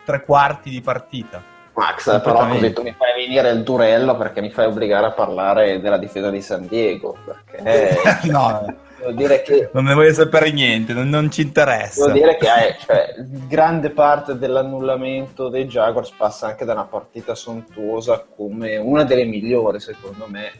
tre 0.03 0.23
quarti 0.23 0.69
di 0.69 0.81
partita. 0.81 1.41
Max, 1.73 2.21
però 2.21 2.47
così 2.47 2.71
tu 2.71 2.83
mi 2.83 2.95
fai 2.97 3.25
venire 3.25 3.49
il 3.49 3.63
durello 3.63 4.15
perché 4.15 4.39
mi 4.39 4.49
fai 4.49 4.67
obbligare 4.67 5.07
a 5.07 5.11
parlare 5.11 5.81
della 5.81 5.97
difesa 5.97 6.29
di 6.29 6.41
San 6.41 6.67
Diego. 6.67 7.17
Perché... 7.25 7.97
no, 8.29 8.65
Vuol 9.05 9.13
dire 9.13 9.41
che... 9.43 9.69
Non 9.71 9.83
ne 9.83 9.93
voglio 9.93 10.13
sapere 10.13 10.51
niente, 10.51 10.93
non, 10.93 11.09
non 11.09 11.29
ci 11.29 11.41
interessa. 11.41 12.05
Vuol 12.05 12.13
dire 12.13 12.37
che 12.37 12.47
eh, 12.47 12.75
cioè, 12.79 13.13
grande 13.47 13.91
parte 13.91 14.37
dell'annullamento 14.37 15.49
dei 15.49 15.65
Jaguars 15.65 16.09
passa 16.11 16.47
anche 16.47 16.65
da 16.65 16.73
una 16.73 16.85
partita 16.85 17.35
sontuosa 17.35 18.25
come 18.35 18.77
una 18.77 19.03
delle 19.03 19.25
migliori, 19.25 19.79
secondo 19.79 20.25
me. 20.27 20.51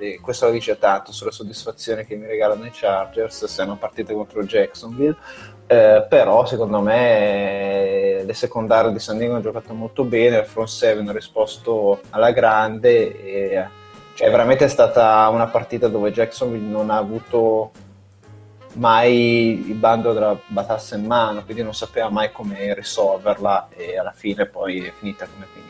Eh, 0.00 0.18
questo 0.20 0.50
dice 0.50 0.78
tanto 0.78 1.12
sulle 1.12 1.30
soddisfazioni 1.30 2.06
che 2.06 2.16
mi 2.16 2.26
regalano 2.26 2.64
i 2.64 2.70
Chargers, 2.72 3.44
se 3.44 3.62
è 3.62 3.66
una 3.66 3.76
partita 3.76 4.14
contro 4.14 4.42
Jacksonville. 4.42 5.16
Eh, 5.66 6.06
però 6.08 6.46
secondo 6.46 6.80
me 6.80 8.22
le 8.24 8.34
secondarie 8.34 8.92
di 8.92 8.98
San 8.98 9.18
Diego 9.18 9.34
hanno 9.34 9.42
giocato 9.42 9.72
molto 9.74 10.04
bene, 10.04 10.38
il 10.38 10.44
front 10.46 10.68
7 10.68 11.08
ha 11.08 11.12
risposto 11.12 12.00
alla 12.10 12.32
grande 12.32 13.22
e 13.22 13.68
cioè, 14.14 14.30
veramente 14.30 14.64
è 14.64 14.68
stata 14.68 15.28
una 15.28 15.46
partita 15.46 15.88
dove 15.88 16.12
Jacksonville 16.12 16.66
non 16.66 16.90
ha 16.90 16.96
avuto 16.96 17.70
mai 18.74 19.68
il 19.68 19.74
bando 19.74 20.12
della 20.12 20.38
batassa 20.46 20.96
in 20.96 21.06
mano, 21.06 21.44
quindi 21.44 21.62
non 21.62 21.74
sapeva 21.74 22.10
mai 22.10 22.32
come 22.32 22.74
risolverla 22.74 23.68
e 23.70 23.96
alla 23.96 24.12
fine 24.12 24.46
poi 24.46 24.84
è 24.84 24.92
finita 24.92 25.26
come 25.26 25.46
finita. 25.52 25.69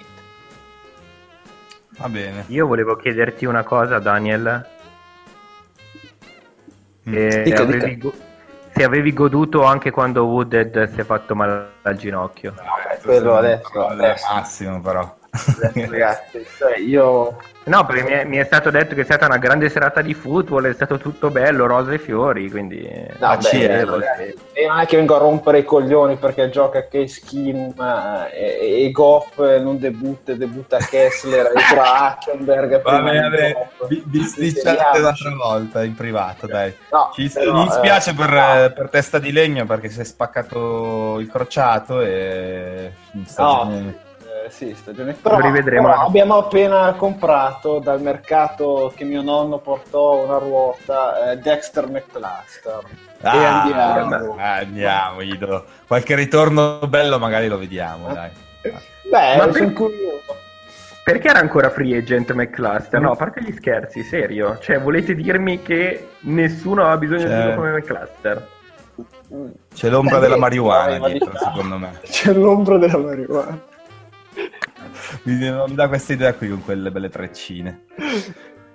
Va 2.01 2.09
bene. 2.09 2.45
Io 2.47 2.67
volevo 2.67 2.97
chiederti 2.97 3.45
una 3.45 3.63
cosa, 3.63 3.99
Daniel. 3.99 4.67
Mm. 7.07 7.43
Dica, 7.43 7.63
avevi, 7.63 7.95
dica. 7.97 8.09
se 8.75 8.85
avevi 8.85 9.13
goduto 9.13 9.65
anche 9.65 9.91
quando 9.91 10.25
Wooded 10.25 10.95
si 10.95 11.01
è 11.01 11.05
fatto 11.05 11.35
male 11.35 11.73
al 11.83 11.97
ginocchio. 11.97 12.55
No, 12.57 12.63
quello 13.03 13.37
adesso, 13.37 13.87
adesso. 13.87 14.33
massimo 14.33 14.81
però. 14.81 15.15
Ragazzi, 15.75 16.47
cioè 16.57 16.79
io 16.79 17.37
No, 17.65 17.85
perché 17.85 18.03
mi 18.03 18.11
è, 18.11 18.25
mi 18.25 18.37
è, 18.39 18.45
stato 18.45 18.71
detto 18.71 18.95
che 18.95 19.03
è 19.03 19.05
stata 19.05 19.27
una 19.27 19.37
grande 19.37 19.69
serata 19.69 20.01
di 20.01 20.15
football, 20.15 20.67
è 20.67 20.73
stato 20.73 20.97
tutto 20.97 21.31
bello, 21.31 21.67
rose 21.67 21.95
e 21.95 21.99
fiori, 21.99 22.51
quindi... 22.51 22.89
No, 23.19 23.37
beh, 23.37 23.87
beh, 23.87 24.35
e 24.53 24.67
non 24.67 24.79
è 24.79 24.87
che 24.87 24.97
vengo 24.97 25.15
a 25.15 25.19
rompere 25.19 25.59
i 25.59 25.65
coglioni 25.65 26.17
perché 26.17 26.49
gioca 26.49 26.89
Case 26.89 27.21
Keenum 27.25 27.75
eh, 28.33 28.59
e, 28.61 28.85
e 28.85 28.91
Goff 28.91 29.39
non 29.39 29.79
debutta, 29.79 30.33
debutta 30.35 30.79
Kessler 30.79 31.53
e 31.55 31.61
tra 31.71 32.09
Hackenberg. 32.09 32.83
Vabbè, 32.83 33.21
vabbè, 33.21 33.69
vi, 33.89 34.03
vi 34.07 34.23
sticciate 34.23 34.99
l'altra 34.99 35.35
volta 35.35 35.85
in 35.85 35.95
privato, 35.95 36.47
dai. 36.47 36.75
No, 36.91 37.11
Ci, 37.13 37.29
però, 37.29 37.53
mi 37.53 37.65
dispiace 37.65 38.11
eh, 38.11 38.15
per, 38.15 38.31
no. 38.31 38.73
per, 38.75 38.89
testa 38.91 39.19
di 39.19 39.33
legno 39.33 39.67
perché 39.67 39.91
si 39.91 40.01
è 40.01 40.05
spaccato 40.05 41.19
il 41.21 41.29
crociato 41.31 42.01
e... 42.01 42.93
No 43.37 44.09
sì, 44.51 44.75
stagione. 44.75 45.15
Però, 45.15 45.39
Lo 45.39 45.47
rivedremo. 45.47 45.89
Però 45.89 46.07
abbiamo 46.07 46.37
appena 46.37 46.93
comprato 46.95 47.79
dal 47.79 48.03
mercato 48.03 48.93
che 48.95 49.05
mio 49.05 49.23
nonno 49.23 49.59
portò 49.59 50.25
una 50.25 50.39
ruota 50.39 51.31
eh, 51.31 51.39
Dexter 51.39 51.89
McCluster. 51.89 52.81
Ah, 53.23 53.37
e 53.37 53.45
andiamo. 53.45 54.37
Andiamo, 54.39 55.21
Ido. 55.21 55.65
Qualche 55.87 56.15
ritorno 56.15 56.81
bello 56.87 57.19
magari 57.19 57.49
lo 57.49 57.59
vediamo, 57.59 58.13
dai. 58.13 58.31
Beh, 58.63 59.37
Ma 59.37 59.53
sono 59.53 59.73
curioso. 59.73 60.37
Perché 61.03 61.29
era 61.29 61.39
ancora 61.39 61.71
free 61.71 61.97
agent 61.97 62.33
McCluster? 62.33 63.01
No, 63.01 63.13
a 63.13 63.17
parte 63.17 63.43
gli 63.43 63.53
scherzi, 63.53 64.03
serio. 64.03 64.59
Cioè, 64.59 64.81
volete 64.81 65.15
dirmi 65.15 65.63
che 65.63 66.11
nessuno 66.21 66.87
ha 66.87 66.97
bisogno 66.97 67.25
C'è... 67.25 67.37
di 67.37 67.47
uno 67.47 67.55
come 67.55 67.71
McCluster? 67.73 68.49
C'è 69.73 69.89
l'ombra 69.89 70.17
Beh, 70.17 70.23
della 70.23 70.37
marijuana 70.37 71.09
dietro, 71.09 71.33
secondo 71.37 71.79
me. 71.79 72.01
C'è 72.05 72.33
l'ombra 72.33 72.77
della 72.79 72.99
marijuana 72.99 73.69
mi, 75.25 75.35
mi 75.35 75.75
dà 75.75 75.89
questa 75.89 76.13
idea 76.13 76.35
qui 76.35 76.49
con 76.49 76.63
quelle 76.63 76.91
belle 76.91 77.09
treccine. 77.09 77.85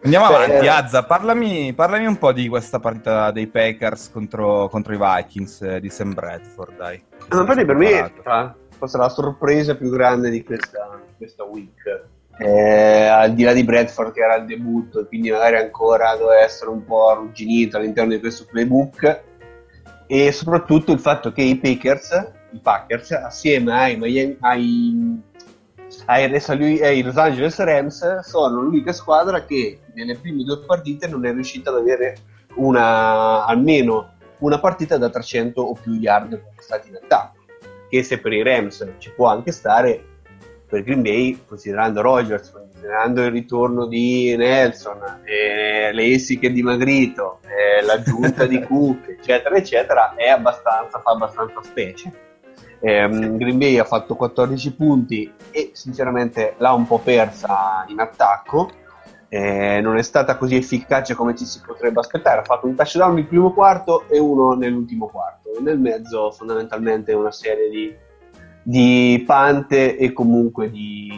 Andiamo 0.03 0.25
avanti, 0.25 0.67
Azza, 0.67 1.03
parlami, 1.03 1.73
parlami, 1.73 2.05
un 2.05 2.17
po' 2.17 2.31
di 2.31 2.47
questa 2.47 2.79
partita 2.79 3.31
dei 3.31 3.47
Packers 3.47 4.11
contro, 4.11 4.67
contro 4.69 4.93
i 4.93 4.99
Vikings 4.99 5.61
eh, 5.63 5.79
di 5.79 5.89
Sam 5.89 6.13
Bradford, 6.13 6.77
dai. 6.77 7.03
Infatti 7.31 7.65
per 7.65 7.75
me 7.75 8.13
forse 8.77 8.97
la 8.97 9.09
sorpresa 9.09 9.75
più 9.75 9.89
grande 9.89 10.29
di 10.29 10.43
questa, 10.43 11.01
questa 11.17 11.43
week. 11.43 12.03
Eh, 12.37 13.05
al 13.05 13.33
di 13.33 13.43
là 13.43 13.53
di 13.53 13.63
Bradford 13.63 14.11
che 14.11 14.19
era 14.19 14.35
il 14.35 14.45
debutto 14.45 14.99
e 14.99 15.07
quindi 15.07 15.31
magari 15.31 15.55
ancora 15.55 16.15
doveva 16.17 16.41
essere 16.41 16.69
un 16.69 16.83
po' 16.83 17.09
arrugginito 17.09 17.77
all'interno 17.77 18.11
di 18.11 18.19
questo 18.19 18.45
playbook 18.51 19.23
e 20.05 20.31
soprattutto 20.33 20.91
il 20.91 20.99
fatto 20.99 21.31
che 21.31 21.41
i 21.41 21.55
Packers, 21.55 22.31
i 22.51 22.59
Packers 22.59 23.11
assieme 23.11 23.71
ai, 23.71 23.97
Miami, 23.97 24.37
ai 24.41 25.21
ai, 26.05 27.01
Los 27.03 27.17
Angeles 27.17 27.57
Rams 27.57 28.19
sono 28.19 28.61
l'unica 28.61 28.93
squadra 28.93 29.45
che 29.45 29.79
nelle 29.93 30.17
prime 30.17 30.43
due 30.43 30.59
partite 30.59 31.07
non 31.07 31.25
è 31.25 31.31
riuscita 31.31 31.69
ad 31.69 31.77
avere 31.77 32.17
una, 32.55 33.45
almeno 33.45 34.13
una 34.39 34.59
partita 34.59 34.97
da 34.97 35.09
300 35.09 35.61
o 35.61 35.73
più 35.73 35.93
yard 35.93 36.39
stati 36.57 36.89
in 36.89 36.95
attacco 36.95 37.43
che 37.89 38.03
se 38.03 38.19
per 38.19 38.33
i 38.33 38.43
Rams 38.43 38.85
ci 38.97 39.11
può 39.11 39.27
anche 39.27 39.51
stare 39.51 40.03
per 40.67 40.83
Green 40.83 41.01
Bay 41.01 41.39
considerando 41.47 42.01
Rogers 42.01 42.51
considerando 42.51 43.23
il 43.23 43.31
ritorno 43.31 43.85
di 43.85 44.35
Nelson 44.35 45.21
eh, 45.23 45.91
le 45.93 46.05
essiche 46.05 46.51
dimagrito 46.51 47.39
eh, 47.43 47.83
l'aggiunta 47.83 48.45
di 48.45 48.61
Cook 48.65 49.09
eccetera 49.09 49.55
eccetera 49.55 50.15
è 50.15 50.27
abbastanza 50.27 50.99
fa 50.99 51.11
abbastanza 51.11 51.61
specie 51.63 52.24
ehm, 52.85 53.37
Green 53.37 53.57
Bay 53.57 53.77
ha 53.77 53.83
fatto 53.83 54.15
14 54.15 54.73
punti 54.73 55.31
e 55.51 55.71
sinceramente 55.73 56.55
l'ha 56.57 56.73
un 56.73 56.85
po' 56.85 56.99
persa 56.99 57.85
in 57.87 57.99
attacco 57.99 58.83
eh, 59.35 59.81
non 59.81 59.97
è 59.97 60.01
stata 60.01 60.37
così 60.37 60.55
efficace 60.55 61.13
come 61.13 61.35
ci 61.35 61.45
si 61.45 61.59
potrebbe 61.59 61.99
aspettare. 61.99 62.39
Ha 62.39 62.43
fatto 62.43 62.67
un 62.67 62.75
touchdown 62.75 63.15
nel 63.15 63.25
primo 63.25 63.51
quarto 63.51 64.07
e 64.07 64.17
uno 64.17 64.53
nell'ultimo 64.53 65.07
quarto. 65.07 65.51
Nel 65.59 65.77
mezzo, 65.77 66.31
fondamentalmente, 66.31 67.11
una 67.11 67.31
serie 67.31 67.69
di, 67.69 67.93
di 68.63 69.23
pante 69.25 69.97
e 69.97 70.13
comunque 70.13 70.69
di, 70.69 71.11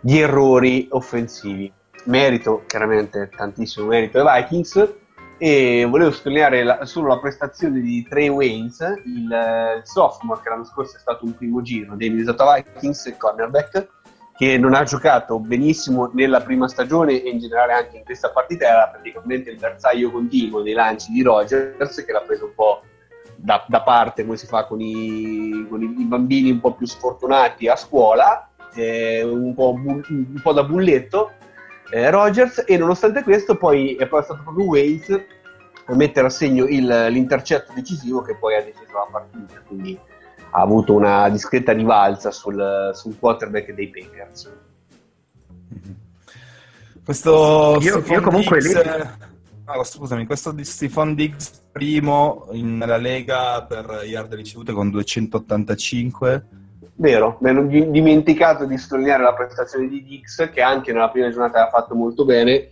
di 0.00 0.18
errori 0.18 0.88
offensivi. 0.90 1.70
Merito, 2.04 2.62
chiaramente, 2.66 3.28
tantissimo 3.36 3.86
merito 3.86 4.24
ai 4.24 4.42
Vikings. 4.42 4.94
E 5.44 5.84
volevo 5.90 6.12
sottolineare 6.12 6.62
la, 6.62 6.84
solo 6.84 7.08
la 7.08 7.18
prestazione 7.18 7.80
di 7.80 8.06
Trey 8.08 8.28
Waynes, 8.28 8.78
il, 9.06 9.24
il 9.24 9.80
sophomore 9.82 10.40
che 10.40 10.48
l'anno 10.48 10.62
scorso 10.62 10.94
è 10.96 11.00
stato 11.00 11.24
un 11.24 11.34
primo 11.34 11.62
giro 11.62 11.96
dei 11.96 12.10
Minnesota 12.10 12.54
Vikings, 12.54 13.12
cornerback 13.18 13.88
che 14.36 14.56
non 14.56 14.72
ha 14.72 14.84
giocato 14.84 15.40
benissimo 15.40 16.12
nella 16.14 16.42
prima 16.42 16.68
stagione 16.68 17.20
e 17.20 17.28
in 17.28 17.40
generale 17.40 17.72
anche 17.72 17.96
in 17.96 18.04
questa 18.04 18.30
partita, 18.30 18.68
era 18.68 18.86
praticamente 18.86 19.50
il 19.50 19.58
bersaglio 19.58 20.12
continuo 20.12 20.62
dei 20.62 20.74
lanci 20.74 21.10
di 21.10 21.22
Rogers 21.22 22.04
che 22.04 22.12
l'ha 22.12 22.20
preso 22.20 22.44
un 22.44 22.54
po' 22.54 22.82
da, 23.34 23.64
da 23.66 23.82
parte 23.82 24.24
come 24.24 24.36
si 24.36 24.46
fa 24.46 24.64
con, 24.66 24.80
i, 24.80 25.66
con 25.68 25.82
i, 25.82 26.04
bambini 26.04 26.52
un 26.52 26.60
po' 26.60 26.74
più 26.74 26.86
sfortunati 26.86 27.66
a 27.66 27.74
scuola, 27.74 28.48
eh, 28.74 29.24
un, 29.24 29.52
po 29.54 29.72
bu- 29.76 30.04
un, 30.08 30.40
po', 30.40 30.52
da 30.52 30.62
bulletto 30.62 31.32
eh, 31.92 32.10
Rogers 32.10 32.64
e 32.66 32.78
nonostante 32.78 33.22
questo 33.22 33.56
poi 33.56 33.96
è 33.96 34.08
poi 34.08 34.22
stato 34.22 34.42
proprio 34.42 34.64
Wales 34.64 35.10
a 35.86 35.94
mettere 35.94 36.26
a 36.26 36.30
segno 36.30 36.64
il, 36.64 36.86
l'intercetto 36.86 37.72
decisivo 37.74 38.22
che 38.22 38.34
poi 38.36 38.56
ha 38.56 38.62
deciso 38.62 38.92
la 38.92 39.08
partita, 39.10 39.60
quindi 39.66 39.98
ha 40.54 40.60
avuto 40.60 40.94
una 40.94 41.28
discreta 41.28 41.72
rivalsa 41.72 42.30
sul, 42.30 42.92
sul 42.94 43.18
quarterback 43.18 43.72
dei 43.72 43.90
Packers. 43.90 44.52
Questo 47.04 47.78
io, 47.80 48.02
io 48.06 48.20
comunque 48.22 48.58
Diggs, 48.60 48.84
lì... 48.84 49.08
oh, 49.66 49.84
scusami, 49.84 50.24
questo 50.24 50.52
di 50.52 50.64
Stefan 50.64 51.14
Diggs 51.14 51.62
primo 51.72 52.48
nella 52.52 52.96
Lega 52.96 53.64
per 53.64 54.02
yard 54.04 54.32
ricevute 54.34 54.72
con 54.72 54.88
285. 54.88 56.46
Vero, 57.02 57.36
mi 57.40 57.48
hanno 57.48 57.66
dimenticato 57.66 58.64
di 58.64 58.78
sottolineare 58.78 59.24
la 59.24 59.34
prestazione 59.34 59.88
di 59.88 60.04
Diggs 60.04 60.48
che 60.52 60.62
anche 60.62 60.92
nella 60.92 61.10
prima 61.10 61.30
giornata 61.30 61.66
ha 61.66 61.68
fatto 61.68 61.96
molto 61.96 62.24
bene 62.24 62.68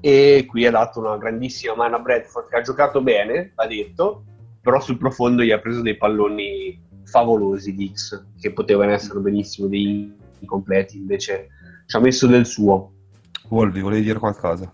e 0.00 0.46
qui 0.48 0.64
ha 0.66 0.70
dato 0.70 1.00
una 1.00 1.16
grandissima 1.16 1.74
mano 1.74 1.96
a 1.96 1.98
Bradford 1.98 2.48
che 2.48 2.58
ha 2.58 2.60
giocato 2.60 3.02
bene, 3.02 3.50
va 3.56 3.66
detto, 3.66 4.22
però 4.60 4.78
sul 4.78 4.98
profondo 4.98 5.42
gli 5.42 5.50
ha 5.50 5.58
preso 5.58 5.82
dei 5.82 5.96
palloni 5.96 6.80
favolosi 7.02 7.74
di 7.74 7.90
X, 7.92 8.24
che 8.40 8.52
potevano 8.52 8.92
essere 8.92 9.18
benissimo 9.18 9.66
dei 9.66 10.16
completi, 10.46 10.98
invece 10.98 11.48
ci 11.86 11.96
ha 11.96 11.98
messo 11.98 12.28
del 12.28 12.46
suo. 12.46 12.92
Wolvi, 13.48 13.80
volevi 13.80 14.02
dire 14.04 14.20
qualcosa? 14.20 14.72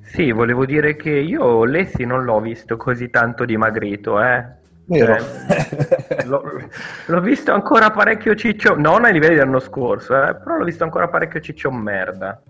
Sì, 0.00 0.32
volevo 0.32 0.66
dire 0.66 0.96
che 0.96 1.10
io 1.10 1.62
Lessi 1.62 2.04
non 2.04 2.24
l'ho 2.24 2.40
visto 2.40 2.76
così 2.76 3.08
tanto 3.08 3.44
dimagrito, 3.44 4.20
eh. 4.20 4.62
Vero. 4.86 5.18
Cioè, 5.18 6.24
l'ho, 6.26 6.42
l'ho, 7.06 7.20
visto 7.20 7.52
ancora 7.52 7.90
parecchio 7.90 8.34
ciccio, 8.34 8.74
non 8.74 9.04
ai 9.04 9.12
livelli 9.12 9.36
dell'anno 9.36 9.60
scorso, 9.60 10.14
eh, 10.14 10.34
però 10.36 10.56
l'ho 10.56 10.64
visto 10.64 10.84
ancora 10.84 11.08
parecchio 11.08 11.40
ciccio 11.40 11.70
merda. 11.70 12.40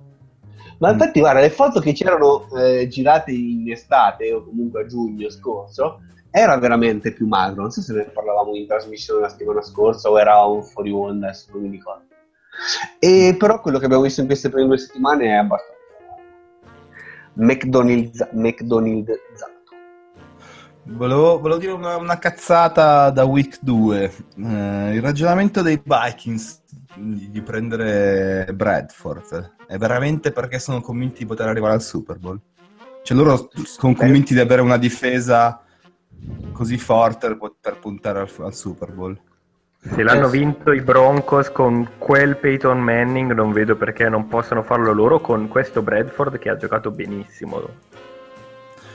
Ma 0.79 0.91
infatti, 0.91 1.21
guarda, 1.21 1.41
le 1.41 1.51
foto 1.51 1.81
che 1.81 1.93
c'erano 1.93 2.49
eh, 2.57 2.89
girate 2.89 3.31
in 3.31 3.71
estate 3.71 4.33
o 4.33 4.45
comunque 4.45 4.83
a 4.83 4.87
giugno 4.87 5.31
scorso 5.31 6.01
era 6.31 6.59
veramente 6.59 7.13
più 7.13 7.29
magro. 7.29 7.63
Non 7.63 7.71
so 7.71 7.81
se 7.81 7.95
ne 7.95 8.05
parlavamo 8.05 8.55
in 8.57 8.67
trasmissione 8.67 9.21
la 9.21 9.29
settimana 9.29 9.63
scorsa 9.63 10.11
o 10.11 10.19
era 10.19 10.43
un 10.45 10.65
fuori 10.65 10.91
onda, 10.91 11.29
adesso 11.29 11.51
non 11.53 11.63
mi 11.63 11.71
ricordo. 11.71 12.07
E 12.99 13.37
però 13.39 13.61
quello 13.61 13.79
che 13.79 13.85
abbiamo 13.85 14.03
visto 14.03 14.21
in 14.21 14.27
queste 14.27 14.49
prime 14.49 14.67
due 14.67 14.79
settimane 14.79 15.27
è 15.27 15.33
abbastanza 15.35 15.73
McDonald's, 17.35 18.29
McDonald'szato. 18.33 19.54
Volevo, 20.87 21.39
volevo 21.39 21.59
dire 21.59 21.73
una, 21.73 21.97
una, 21.97 22.19
cazzata 22.19 23.09
da 23.09 23.25
week 23.25 23.59
2. 23.63 24.13
Eh, 24.37 24.91
il 24.95 25.01
ragionamento 25.01 25.63
dei 25.63 25.81
Vikings 25.83 26.63
di, 26.97 27.31
di, 27.31 27.41
prendere 27.41 28.53
Bradford 28.53 29.55
è 29.67 29.79
veramente 29.79 30.31
perché 30.31 30.59
sono 30.59 30.83
convinti 30.83 31.21
di 31.21 31.27
poter 31.27 31.49
arrivare 31.49 31.73
al 31.73 31.83
Super 31.83 32.19
Bowl. 32.19 32.39
Cioè 33.03 33.17
loro 33.17 33.49
sono 33.65 33.95
convinti 33.95 34.35
di 34.35 34.41
avere 34.41 34.61
una 34.61 34.77
difesa 34.77 35.63
così 36.53 36.77
forte 36.77 37.37
per 37.61 37.79
puntare 37.79 38.21
al, 38.21 38.31
al 38.41 38.55
Super 38.55 38.93
Bowl. 38.93 39.19
Se 39.81 40.03
l'hanno 40.03 40.29
vinto 40.29 40.73
i 40.73 40.81
Broncos 40.81 41.51
con 41.51 41.93
quel 41.99 42.37
Peyton 42.37 42.79
Manning, 42.79 43.33
non 43.33 43.53
vedo 43.53 43.77
perché 43.77 44.09
non 44.09 44.29
possano 44.29 44.63
farlo 44.63 44.93
loro 44.93 45.21
con 45.21 45.49
questo 45.49 45.83
Bradford 45.83 46.39
che 46.39 46.51
ha 46.51 46.57
giocato 46.57 46.91
benissimo. 46.91 47.61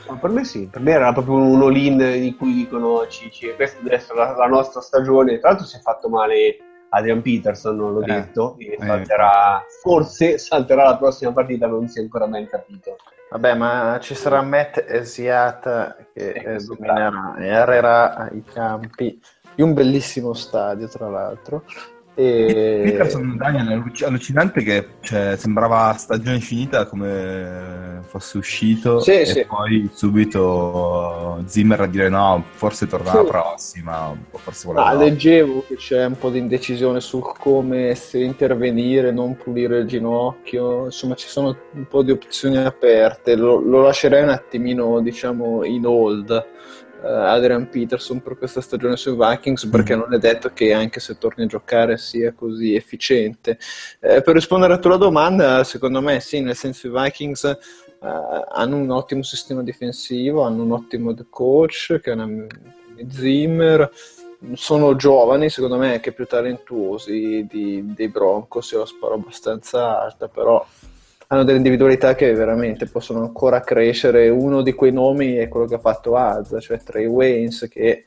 Ma 0.09 0.15
per 0.15 0.29
me 0.31 0.43
sì, 0.43 0.67
per 0.67 0.81
me 0.81 0.91
era 0.91 1.13
proprio 1.13 1.35
un 1.35 1.61
all-in 1.61 1.97
di 1.97 2.35
cui 2.35 2.53
dicono 2.53 3.05
Cici, 3.07 3.53
questa 3.55 3.81
deve 3.81 3.95
essere 3.95 4.17
la, 4.17 4.35
la, 4.35 4.47
nostra 4.47 4.81
stagione. 4.81 5.39
Tra 5.39 5.49
l'altro 5.49 5.67
si 5.67 5.77
è 5.77 5.79
fatto 5.79 6.09
male 6.09 6.57
Adrian 6.89 7.21
Peterson, 7.21 7.75
non 7.75 7.93
l'ho 7.93 8.01
eh, 8.01 8.05
detto, 8.05 8.55
e 8.57 8.77
eh, 8.79 8.85
salterà, 8.85 9.63
forse 9.81 10.39
salterà 10.39 10.83
la 10.85 10.97
prossima 10.97 11.31
partita, 11.31 11.67
non 11.67 11.87
si 11.87 11.99
è 11.99 12.01
ancora 12.01 12.27
ben 12.27 12.47
capito. 12.47 12.97
Vabbè, 13.29 13.53
ma 13.53 13.99
ci 14.01 14.15
sarà 14.15 14.41
Matt 14.41 14.83
Esiat 14.87 16.07
che 16.13 16.31
eh, 16.31 16.57
dominerà 16.57 17.35
e 17.37 17.49
arrerà 17.51 18.29
i 18.33 18.43
campi 18.43 19.21
di 19.53 19.61
un 19.61 19.73
bellissimo 19.73 20.33
stadio, 20.33 20.87
tra 20.87 21.07
l'altro. 21.07 21.63
E... 22.15 22.81
Peterson 22.83 23.37
Daniel 23.37 23.67
è 23.67 24.03
allucinante 24.05 24.61
che 24.61 24.87
cioè, 24.99 25.35
sembrava 25.37 25.93
stagione 25.93 26.39
finita 26.39 26.85
come 26.85 28.01
fosse 28.07 28.37
uscito 28.37 28.99
sì, 28.99 29.11
e 29.11 29.25
sì. 29.25 29.45
poi 29.45 29.89
subito 29.93 31.41
Zimmer 31.45 31.81
a 31.81 31.85
dire 31.85 32.09
no, 32.09 32.43
forse 32.51 32.87
torna 32.87 33.11
sì. 33.11 33.15
la 33.17 33.23
prossima 33.23 34.17
forse 34.31 34.69
ah, 34.75 34.93
leggevo 34.93 35.63
che 35.67 35.75
c'è 35.75 36.05
un 36.05 36.17
po' 36.17 36.29
di 36.29 36.39
indecisione 36.39 36.99
sul 36.99 37.23
come 37.37 37.95
se 37.95 38.19
intervenire, 38.19 39.11
non 39.11 39.37
pulire 39.37 39.79
il 39.79 39.87
ginocchio 39.87 40.85
insomma 40.85 41.15
ci 41.15 41.27
sono 41.27 41.55
un 41.71 41.87
po' 41.87 42.03
di 42.03 42.11
opzioni 42.11 42.57
aperte 42.57 43.35
lo, 43.35 43.59
lo 43.59 43.81
lascerei 43.81 44.23
un 44.23 44.29
attimino 44.29 44.99
diciamo 44.99 45.63
in 45.63 45.85
hold 45.85 46.45
Adrian 47.03 47.69
Peterson 47.69 48.21
per 48.21 48.37
questa 48.37 48.61
stagione 48.61 48.95
sui 48.95 49.15
Vikings 49.15 49.67
perché 49.67 49.95
mm 49.95 49.99
non 49.99 50.13
è 50.13 50.17
detto 50.17 50.51
che 50.53 50.73
anche 50.73 50.99
se 50.99 51.17
torni 51.17 51.43
a 51.43 51.47
giocare 51.47 51.97
sia 51.97 52.31
così 52.33 52.73
efficiente. 52.73 53.57
Eh, 53.99 54.21
per 54.21 54.33
rispondere 54.33 54.73
alla 54.73 54.81
tua 54.81 54.97
domanda, 54.97 55.63
secondo 55.63 56.01
me 56.01 56.19
sì, 56.19 56.41
nel 56.41 56.55
senso 56.55 56.87
i 56.87 56.91
Vikings 56.91 57.57
uh, 57.99 58.05
hanno 58.49 58.77
un 58.77 58.89
ottimo 58.91 59.23
sistema 59.23 59.61
difensivo, 59.61 60.43
hanno 60.43 60.63
un 60.63 60.71
ottimo 60.71 61.13
coach 61.29 61.99
che 62.01 62.11
è 62.11 62.13
una 62.13 62.47
Zimmer 63.09 63.91
sono 64.53 64.95
giovani, 64.95 65.49
secondo 65.49 65.77
me 65.77 65.93
anche 65.93 66.13
più 66.13 66.25
talentuosi 66.25 67.45
di, 67.49 67.93
dei 67.93 68.07
Broncos, 68.07 68.71
io 68.71 68.79
la 68.79 68.85
sparo 68.85 69.15
abbastanza 69.15 70.01
alta, 70.01 70.29
però 70.29 70.65
hanno 71.31 71.43
delle 71.43 71.57
individualità 71.57 72.15
che 72.15 72.33
veramente 72.33 72.87
possono 72.87 73.21
ancora 73.21 73.61
crescere. 73.61 74.29
Uno 74.29 74.63
di 74.63 74.73
quei 74.73 74.91
nomi 74.91 75.35
è 75.35 75.47
quello 75.47 75.67
che 75.67 75.75
ha 75.75 75.79
fatto 75.79 76.15
Az, 76.15 76.57
cioè 76.59 76.81
Trey 76.81 77.05
Waynes, 77.05 77.67
che 77.69 77.87
eh, 77.87 78.05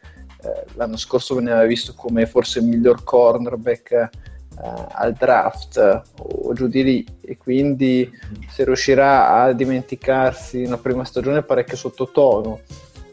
l'anno 0.75 0.97
scorso 0.97 1.37
veniva 1.37 1.63
visto 1.65 1.95
come 1.95 2.27
forse 2.27 2.59
il 2.59 2.65
miglior 2.65 3.05
cornerback 3.05 3.93
eh, 3.93 4.09
al 4.57 5.13
draft 5.13 6.03
o 6.19 6.53
giù 6.53 6.67
di 6.67 6.83
lì 6.83 7.07
e 7.21 7.37
quindi 7.37 8.11
se 8.51 8.65
riuscirà 8.65 9.41
a 9.41 9.53
dimenticarsi 9.53 10.65
una 10.65 10.79
prima 10.79 11.05
stagione 11.05 11.43
parecchio 11.43 11.77
sottotono 11.77 12.59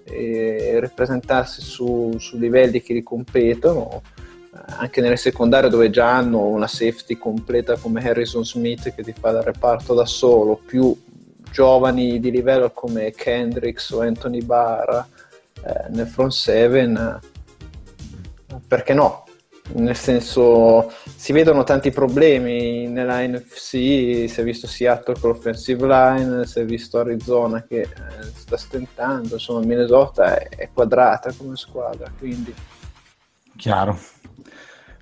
e 0.05 0.79
ripresentarsi 0.79 1.61
su, 1.61 2.15
su 2.17 2.39
livelli 2.39 2.81
che 2.81 2.95
gli 2.95 3.03
competono 3.03 4.01
anche 4.65 5.01
nelle 5.01 5.17
secondarie 5.17 5.69
dove 5.69 5.89
già 5.89 6.15
hanno 6.15 6.45
una 6.47 6.67
safety 6.67 7.17
completa 7.17 7.77
come 7.77 8.01
Harrison 8.01 8.45
Smith 8.45 8.93
che 8.93 9.03
ti 9.03 9.13
fa 9.13 9.29
il 9.29 9.41
reparto 9.41 9.93
da 9.93 10.05
solo, 10.05 10.55
più 10.55 10.95
giovani 11.51 12.19
di 12.19 12.31
livello 12.31 12.71
come 12.71 13.11
Kendricks 13.11 13.89
o 13.91 14.01
Anthony 14.01 14.43
Barr 14.43 14.89
eh, 15.63 15.85
nel 15.89 16.07
front 16.07 16.31
seven, 16.31 16.95
eh, 16.95 18.55
perché 18.67 18.93
no? 18.93 19.25
Nel 19.71 19.95
senso, 19.95 20.91
si 21.15 21.31
vedono 21.31 21.63
tanti 21.63 21.91
problemi 21.91 22.87
nella 22.87 23.21
NFC, 23.21 24.27
si 24.27 24.35
è 24.35 24.43
visto 24.43 24.65
Seattle 24.65 25.15
con 25.19 25.29
l'offensive 25.29 25.85
line, 25.85 26.45
si 26.47 26.59
è 26.59 26.65
visto 26.65 26.97
Arizona 26.97 27.63
che 27.67 27.81
eh, 27.81 27.87
sta 28.33 28.57
stentando, 28.57 29.35
insomma 29.35 29.63
Minnesota 29.63 30.39
è, 30.39 30.49
è 30.49 30.69
quadrata 30.73 31.31
come 31.33 31.55
squadra, 31.55 32.11
quindi... 32.17 32.51
Chiaro. 33.57 33.99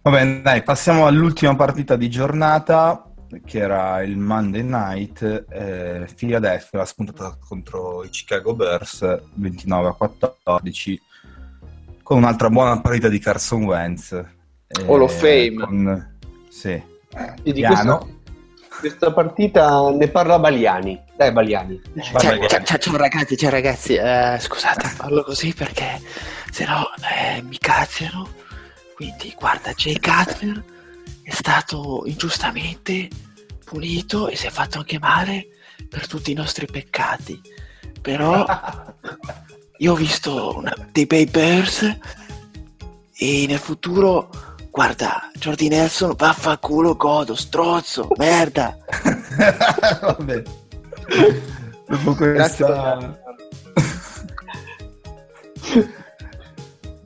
Va 0.07 0.13
bene, 0.13 0.41
dai, 0.41 0.63
passiamo 0.63 1.05
all'ultima 1.05 1.53
partita 1.57 1.97
di 1.97 2.09
giornata, 2.09 3.11
che 3.43 3.59
era 3.59 4.01
il 4.03 4.15
Monday 4.15 4.63
Night. 4.63 5.47
Eh, 5.49 6.07
Philadelphia 6.15 6.79
ha 6.79 6.85
spuntato 6.85 7.37
contro 7.45 8.05
i 8.05 8.09
Chicago 8.09 8.55
Bears 8.55 9.23
29 9.33 9.89
a 9.89 9.91
14 9.91 11.01
con 12.03 12.19
un'altra 12.19 12.49
buona 12.49 12.79
partita 12.79 13.09
di 13.09 13.19
Carson 13.19 13.65
Wentz. 13.65 14.13
Hall 14.85 15.01
of 15.01 15.13
Fame. 15.13 15.55
Con... 15.55 16.17
Sì. 16.47 16.81
E 17.43 17.51
di 17.51 17.61
questa, 17.61 17.99
questa 18.79 19.11
partita 19.11 19.91
ne 19.91 20.07
parla 20.07 20.39
Baliani. 20.39 21.03
Dai 21.17 21.33
Baliani. 21.33 21.81
Ciao, 21.99 22.17
ciao, 22.17 22.63
ciao, 22.63 22.77
ciao 22.77 22.95
ragazzi, 22.95 23.35
ciao 23.35 23.49
ragazzi. 23.49 23.95
Eh, 23.95 24.37
scusate, 24.39 24.89
parlo 24.95 25.23
così 25.23 25.53
perché 25.53 25.99
se 26.49 26.65
no 26.65 26.85
eh, 27.13 27.41
mi 27.41 27.57
cazziano. 27.57 28.45
Quindi 28.97 29.35
guarda, 29.37 29.73
Jay 29.73 29.99
Cutler 29.99 30.63
è 31.21 31.29
stato 31.29 32.01
ingiustamente 32.07 33.07
punito 33.63 34.27
e 34.27 34.35
si 34.35 34.47
è 34.47 34.49
fatto 34.49 34.79
anche 34.79 34.97
male 34.97 35.49
per 35.87 36.07
tutti 36.07 36.31
i 36.31 36.33
nostri 36.33 36.65
peccati. 36.65 37.39
Però 38.01 38.43
io 39.77 39.91
ho 39.91 39.95
visto 39.95 40.57
una, 40.57 40.73
dei 40.91 41.05
bei 41.05 41.27
Bears 41.27 41.95
e 43.15 43.45
nel 43.47 43.59
futuro, 43.59 44.31
guarda, 44.71 45.29
Jordi 45.35 45.67
Nelson, 45.67 46.15
vaffanculo 46.17 46.95
godo, 46.95 47.35
strozzo, 47.35 48.07
merda. 48.17 48.79
Vabbè. 50.01 50.41
Dopo 51.85 52.15
questa... 52.15 53.19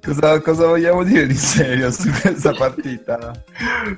cosa, 0.03 0.39
cosa, 0.41 0.67
vogliamo 0.67 1.03
dire 1.03 1.27
di 1.27 1.35
serio 1.35 1.91
su 1.91 2.09
questa 2.09 2.51
partita? 2.57 3.31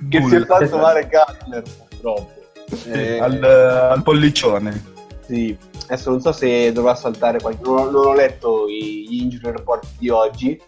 che 0.09 0.19
Bull. 0.19 0.29
si 0.29 0.35
è 0.35 0.45
fatto 0.45 0.77
male 0.77 1.07
Gatler, 1.07 1.63
purtroppo. 1.89 2.41
Eh, 2.85 3.19
al, 3.19 3.43
al 3.43 4.03
pollicione. 4.03 4.91
Sì, 5.25 5.57
adesso 5.85 6.09
non 6.09 6.21
so 6.21 6.31
se 6.31 6.71
dovrà 6.71 6.95
saltare 6.95 7.39
qualche... 7.39 7.63
Non, 7.63 7.91
non 7.91 8.07
ho 8.07 8.13
letto 8.13 8.67
gli 8.67 9.21
injury 9.21 9.51
report 9.51 9.87
di 9.97 10.09
oggi, 10.09 10.61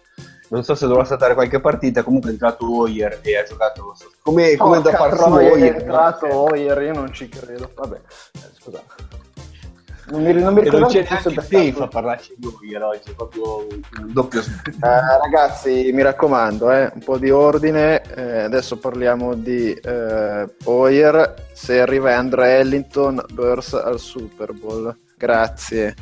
non 0.48 0.62
so 0.62 0.74
se 0.74 0.86
dovrà 0.86 1.04
saltare 1.04 1.34
qualche 1.34 1.60
partita, 1.60 2.02
comunque 2.02 2.30
è 2.30 2.32
entrato 2.32 2.70
Hoyer 2.70 3.20
e 3.22 3.36
ha 3.36 3.42
giocato... 3.42 3.96
Come, 4.22 4.56
come 4.56 4.78
oh, 4.78 4.80
da 4.80 4.92
far 4.92 5.16
su 5.16 5.24
Hoyer? 5.24 5.74
È 5.74 5.80
entrato 5.80 6.26
Hoyer, 6.26 6.82
io 6.82 6.92
non 6.92 7.12
ci 7.12 7.28
credo. 7.28 7.70
Vabbè, 7.74 7.96
eh, 7.96 8.40
scusa. 8.58 8.82
Non 10.08 10.22
mi, 10.22 10.32
non 10.32 10.54
mi 10.54 10.60
ricordo 10.60 10.80
non 10.80 10.88
c'è 10.88 11.04
neanche 11.08 11.30
safe 11.30 11.82
a 11.82 11.88
parlarci 11.88 12.34
di 12.36 12.46
Hoyer 12.46 12.82
oggi, 12.82 13.10
è 13.10 13.14
proprio 13.14 13.66
un 13.66 14.12
doppio 14.12 14.40
eh, 14.40 15.18
Ragazzi, 15.20 15.90
mi 15.92 16.02
raccomando, 16.02 16.70
eh, 16.70 16.92
un 16.94 17.02
po' 17.02 17.18
di 17.18 17.30
ordine. 17.30 18.02
Eh, 18.14 18.42
adesso 18.42 18.78
parliamo 18.78 19.34
di 19.34 19.72
eh, 19.72 20.48
Hoyer. 20.64 21.46
Se 21.52 21.80
arriva 21.80 22.16
Andre 22.16 22.58
Ellington, 22.58 23.24
Burst 23.32 23.74
al 23.74 23.98
Super 23.98 24.52
Bowl. 24.52 24.96
Grazie. 25.16 25.94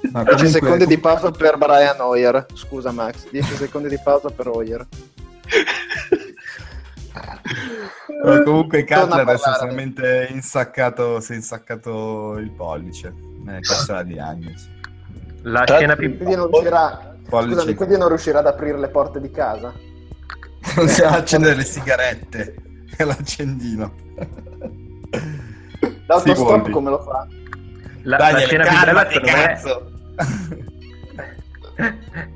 10 0.00 0.12
comunque... 0.12 0.48
secondi 0.48 0.86
di 0.86 0.98
pausa 0.98 1.30
per 1.30 1.58
Brian 1.58 2.00
Hoyer. 2.00 2.46
Scusa 2.54 2.92
Max, 2.92 3.28
10 3.30 3.54
secondi 3.56 3.88
di 3.88 3.98
pausa 4.02 4.30
per 4.30 4.48
Hoyer. 4.48 4.86
No, 8.24 8.42
comunque 8.42 8.84
Cutler 8.84 9.26
è 9.26 9.32
essenzialmente 9.32 10.28
insaccato, 10.30 11.20
si 11.20 11.32
è 11.32 11.36
insaccato 11.36 12.36
il 12.38 12.50
pollice. 12.52 13.14
Eh, 13.48 13.60
questa 13.60 13.92
è 13.92 13.96
la 13.96 14.02
diagnosi. 14.02 14.80
La 15.42 15.64
Tra 15.64 15.78
scena 15.78 15.96
più... 15.96 16.16
Quindi 16.16 16.36
non, 16.36 16.48
riuscirà... 16.48 17.16
Scusami, 17.28 17.74
quindi 17.74 17.98
non 17.98 18.08
riuscirà 18.08 18.38
ad 18.38 18.46
aprire 18.46 18.78
le 18.78 18.88
porte 18.88 19.20
di 19.20 19.30
casa? 19.30 19.72
Non 20.76 20.88
si 20.88 21.00
va 21.02 21.08
a 21.08 21.16
accendere 21.16 21.56
le 21.56 21.64
sigarette. 21.64 22.54
È 22.96 23.02
l'accendino. 23.04 23.92
L'autostop 26.06 26.70
come 26.70 26.90
lo 26.90 27.00
fa? 27.00 27.26
La, 28.02 28.16
Dai, 28.16 28.32
la 28.32 28.38
scena 28.38 28.64
più 28.64 28.78
bella 28.78 29.10
secondo 29.10 29.30
me 29.30 30.71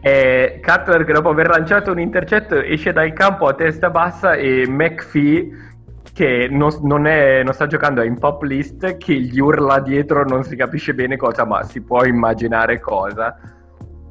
è 0.00 0.60
Cutler 0.62 1.04
che 1.04 1.12
dopo 1.12 1.30
aver 1.30 1.48
lanciato 1.48 1.90
un 1.90 2.00
intercetto 2.00 2.56
esce 2.56 2.92
dal 2.92 3.12
campo 3.12 3.46
a 3.46 3.54
testa 3.54 3.90
bassa 3.90 4.34
e 4.34 4.66
McPhee 4.66 5.64
che 6.12 6.48
non, 6.50 6.70
non, 6.82 7.06
è, 7.06 7.42
non, 7.42 7.52
sta 7.52 7.66
giocando 7.66 8.02
in 8.02 8.18
pop 8.18 8.42
list 8.42 8.96
che 8.96 9.12
gli 9.12 9.38
urla 9.38 9.80
dietro 9.80 10.24
non 10.24 10.44
si 10.44 10.56
capisce 10.56 10.94
bene 10.94 11.18
cosa 11.18 11.44
ma 11.44 11.62
si 11.62 11.82
può 11.82 12.04
immaginare 12.04 12.80
cosa. 12.80 13.38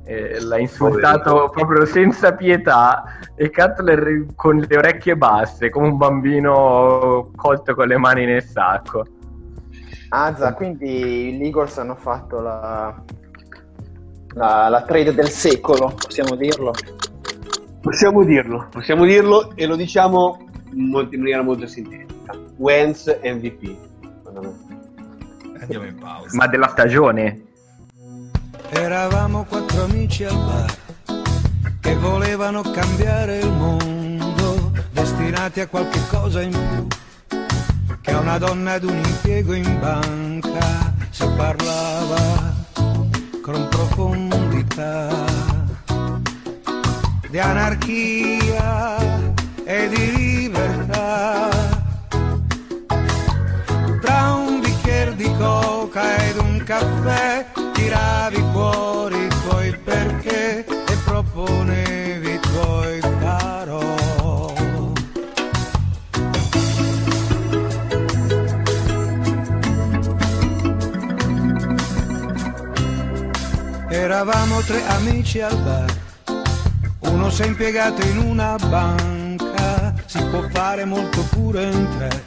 Eh, 0.08 0.40
l'ha 0.40 0.60
insultato 0.60 1.50
proprio 1.50 1.84
senza 1.86 2.36
pietà 2.36 3.06
e 3.36 3.50
Cutler 3.50 4.28
con 4.36 4.58
le 4.58 4.78
orecchie 4.78 5.18
basse 5.18 5.72
come 5.72 5.88
un 5.88 5.98
bambino 5.98 7.32
colto 7.36 7.74
con 7.74 7.88
le 7.88 7.98
mani 7.98 8.26
nel 8.26 8.44
sacco. 8.44 9.04
Azza, 10.10 10.54
quindi 10.54 11.36
gli 11.36 11.44
Eagles 11.44 11.78
hanno 11.80 11.96
fatto 11.96 12.40
la, 12.40 13.04
la, 14.36 14.68
la 14.70 14.82
trade 14.84 15.14
del 15.14 15.30
secolo, 15.30 15.96
possiamo 15.98 16.36
dirlo? 16.36 16.74
Possiamo 17.82 18.24
dirlo, 18.24 18.68
possiamo 18.70 19.06
dirlo 19.06 19.56
e 19.56 19.66
lo 19.66 19.76
diciamo 19.76 20.48
in 20.72 20.90
maniera 20.90 21.42
molto 21.42 21.68
sintetica. 21.68 22.38
Wentz 22.58 23.20
MVP. 23.24 23.76
Andiamo 25.60 25.86
in 25.86 25.96
pausa. 25.96 26.36
Ma 26.36 26.48
della 26.48 26.68
stagione? 26.68 27.44
Eravamo 28.70 29.46
quattro 29.48 29.84
amici 29.84 30.26
al 30.26 30.36
bar 30.36 30.76
che 31.80 31.96
volevano 31.96 32.62
cambiare 32.62 33.40
il 33.40 33.52
mondo, 33.52 34.72
destinati 34.92 35.62
a 35.62 35.68
qualche 35.68 36.00
cosa 36.10 36.42
in 36.42 36.52
più 36.52 36.88
che 38.02 38.12
una 38.12 38.38
donna 38.38 38.74
ad 38.74 38.84
un 38.84 38.98
impiego 38.98 39.54
in 39.54 39.80
banca 39.80 40.94
si 41.10 41.28
parlava 41.36 42.65
con 43.46 43.68
profondità 43.70 45.08
di 47.30 47.38
anarchia 47.38 48.98
e 49.64 49.88
di 49.88 50.25
Eravamo 74.16 74.62
tre 74.62 74.82
amici 74.88 75.42
al 75.42 75.58
bar, 75.58 75.94
uno 77.00 77.30
si 77.30 77.42
è 77.42 77.48
impiegato 77.48 78.02
in 78.08 78.18
una 78.18 78.56
banca, 78.70 79.94
si 80.06 80.24
può 80.30 80.42
fare 80.52 80.86
molto 80.86 81.20
pure 81.32 81.66
in 81.66 81.88
tre, 81.98 82.24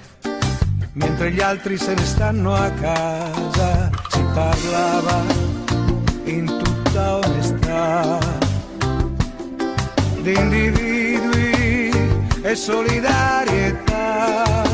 mentre 0.92 1.32
gli 1.32 1.40
altri 1.40 1.78
se 1.78 1.94
ne 1.94 2.04
stanno 2.04 2.52
a 2.52 2.68
casa, 2.72 3.88
si 4.10 4.22
parlava 4.34 5.22
in 6.24 6.44
tutta 6.62 7.16
onestà. 7.16 8.18
Di 10.20 10.34
individui 10.34 11.90
e 12.42 12.54
solidarietà. 12.54 14.67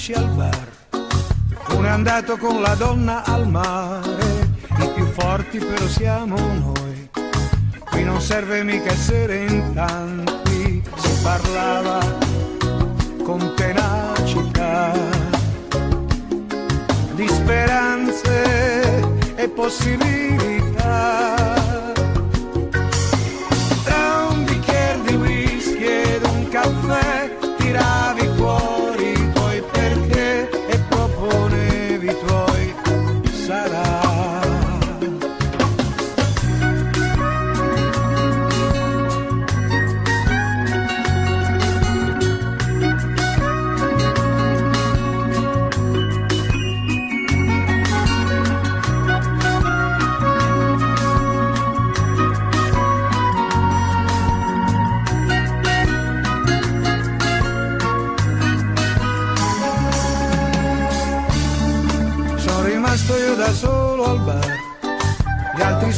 Amici 0.00 0.14
al 0.14 0.28
bar, 0.30 0.66
uno 1.76 1.86
è 1.86 1.90
andato 1.90 2.38
con 2.38 2.62
la 2.62 2.74
donna 2.74 3.22
al 3.22 3.46
mare, 3.46 4.48
i 4.80 4.88
più 4.94 5.04
forti 5.06 5.58
però 5.58 5.86
siamo 5.86 6.38
noi. 6.38 7.10
Qui 7.90 8.02
non 8.02 8.18
serve 8.20 8.64
mica 8.64 8.90
essere 8.90 9.44
in 9.44 9.72
tanti, 9.74 10.82
si 10.96 11.22
parlava 11.22 11.98
con 13.22 13.52
tenacità 13.54 14.92
di 17.14 17.28
speranze 17.28 19.02
e 19.34 19.48
possibilità. 19.50 21.59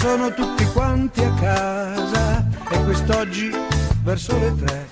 Sono 0.03 0.35
tutti 0.35 0.65
quanti 0.73 1.23
a 1.23 1.33
casa 1.35 2.45
e 2.71 2.83
quest'oggi 2.83 3.53
verso 4.03 4.37
le 4.37 4.53
tre 4.57 4.89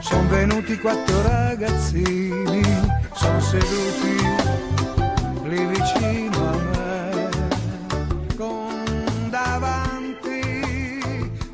sono 0.00 0.28
venuti 0.28 0.78
quattro 0.78 1.22
ragazzini, 1.22 2.60
sono 3.14 3.40
seduti 3.40 4.16
lì 5.44 5.64
vicino 5.64 6.46
a 6.46 6.56
me, 6.56 7.28
con 8.36 8.84
davanti 9.30 10.60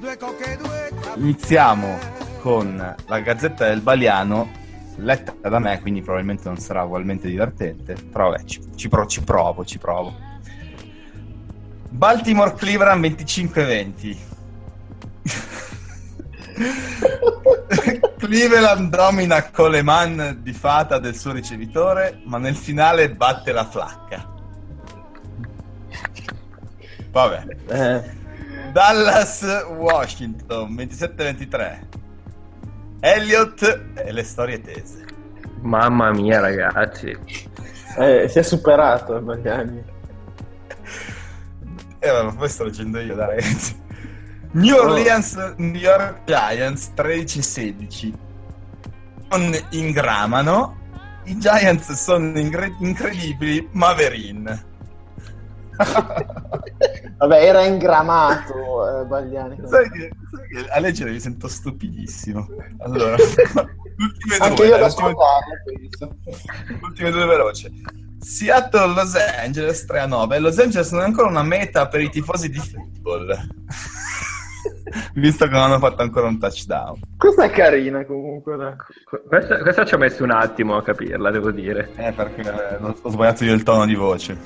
due 0.00 0.16
coche 0.16 0.52
e 0.52 0.56
due 0.56 0.90
caffè. 1.00 1.18
Iniziamo 1.20 1.96
con 2.40 2.96
la 3.06 3.20
Gazzetta 3.20 3.68
del 3.68 3.82
Baliano, 3.82 4.50
letta 4.96 5.48
da 5.48 5.60
me, 5.60 5.80
quindi 5.80 6.02
probabilmente 6.02 6.48
non 6.48 6.58
sarà 6.58 6.82
ugualmente 6.82 7.28
divertente, 7.28 7.94
però 7.94 8.30
vabbè, 8.30 8.42
ci, 8.44 8.60
ci 8.74 8.88
pro- 8.88 9.06
ci 9.06 9.22
provo, 9.22 9.64
ci 9.64 9.78
provo. 9.78 10.32
Baltimore 11.94 12.54
Cleveland 12.54 13.04
25-20. 13.04 14.16
Cleveland 18.18 18.90
domina 18.94 19.48
Coleman 19.50 20.38
di 20.42 20.52
fata 20.52 20.98
del 20.98 21.14
suo 21.14 21.30
ricevitore, 21.30 22.20
ma 22.24 22.38
nel 22.38 22.56
finale 22.56 23.12
batte 23.12 23.52
la 23.52 23.64
flacca. 23.64 24.28
Vabbè. 27.12 27.44
Eh, 27.68 28.02
Dallas 28.72 29.42
Washington 29.68 30.74
27-23. 30.74 31.78
Elliott 32.98 33.84
e 33.94 34.10
le 34.10 34.24
storie 34.24 34.60
tese. 34.60 35.04
Mamma 35.60 36.10
mia, 36.10 36.40
ragazzi. 36.40 37.16
eh, 37.98 38.26
si 38.28 38.38
è 38.40 38.42
superato 38.42 39.20
Bagliani. 39.20 39.92
Eh, 42.04 42.22
ma 42.22 42.32
poi 42.34 42.48
sto 42.48 42.64
leggendo 42.64 43.00
io, 43.00 43.14
dai 43.14 43.26
ragazzi. 43.36 43.80
New 44.52 44.76
Orleans, 44.76 45.34
New 45.56 45.74
York 45.74 46.24
Giants 46.24 46.92
13-16. 46.94 48.12
Non 49.30 49.52
ingramano. 49.70 50.82
I 51.24 51.38
Giants 51.38 51.90
sono 51.92 52.38
ingre- 52.38 52.76
incredibili, 52.80 53.66
Maverin. 53.72 54.72
Vabbè, 57.18 57.42
era 57.42 57.62
ingramato 57.64 59.00
eh, 59.00 59.04
Bagliani. 59.06 59.56
sai, 59.64 59.88
che, 59.90 60.10
sai 60.30 60.48
che 60.64 60.70
a 60.70 60.78
leggere 60.78 61.10
mi 61.10 61.18
sento 61.20 61.48
stupidissimo. 61.48 62.46
Allora, 62.78 63.16
ultime 63.98 64.36
Anche 64.38 64.54
due, 64.54 64.66
io 64.66 64.70
dai, 64.76 64.80
da 64.80 64.86
ultime- 64.86 65.08
ascoltare, 65.08 65.62
penso. 65.64 66.16
ultime 66.82 67.10
due 67.10 67.26
veloci. 67.26 67.82
Seattle 68.24 68.94
Los 68.94 69.14
Angeles 69.14 69.84
3 69.84 70.00
a 70.00 70.06
9. 70.06 70.38
Los 70.38 70.58
Angeles 70.58 70.90
non 70.92 71.02
è 71.02 71.04
ancora 71.04 71.28
una 71.28 71.42
meta 71.42 71.88
per 71.88 72.00
i 72.00 72.08
tifosi 72.08 72.48
di 72.48 72.58
football. 72.58 73.36
Visto 75.14 75.44
che 75.44 75.50
non 75.50 75.62
hanno 75.62 75.78
fatto 75.78 76.00
ancora 76.00 76.26
un 76.28 76.38
touchdown. 76.38 77.00
Questa 77.18 77.44
è 77.44 77.50
carina 77.50 78.04
comunque. 78.06 78.76
Questa, 79.28 79.58
questa 79.58 79.84
ci 79.84 79.94
ho 79.94 79.98
messo 79.98 80.24
un 80.24 80.30
attimo 80.30 80.76
a 80.76 80.82
capirla, 80.82 81.30
devo 81.30 81.50
dire. 81.50 81.90
Eh, 81.96 82.12
perché 82.12 82.40
eh, 82.40 82.78
ho 82.80 83.10
sbagliato 83.10 83.44
io 83.44 83.52
il 83.52 83.62
tono 83.62 83.84
di 83.84 83.94
voce. 83.94 84.38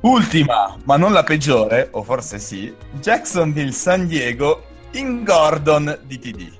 Ultima, 0.00 0.76
ma 0.84 0.96
non 0.96 1.12
la 1.12 1.22
peggiore, 1.22 1.88
o 1.92 2.02
forse 2.02 2.38
sì, 2.38 2.74
Jacksonville 3.00 3.72
San 3.72 4.06
Diego 4.06 4.64
in 4.92 5.22
Gordon 5.22 5.96
DTD. 6.06 6.52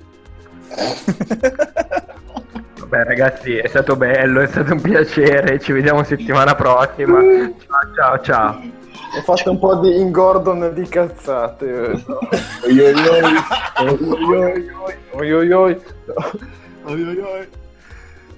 Vabbè, 2.89 3.03
ragazzi, 3.03 3.57
è 3.57 3.67
stato 3.67 3.97
bello, 3.97 4.39
è 4.39 4.47
stato 4.47 4.71
un 4.71 4.79
piacere. 4.81 5.59
Ci 5.59 5.73
vediamo 5.73 6.03
settimana 6.03 6.55
prossima. 6.55 7.19
Ciao, 7.19 7.93
ciao, 7.95 8.21
ciao. 8.21 8.61
Ho 9.17 9.21
fatto 9.23 9.51
un 9.51 9.59
po' 9.59 9.75
di 9.75 9.99
ingordon 9.99 10.71
di 10.73 10.87
cazzate. 10.87 11.65
eh. 11.91 12.05
Oi, 12.65 12.79
oi, 15.33 15.51
oi. 15.51 15.77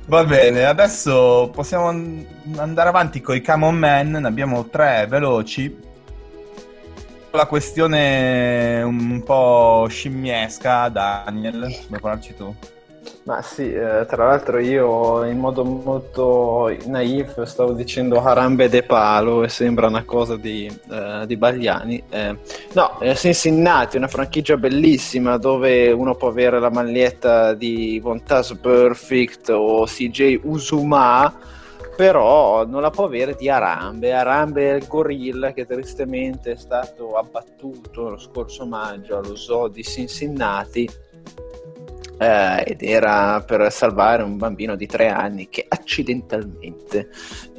Va 0.05 0.23
bene, 0.25 0.65
adesso 0.65 1.51
possiamo 1.53 1.89
an- 1.89 2.25
andare 2.57 2.89
avanti 2.89 3.21
con 3.21 3.35
i 3.35 3.41
Common 3.43 3.75
Man, 3.77 4.09
ne 4.09 4.27
abbiamo 4.27 4.65
tre 4.67 5.05
veloci. 5.07 5.77
La 7.31 7.45
questione 7.45 8.81
un 8.81 9.21
po' 9.23 9.85
scimmiesca, 9.87 10.89
Daniel, 10.89 11.59
vuoi 11.87 11.99
parlarci 11.99 12.35
tu? 12.35 12.55
Ma 13.29 13.43
sì, 13.43 13.71
eh, 13.71 14.07
tra 14.07 14.25
l'altro 14.25 14.57
io 14.57 15.23
in 15.23 15.37
modo 15.37 15.63
molto 15.63 16.75
naif 16.85 17.43
stavo 17.43 17.73
dicendo 17.73 18.19
Harambe 18.19 18.69
de 18.69 18.81
Palo 18.81 19.43
e 19.43 19.49
sembra 19.49 19.85
una 19.85 20.03
cosa 20.03 20.35
di, 20.35 20.65
eh, 20.65 21.27
di 21.27 21.37
Bagliani. 21.37 22.03
Eh, 22.09 22.35
no, 22.73 22.99
eh, 22.99 23.13
Cincinnati, 23.15 23.97
una 23.97 24.07
franchigia 24.07 24.57
bellissima 24.57 25.37
dove 25.37 25.91
uno 25.91 26.15
può 26.15 26.29
avere 26.29 26.59
la 26.59 26.71
maglietta 26.71 27.53
di 27.53 27.99
Vontas 28.01 28.57
Perfect 28.59 29.49
o 29.49 29.85
CJ 29.85 30.39
Usuma, 30.45 31.31
però 31.95 32.65
non 32.65 32.81
la 32.81 32.89
può 32.89 33.05
avere 33.05 33.35
di 33.35 33.47
Arambe. 33.47 34.11
Arambe 34.11 34.71
è 34.71 34.73
il 34.73 34.87
gorilla 34.87 35.51
che 35.51 35.67
tristemente 35.67 36.53
è 36.53 36.57
stato 36.57 37.15
abbattuto 37.15 38.09
lo 38.09 38.17
scorso 38.17 38.65
maggio 38.65 39.17
allo 39.17 39.35
zoo 39.35 39.67
di 39.67 39.83
Cincinnati 39.83 40.89
eh, 42.19 42.63
ed 42.65 42.83
era 42.83 43.41
per 43.41 43.71
salvare 43.71 44.23
un 44.23 44.37
bambino 44.37 44.75
di 44.75 44.85
tre 44.85 45.07
anni 45.07 45.47
che 45.49 45.65
accidentalmente 45.67 47.09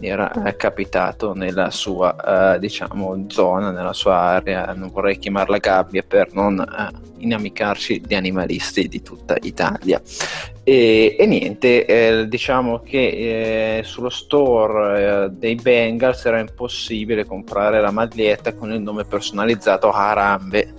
era 0.00 0.30
capitato 0.56 1.34
nella 1.34 1.70
sua 1.70 2.54
eh, 2.54 2.58
diciamo 2.58 3.24
zona, 3.28 3.70
nella 3.70 3.94
sua 3.94 4.16
area, 4.16 4.72
non 4.74 4.90
vorrei 4.90 5.18
chiamarla 5.18 5.58
gabbia 5.58 6.02
per 6.06 6.32
non 6.32 6.60
eh, 6.60 7.08
inamicarci 7.18 8.02
di 8.04 8.14
animalisti 8.14 8.86
di 8.88 9.02
tutta 9.02 9.36
Italia. 9.40 10.00
E, 10.62 11.16
e 11.18 11.26
niente, 11.26 11.86
eh, 11.86 12.28
diciamo 12.28 12.80
che 12.80 13.78
eh, 13.78 13.82
sullo 13.82 14.10
store 14.10 15.24
eh, 15.24 15.30
dei 15.30 15.54
Bengals 15.54 16.24
era 16.26 16.38
impossibile 16.38 17.24
comprare 17.24 17.80
la 17.80 17.90
maglietta 17.90 18.54
con 18.54 18.70
il 18.70 18.80
nome 18.80 19.04
personalizzato 19.04 19.90
Harambe 19.90 20.74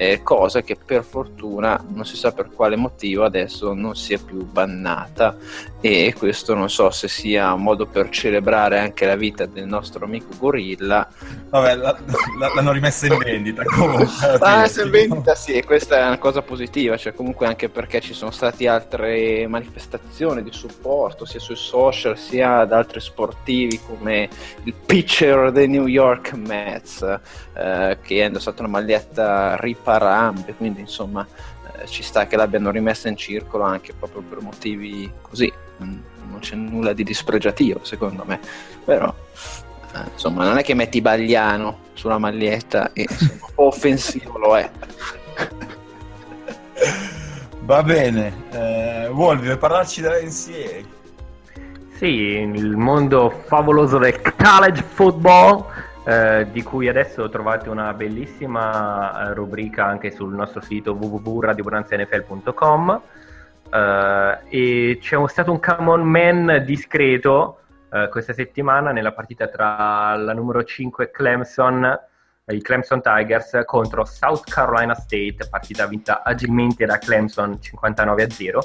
eh, 0.00 0.22
cosa 0.22 0.62
che 0.62 0.78
per 0.82 1.04
fortuna 1.04 1.84
non 1.88 2.06
si 2.06 2.16
sa 2.16 2.32
per 2.32 2.48
quale 2.50 2.74
motivo 2.74 3.22
adesso 3.24 3.74
non 3.74 3.94
sia 3.94 4.18
più 4.18 4.46
bannata 4.46 5.36
e 5.78 6.14
questo 6.16 6.54
non 6.54 6.70
so 6.70 6.88
se 6.90 7.06
sia 7.06 7.52
un 7.52 7.62
modo 7.62 7.84
per 7.86 8.08
celebrare 8.08 8.78
anche 8.78 9.04
la 9.04 9.14
vita 9.16 9.44
del 9.44 9.66
nostro 9.66 10.06
amico 10.06 10.28
gorilla 10.38 11.06
Vabbè, 11.50 11.74
la- 11.74 11.98
la- 12.38 12.52
l'hanno 12.54 12.72
rimessa 12.72 13.06
in 13.08 13.18
vendita 13.18 13.62
comunque. 13.64 14.06
Ah, 14.40 14.66
se 14.66 14.84
in 14.84 14.90
vendita 14.90 15.34
sì, 15.34 15.52
e 15.52 15.64
questa 15.64 15.98
è 15.98 16.06
una 16.06 16.18
cosa 16.18 16.40
positiva, 16.40 16.96
cioè 16.96 17.12
comunque 17.12 17.46
anche 17.46 17.68
perché 17.68 18.00
ci 18.00 18.14
sono 18.14 18.30
state 18.30 18.68
altre 18.68 19.46
manifestazioni 19.48 20.42
di 20.42 20.52
supporto 20.52 21.26
sia 21.26 21.40
sui 21.40 21.56
social 21.56 22.16
sia 22.16 22.64
da 22.64 22.78
altri 22.78 23.00
sportivi 23.00 23.78
come 23.86 24.28
il 24.64 24.72
pitcher 24.74 25.52
dei 25.52 25.68
New 25.68 25.86
York 25.86 26.32
Mets 26.32 27.02
eh, 27.54 27.98
che 28.00 28.22
ha 28.22 28.26
indossato 28.26 28.62
una 28.62 28.70
maglietta 28.70 29.56
riparambe, 29.90 30.54
quindi 30.54 30.80
insomma 30.80 31.26
eh, 31.76 31.86
ci 31.86 32.02
sta 32.02 32.26
che 32.26 32.36
l'abbiano 32.36 32.70
rimessa 32.70 33.08
in 33.08 33.16
circolo 33.16 33.64
anche 33.64 33.92
proprio 33.92 34.22
per 34.22 34.40
motivi 34.40 35.10
così, 35.20 35.52
non 35.78 36.38
c'è 36.38 36.54
nulla 36.54 36.92
di 36.92 37.02
dispregiativo 37.02 37.80
secondo 37.82 38.22
me, 38.24 38.38
però 38.84 39.12
eh, 39.94 40.10
insomma 40.12 40.44
non 40.44 40.58
è 40.58 40.62
che 40.62 40.74
metti 40.74 41.00
Bagliano 41.00 41.88
sulla 41.94 42.18
maglietta 42.18 42.92
e 42.92 43.02
insomma, 43.02 43.32
un 43.32 43.50
po' 43.54 43.66
offensivo 43.66 44.38
lo 44.38 44.56
è. 44.56 44.70
Va 47.62 47.82
bene, 47.82 48.44
eh, 48.50 49.08
Wolvi, 49.08 49.46
vuoi 49.46 49.58
parlarci 49.58 50.00
della 50.00 50.18
NCAA? 50.20 50.98
Sì, 51.96 52.06
il 52.06 52.76
mondo 52.76 53.42
favoloso 53.46 53.98
del 53.98 54.18
college 54.36 54.82
football, 54.94 55.66
eh, 56.04 56.46
di 56.50 56.62
cui 56.62 56.88
adesso 56.88 57.28
trovate 57.28 57.68
una 57.68 57.92
bellissima 57.92 59.28
eh, 59.28 59.34
rubrica 59.34 59.84
anche 59.84 60.10
sul 60.10 60.32
nostro 60.32 60.60
sito 60.60 60.92
www.radiobonanzanfl.com 60.92 63.00
eh, 63.72 64.38
e 64.48 64.98
c'è 65.00 65.28
stato 65.28 65.52
un 65.52 65.60
come 65.60 65.90
on 65.90 66.02
man 66.02 66.62
discreto 66.64 67.60
eh, 67.92 68.08
questa 68.08 68.32
settimana 68.32 68.92
nella 68.92 69.12
partita 69.12 69.48
tra 69.48 70.14
la 70.16 70.32
numero 70.32 70.62
5 70.62 71.10
Clemson, 71.10 71.98
eh, 72.44 72.54
i 72.54 72.62
Clemson 72.62 73.02
Tigers 73.02 73.62
contro 73.64 74.04
South 74.04 74.48
Carolina 74.48 74.94
State, 74.94 75.48
partita 75.50 75.86
vinta 75.86 76.22
agilmente 76.22 76.86
da 76.86 76.98
Clemson 76.98 77.60
59 77.60 78.22
a 78.22 78.30
0. 78.30 78.60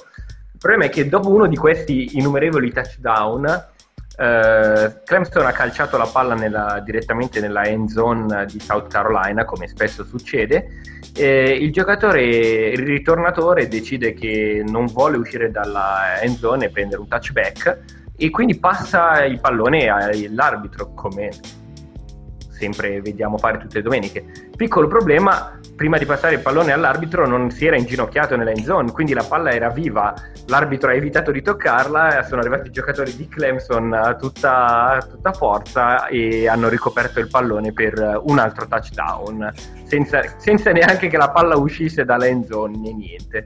Il 0.54 0.60
problema 0.60 0.86
è 0.86 0.90
che 0.90 1.10
dopo 1.10 1.30
uno 1.30 1.48
di 1.48 1.58
questi 1.58 2.18
innumerevoli 2.18 2.72
touchdown, 2.72 3.74
eh, 4.18 5.02
Clemson 5.04 5.46
ha 5.46 5.52
calciato 5.52 5.98
la 5.98 6.06
palla 6.06 6.36
nella- 6.36 6.82
direttamente 6.84 7.40
nella 7.40 7.64
end 7.66 7.90
zone 7.90 8.46
di 8.46 8.60
South 8.60 8.88
Carolina, 8.88 9.46
come 9.46 9.68
spesso 9.68 10.04
succede. 10.04 10.70
e 11.18 11.52
il 11.52 11.72
giocatore, 11.72 12.24
il 12.24 12.86
ritornatore, 12.86 13.70
decide 13.70 14.14
che 14.14 14.64
non 14.68 14.88
vuole 14.88 15.16
uscire 15.16 15.50
dalla 15.50 16.20
end 16.20 16.38
zone 16.38 16.66
e 16.66 16.70
prendere 16.72 17.00
un 17.00 17.08
touchback, 17.08 17.80
e 18.18 18.30
quindi 18.30 18.58
passa 18.60 19.24
il 19.24 19.40
pallone 19.40 19.88
all'arbitro 19.88 20.94
come 20.94 21.30
sempre 22.56 23.02
vediamo 23.02 23.38
fare 23.38 23.58
tutte 23.58 23.78
le 23.78 23.84
domeniche. 23.84 24.24
Piccolo 24.56 24.88
problema, 24.88 25.60
prima 25.76 25.98
di 25.98 26.06
passare 26.06 26.36
il 26.36 26.42
pallone 26.42 26.72
all'arbitro 26.72 27.28
non 27.28 27.52
si 27.52 27.66
era 27.66 27.78
inginocchiato 27.78 28.36
nella 28.36 28.52
end 28.52 28.64
zone, 28.64 28.92
quindi 28.92 29.14
la 29.14 29.26
palla 29.28 29.52
era 29.52 29.70
viva, 29.70 30.14
l'arbitro 30.48 30.90
ha 30.90 30.94
evitato 30.94 31.32
di 31.32 31.42
toccarla, 31.42 32.24
sono 32.24 32.42
arrivati 32.42 32.70
i 32.70 32.72
giocatori 32.72 33.16
di 33.16 33.28
Clemson 33.28 33.94
a 33.94 34.16
tutta, 34.16 35.06
tutta 35.10 35.34
forza 35.34 36.08
e 36.08 36.48
hanno 36.48 36.70
ricoperto 36.70 37.20
il 37.20 37.28
pallone 37.28 37.74
per 37.74 38.22
un 38.24 38.40
altro 38.40 38.68
touchdown, 38.68 39.52
senza, 39.84 40.22
senza 40.38 40.72
neanche 40.72 41.08
che 41.10 41.18
la 41.18 41.30
palla 41.30 41.58
uscisse 41.58 42.06
dalla 42.06 42.26
end 42.28 42.46
zone 42.46 42.78
né 42.78 42.94
niente. 42.94 43.46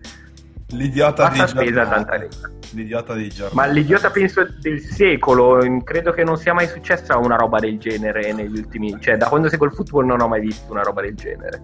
L'idiota 0.72 1.30
di 1.30 1.38
giornata. 1.46 2.28
L'idiota 2.72 3.14
di 3.16 3.30
giornata. 3.30 3.56
Ma 3.56 3.66
l'idiota 3.66 4.12
penso 4.12 4.46
del 4.60 4.80
secolo, 4.82 5.58
credo 5.84 6.12
che 6.12 6.24
non 6.24 6.38
sia 6.38 6.54
mai 6.54 6.68
successa 6.68 7.18
una 7.18 7.36
roba 7.36 7.60
del 7.60 7.80
genere 7.80 8.32
negli 8.34 8.58
ultimi, 8.60 8.96
cioè 9.00 9.18
da 9.18 9.28
quando 9.28 9.50
seguo 9.50 9.66
il 9.66 9.74
football 9.74 10.06
non 10.06 10.22
ho 10.22 10.28
mai 10.28 10.42
visto 10.42 10.72
una 10.72 10.84
roba 10.84 11.02
del 11.02 11.16
genere. 11.16 11.62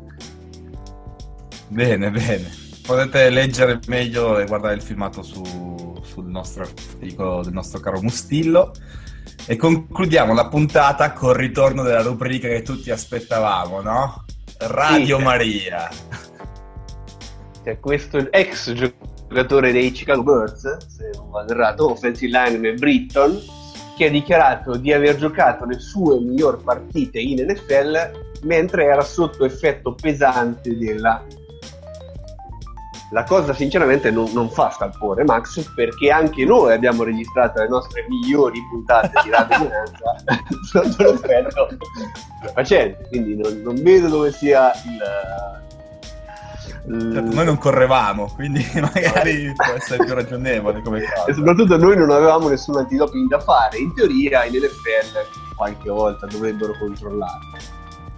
Bene, 1.67 2.09
bene. 2.11 2.63
Potete 2.85 3.29
leggere 3.29 3.79
meglio 3.87 4.37
e 4.39 4.45
guardare 4.45 4.75
il 4.75 4.81
filmato 4.81 5.21
su- 5.23 5.99
sul 6.03 6.25
nostro 6.25 6.63
articolo 6.63 7.41
del 7.43 7.53
nostro 7.53 7.79
caro 7.79 8.01
Mustillo. 8.01 8.71
E 9.47 9.55
concludiamo 9.57 10.33
la 10.33 10.47
puntata 10.47 11.11
col 11.13 11.35
ritorno 11.35 11.83
della 11.83 12.01
rubrica 12.01 12.47
che 12.47 12.61
tutti 12.63 12.89
aspettavamo, 12.91 13.81
no? 13.81 14.25
Radio 14.59 15.17
Sì. 15.17 15.23
Maria. 15.23 15.89
Cioè, 17.65 17.79
questo 17.79 18.31
ex 18.31 18.73
giocatore 18.73 19.71
dei 19.71 19.89
Chicago 19.89 20.21
Birds, 20.21 20.77
se 20.85 21.09
non 21.15 21.31
vado 21.31 21.51
errato, 21.51 21.89
offensive 21.89 22.31
lineman 22.31 22.75
Britton, 22.75 23.41
che 23.97 24.05
ha 24.05 24.09
dichiarato 24.11 24.77
di 24.77 24.93
aver 24.93 25.15
giocato 25.15 25.65
le 25.65 25.79
sue 25.79 26.19
migliori 26.19 26.61
partite 26.63 27.19
in 27.19 27.43
NFL 27.43 28.11
mentre 28.43 28.85
era 28.85 29.01
sotto 29.01 29.45
effetto 29.45 29.95
pesante 29.95 30.77
della... 30.77 31.23
La 33.09 33.23
cosa 33.23 33.51
sinceramente 33.53 34.11
non, 34.11 34.31
non 34.33 34.49
fa 34.51 34.69
scalpore 34.69 35.23
Max 35.23 35.71
perché 35.73 36.11
anche 36.11 36.45
noi 36.45 36.71
abbiamo 36.71 37.01
registrato 37.01 37.61
le 37.61 37.67
nostre 37.67 38.05
migliori 38.07 38.59
puntate 38.69 39.11
di 39.23 39.29
Radio 39.31 39.69
sotto 40.61 41.03
l'effetto 41.03 41.67
facente, 42.53 43.07
quindi 43.09 43.35
non, 43.35 43.59
non 43.63 43.75
vedo 43.81 44.07
dove 44.07 44.31
sia 44.31 44.71
il- 44.85 45.63
Certo, 46.87 47.33
noi 47.33 47.45
non 47.45 47.57
correvamo, 47.57 48.31
quindi 48.35 48.63
magari 48.79 49.51
può 49.55 49.73
essere 49.73 50.03
più 50.05 50.13
ragionevole 50.13 50.81
come 50.83 50.99
e 50.99 51.07
cosa. 51.11 51.33
soprattutto 51.33 51.77
noi 51.77 51.97
non 51.97 52.11
avevamo 52.11 52.47
nessun 52.47 52.77
antidoping 52.77 53.27
da 53.27 53.39
fare. 53.39 53.79
In 53.79 53.93
teoria 53.95 54.45
in 54.45 54.53
NFL 54.53 55.55
qualche 55.55 55.89
volta 55.89 56.27
dovrebbero 56.27 56.77
controllarlo. 56.77 57.57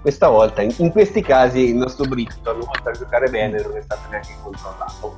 Questa 0.01 0.27
volta, 0.27 0.61
in, 0.61 0.73
in 0.77 0.91
questi 0.91 1.21
casi, 1.21 1.69
il 1.69 1.75
nostro 1.75 2.05
Britton, 2.05 2.57
oltre 2.57 2.91
a 2.91 2.93
giocare 2.93 3.29
bene, 3.29 3.61
non 3.61 3.77
è 3.77 3.81
stato 3.81 4.01
neanche 4.09 4.35
controllato. 4.41 5.17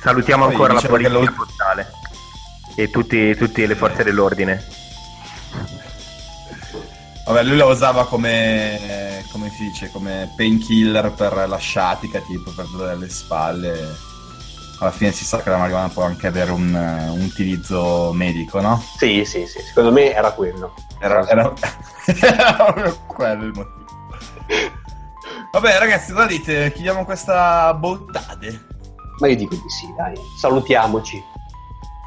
Salutiamo 0.00 0.44
Poi 0.44 0.52
ancora 0.52 0.72
la 0.72 0.80
diciamo 0.80 0.96
che 0.96 1.08
polizia 1.08 1.32
postale 1.36 1.86
e 2.76 2.90
tutti, 2.90 3.34
tutte 3.36 3.66
le 3.66 3.74
forze 3.74 4.04
dell'ordine. 4.04 4.83
Vabbè, 7.24 7.42
lui 7.42 7.56
la 7.56 7.64
usava 7.64 8.06
come, 8.06 9.24
come 9.32 9.48
si 9.50 9.64
dice, 9.64 9.90
come 9.90 10.30
painkiller 10.36 11.12
per 11.12 11.46
la 11.48 11.56
sciatica, 11.56 12.20
tipo 12.20 12.50
per 12.50 12.66
dolore 12.66 12.92
alle 12.92 13.08
spalle. 13.08 14.12
Alla 14.78 14.90
fine 14.90 15.12
si 15.12 15.24
sa 15.24 15.40
che 15.40 15.48
la 15.48 15.56
marijuana 15.56 15.88
può 15.88 16.02
anche 16.02 16.26
avere 16.26 16.50
un, 16.50 16.74
un 16.74 17.20
utilizzo 17.20 18.12
medico, 18.12 18.60
no? 18.60 18.82
Sì, 18.98 19.24
sì, 19.24 19.46
sì, 19.46 19.60
secondo 19.60 19.90
me 19.90 20.12
era 20.12 20.32
quello. 20.32 20.74
Era, 21.00 21.26
era... 21.26 21.52
era 22.04 22.52
proprio 22.52 22.98
quello 23.06 23.44
il 23.44 23.52
motivo. 23.54 23.84
Vabbè, 25.52 25.78
ragazzi, 25.78 26.12
cosa 26.12 26.26
dite? 26.26 26.72
Chiudiamo 26.72 27.04
questa 27.04 27.72
bottade. 27.72 28.66
Ma 29.20 29.28
io 29.28 29.36
dico 29.36 29.54
di 29.54 29.70
sì, 29.70 29.86
dai, 29.96 30.14
salutiamoci. 30.40 31.22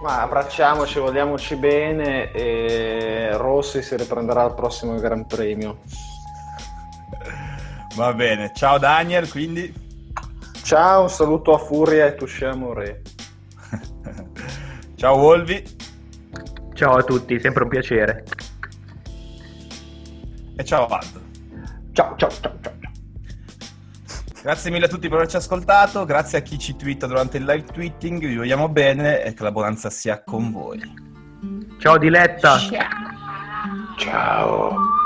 Ma 0.02 0.22
abbracciamoci, 0.22 1.00
vogliamoci 1.00 1.56
bene 1.56 2.32
e 2.32 3.36
Rossi 3.36 3.82
si 3.82 3.96
riprenderà 3.96 4.44
al 4.44 4.54
prossimo 4.54 4.96
Gran 4.96 5.26
Premio. 5.26 5.80
Va 7.96 8.14
bene, 8.14 8.52
ciao 8.54 8.78
Daniel, 8.78 9.30
quindi. 9.30 9.74
Ciao, 10.64 11.04
un 11.04 11.10
saluto 11.10 11.54
a 11.54 11.58
Furia 11.58 12.06
e 12.06 12.16
Tusciamo 12.16 12.74
Re. 12.74 13.02
ciao 14.96 15.16
Wolvi 15.16 15.76
Ciao 16.78 16.94
a 16.98 17.04
tutti, 17.04 17.40
sempre 17.40 17.64
un 17.64 17.70
piacere. 17.70 18.24
e 20.56 20.64
ciao 20.64 20.86
Aldo. 20.86 21.22
Ciao, 21.92 22.16
ciao, 22.18 22.30
ciao, 22.30 22.54
ciao. 22.62 22.77
Ciao. 24.48 24.54
Grazie 24.54 24.72
mille 24.72 24.86
a 24.86 24.88
tutti 24.88 25.08
per 25.10 25.18
averci 25.18 25.36
ascoltato, 25.36 26.06
grazie 26.06 26.38
a 26.38 26.42
chi 26.42 26.58
ci 26.58 26.76
twitta 26.76 27.06
durante 27.06 27.38
il 27.38 27.44
live 27.44 27.66
tweeting, 27.66 28.20
vi 28.20 28.38
vogliamo 28.38 28.70
bene 28.70 29.24
e 29.24 29.34
che 29.34 29.44
la 29.44 29.52
bonanza 29.52 29.90
sia 29.90 30.24
con 30.24 30.52
voi. 30.52 30.80
Ciao 31.80 31.98
Diletta. 31.98 32.58
Ciao. 33.98 35.06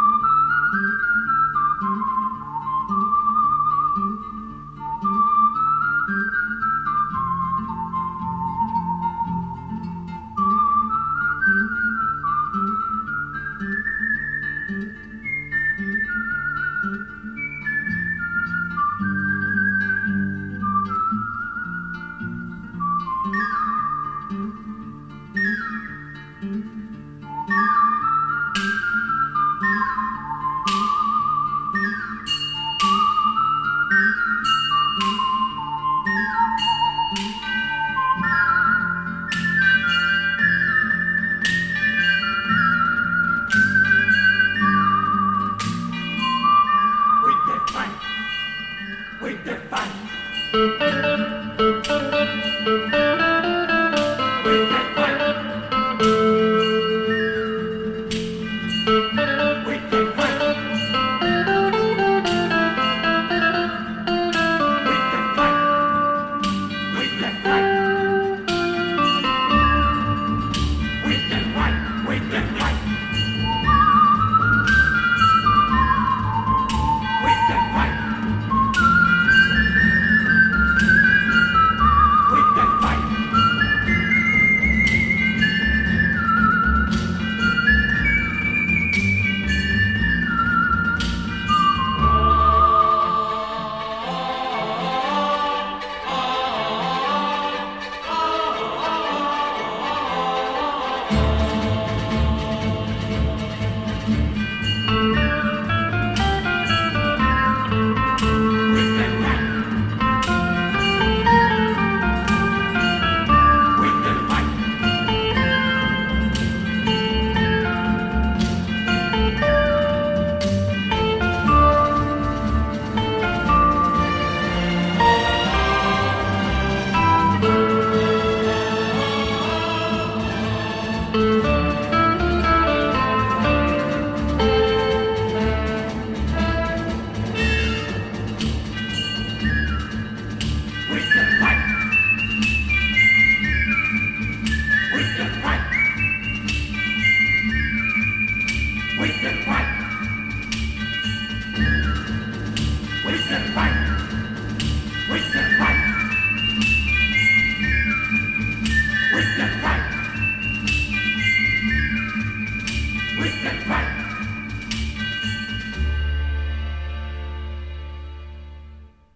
With 49.22 49.45
the 49.45 49.55
fight. 49.69 49.91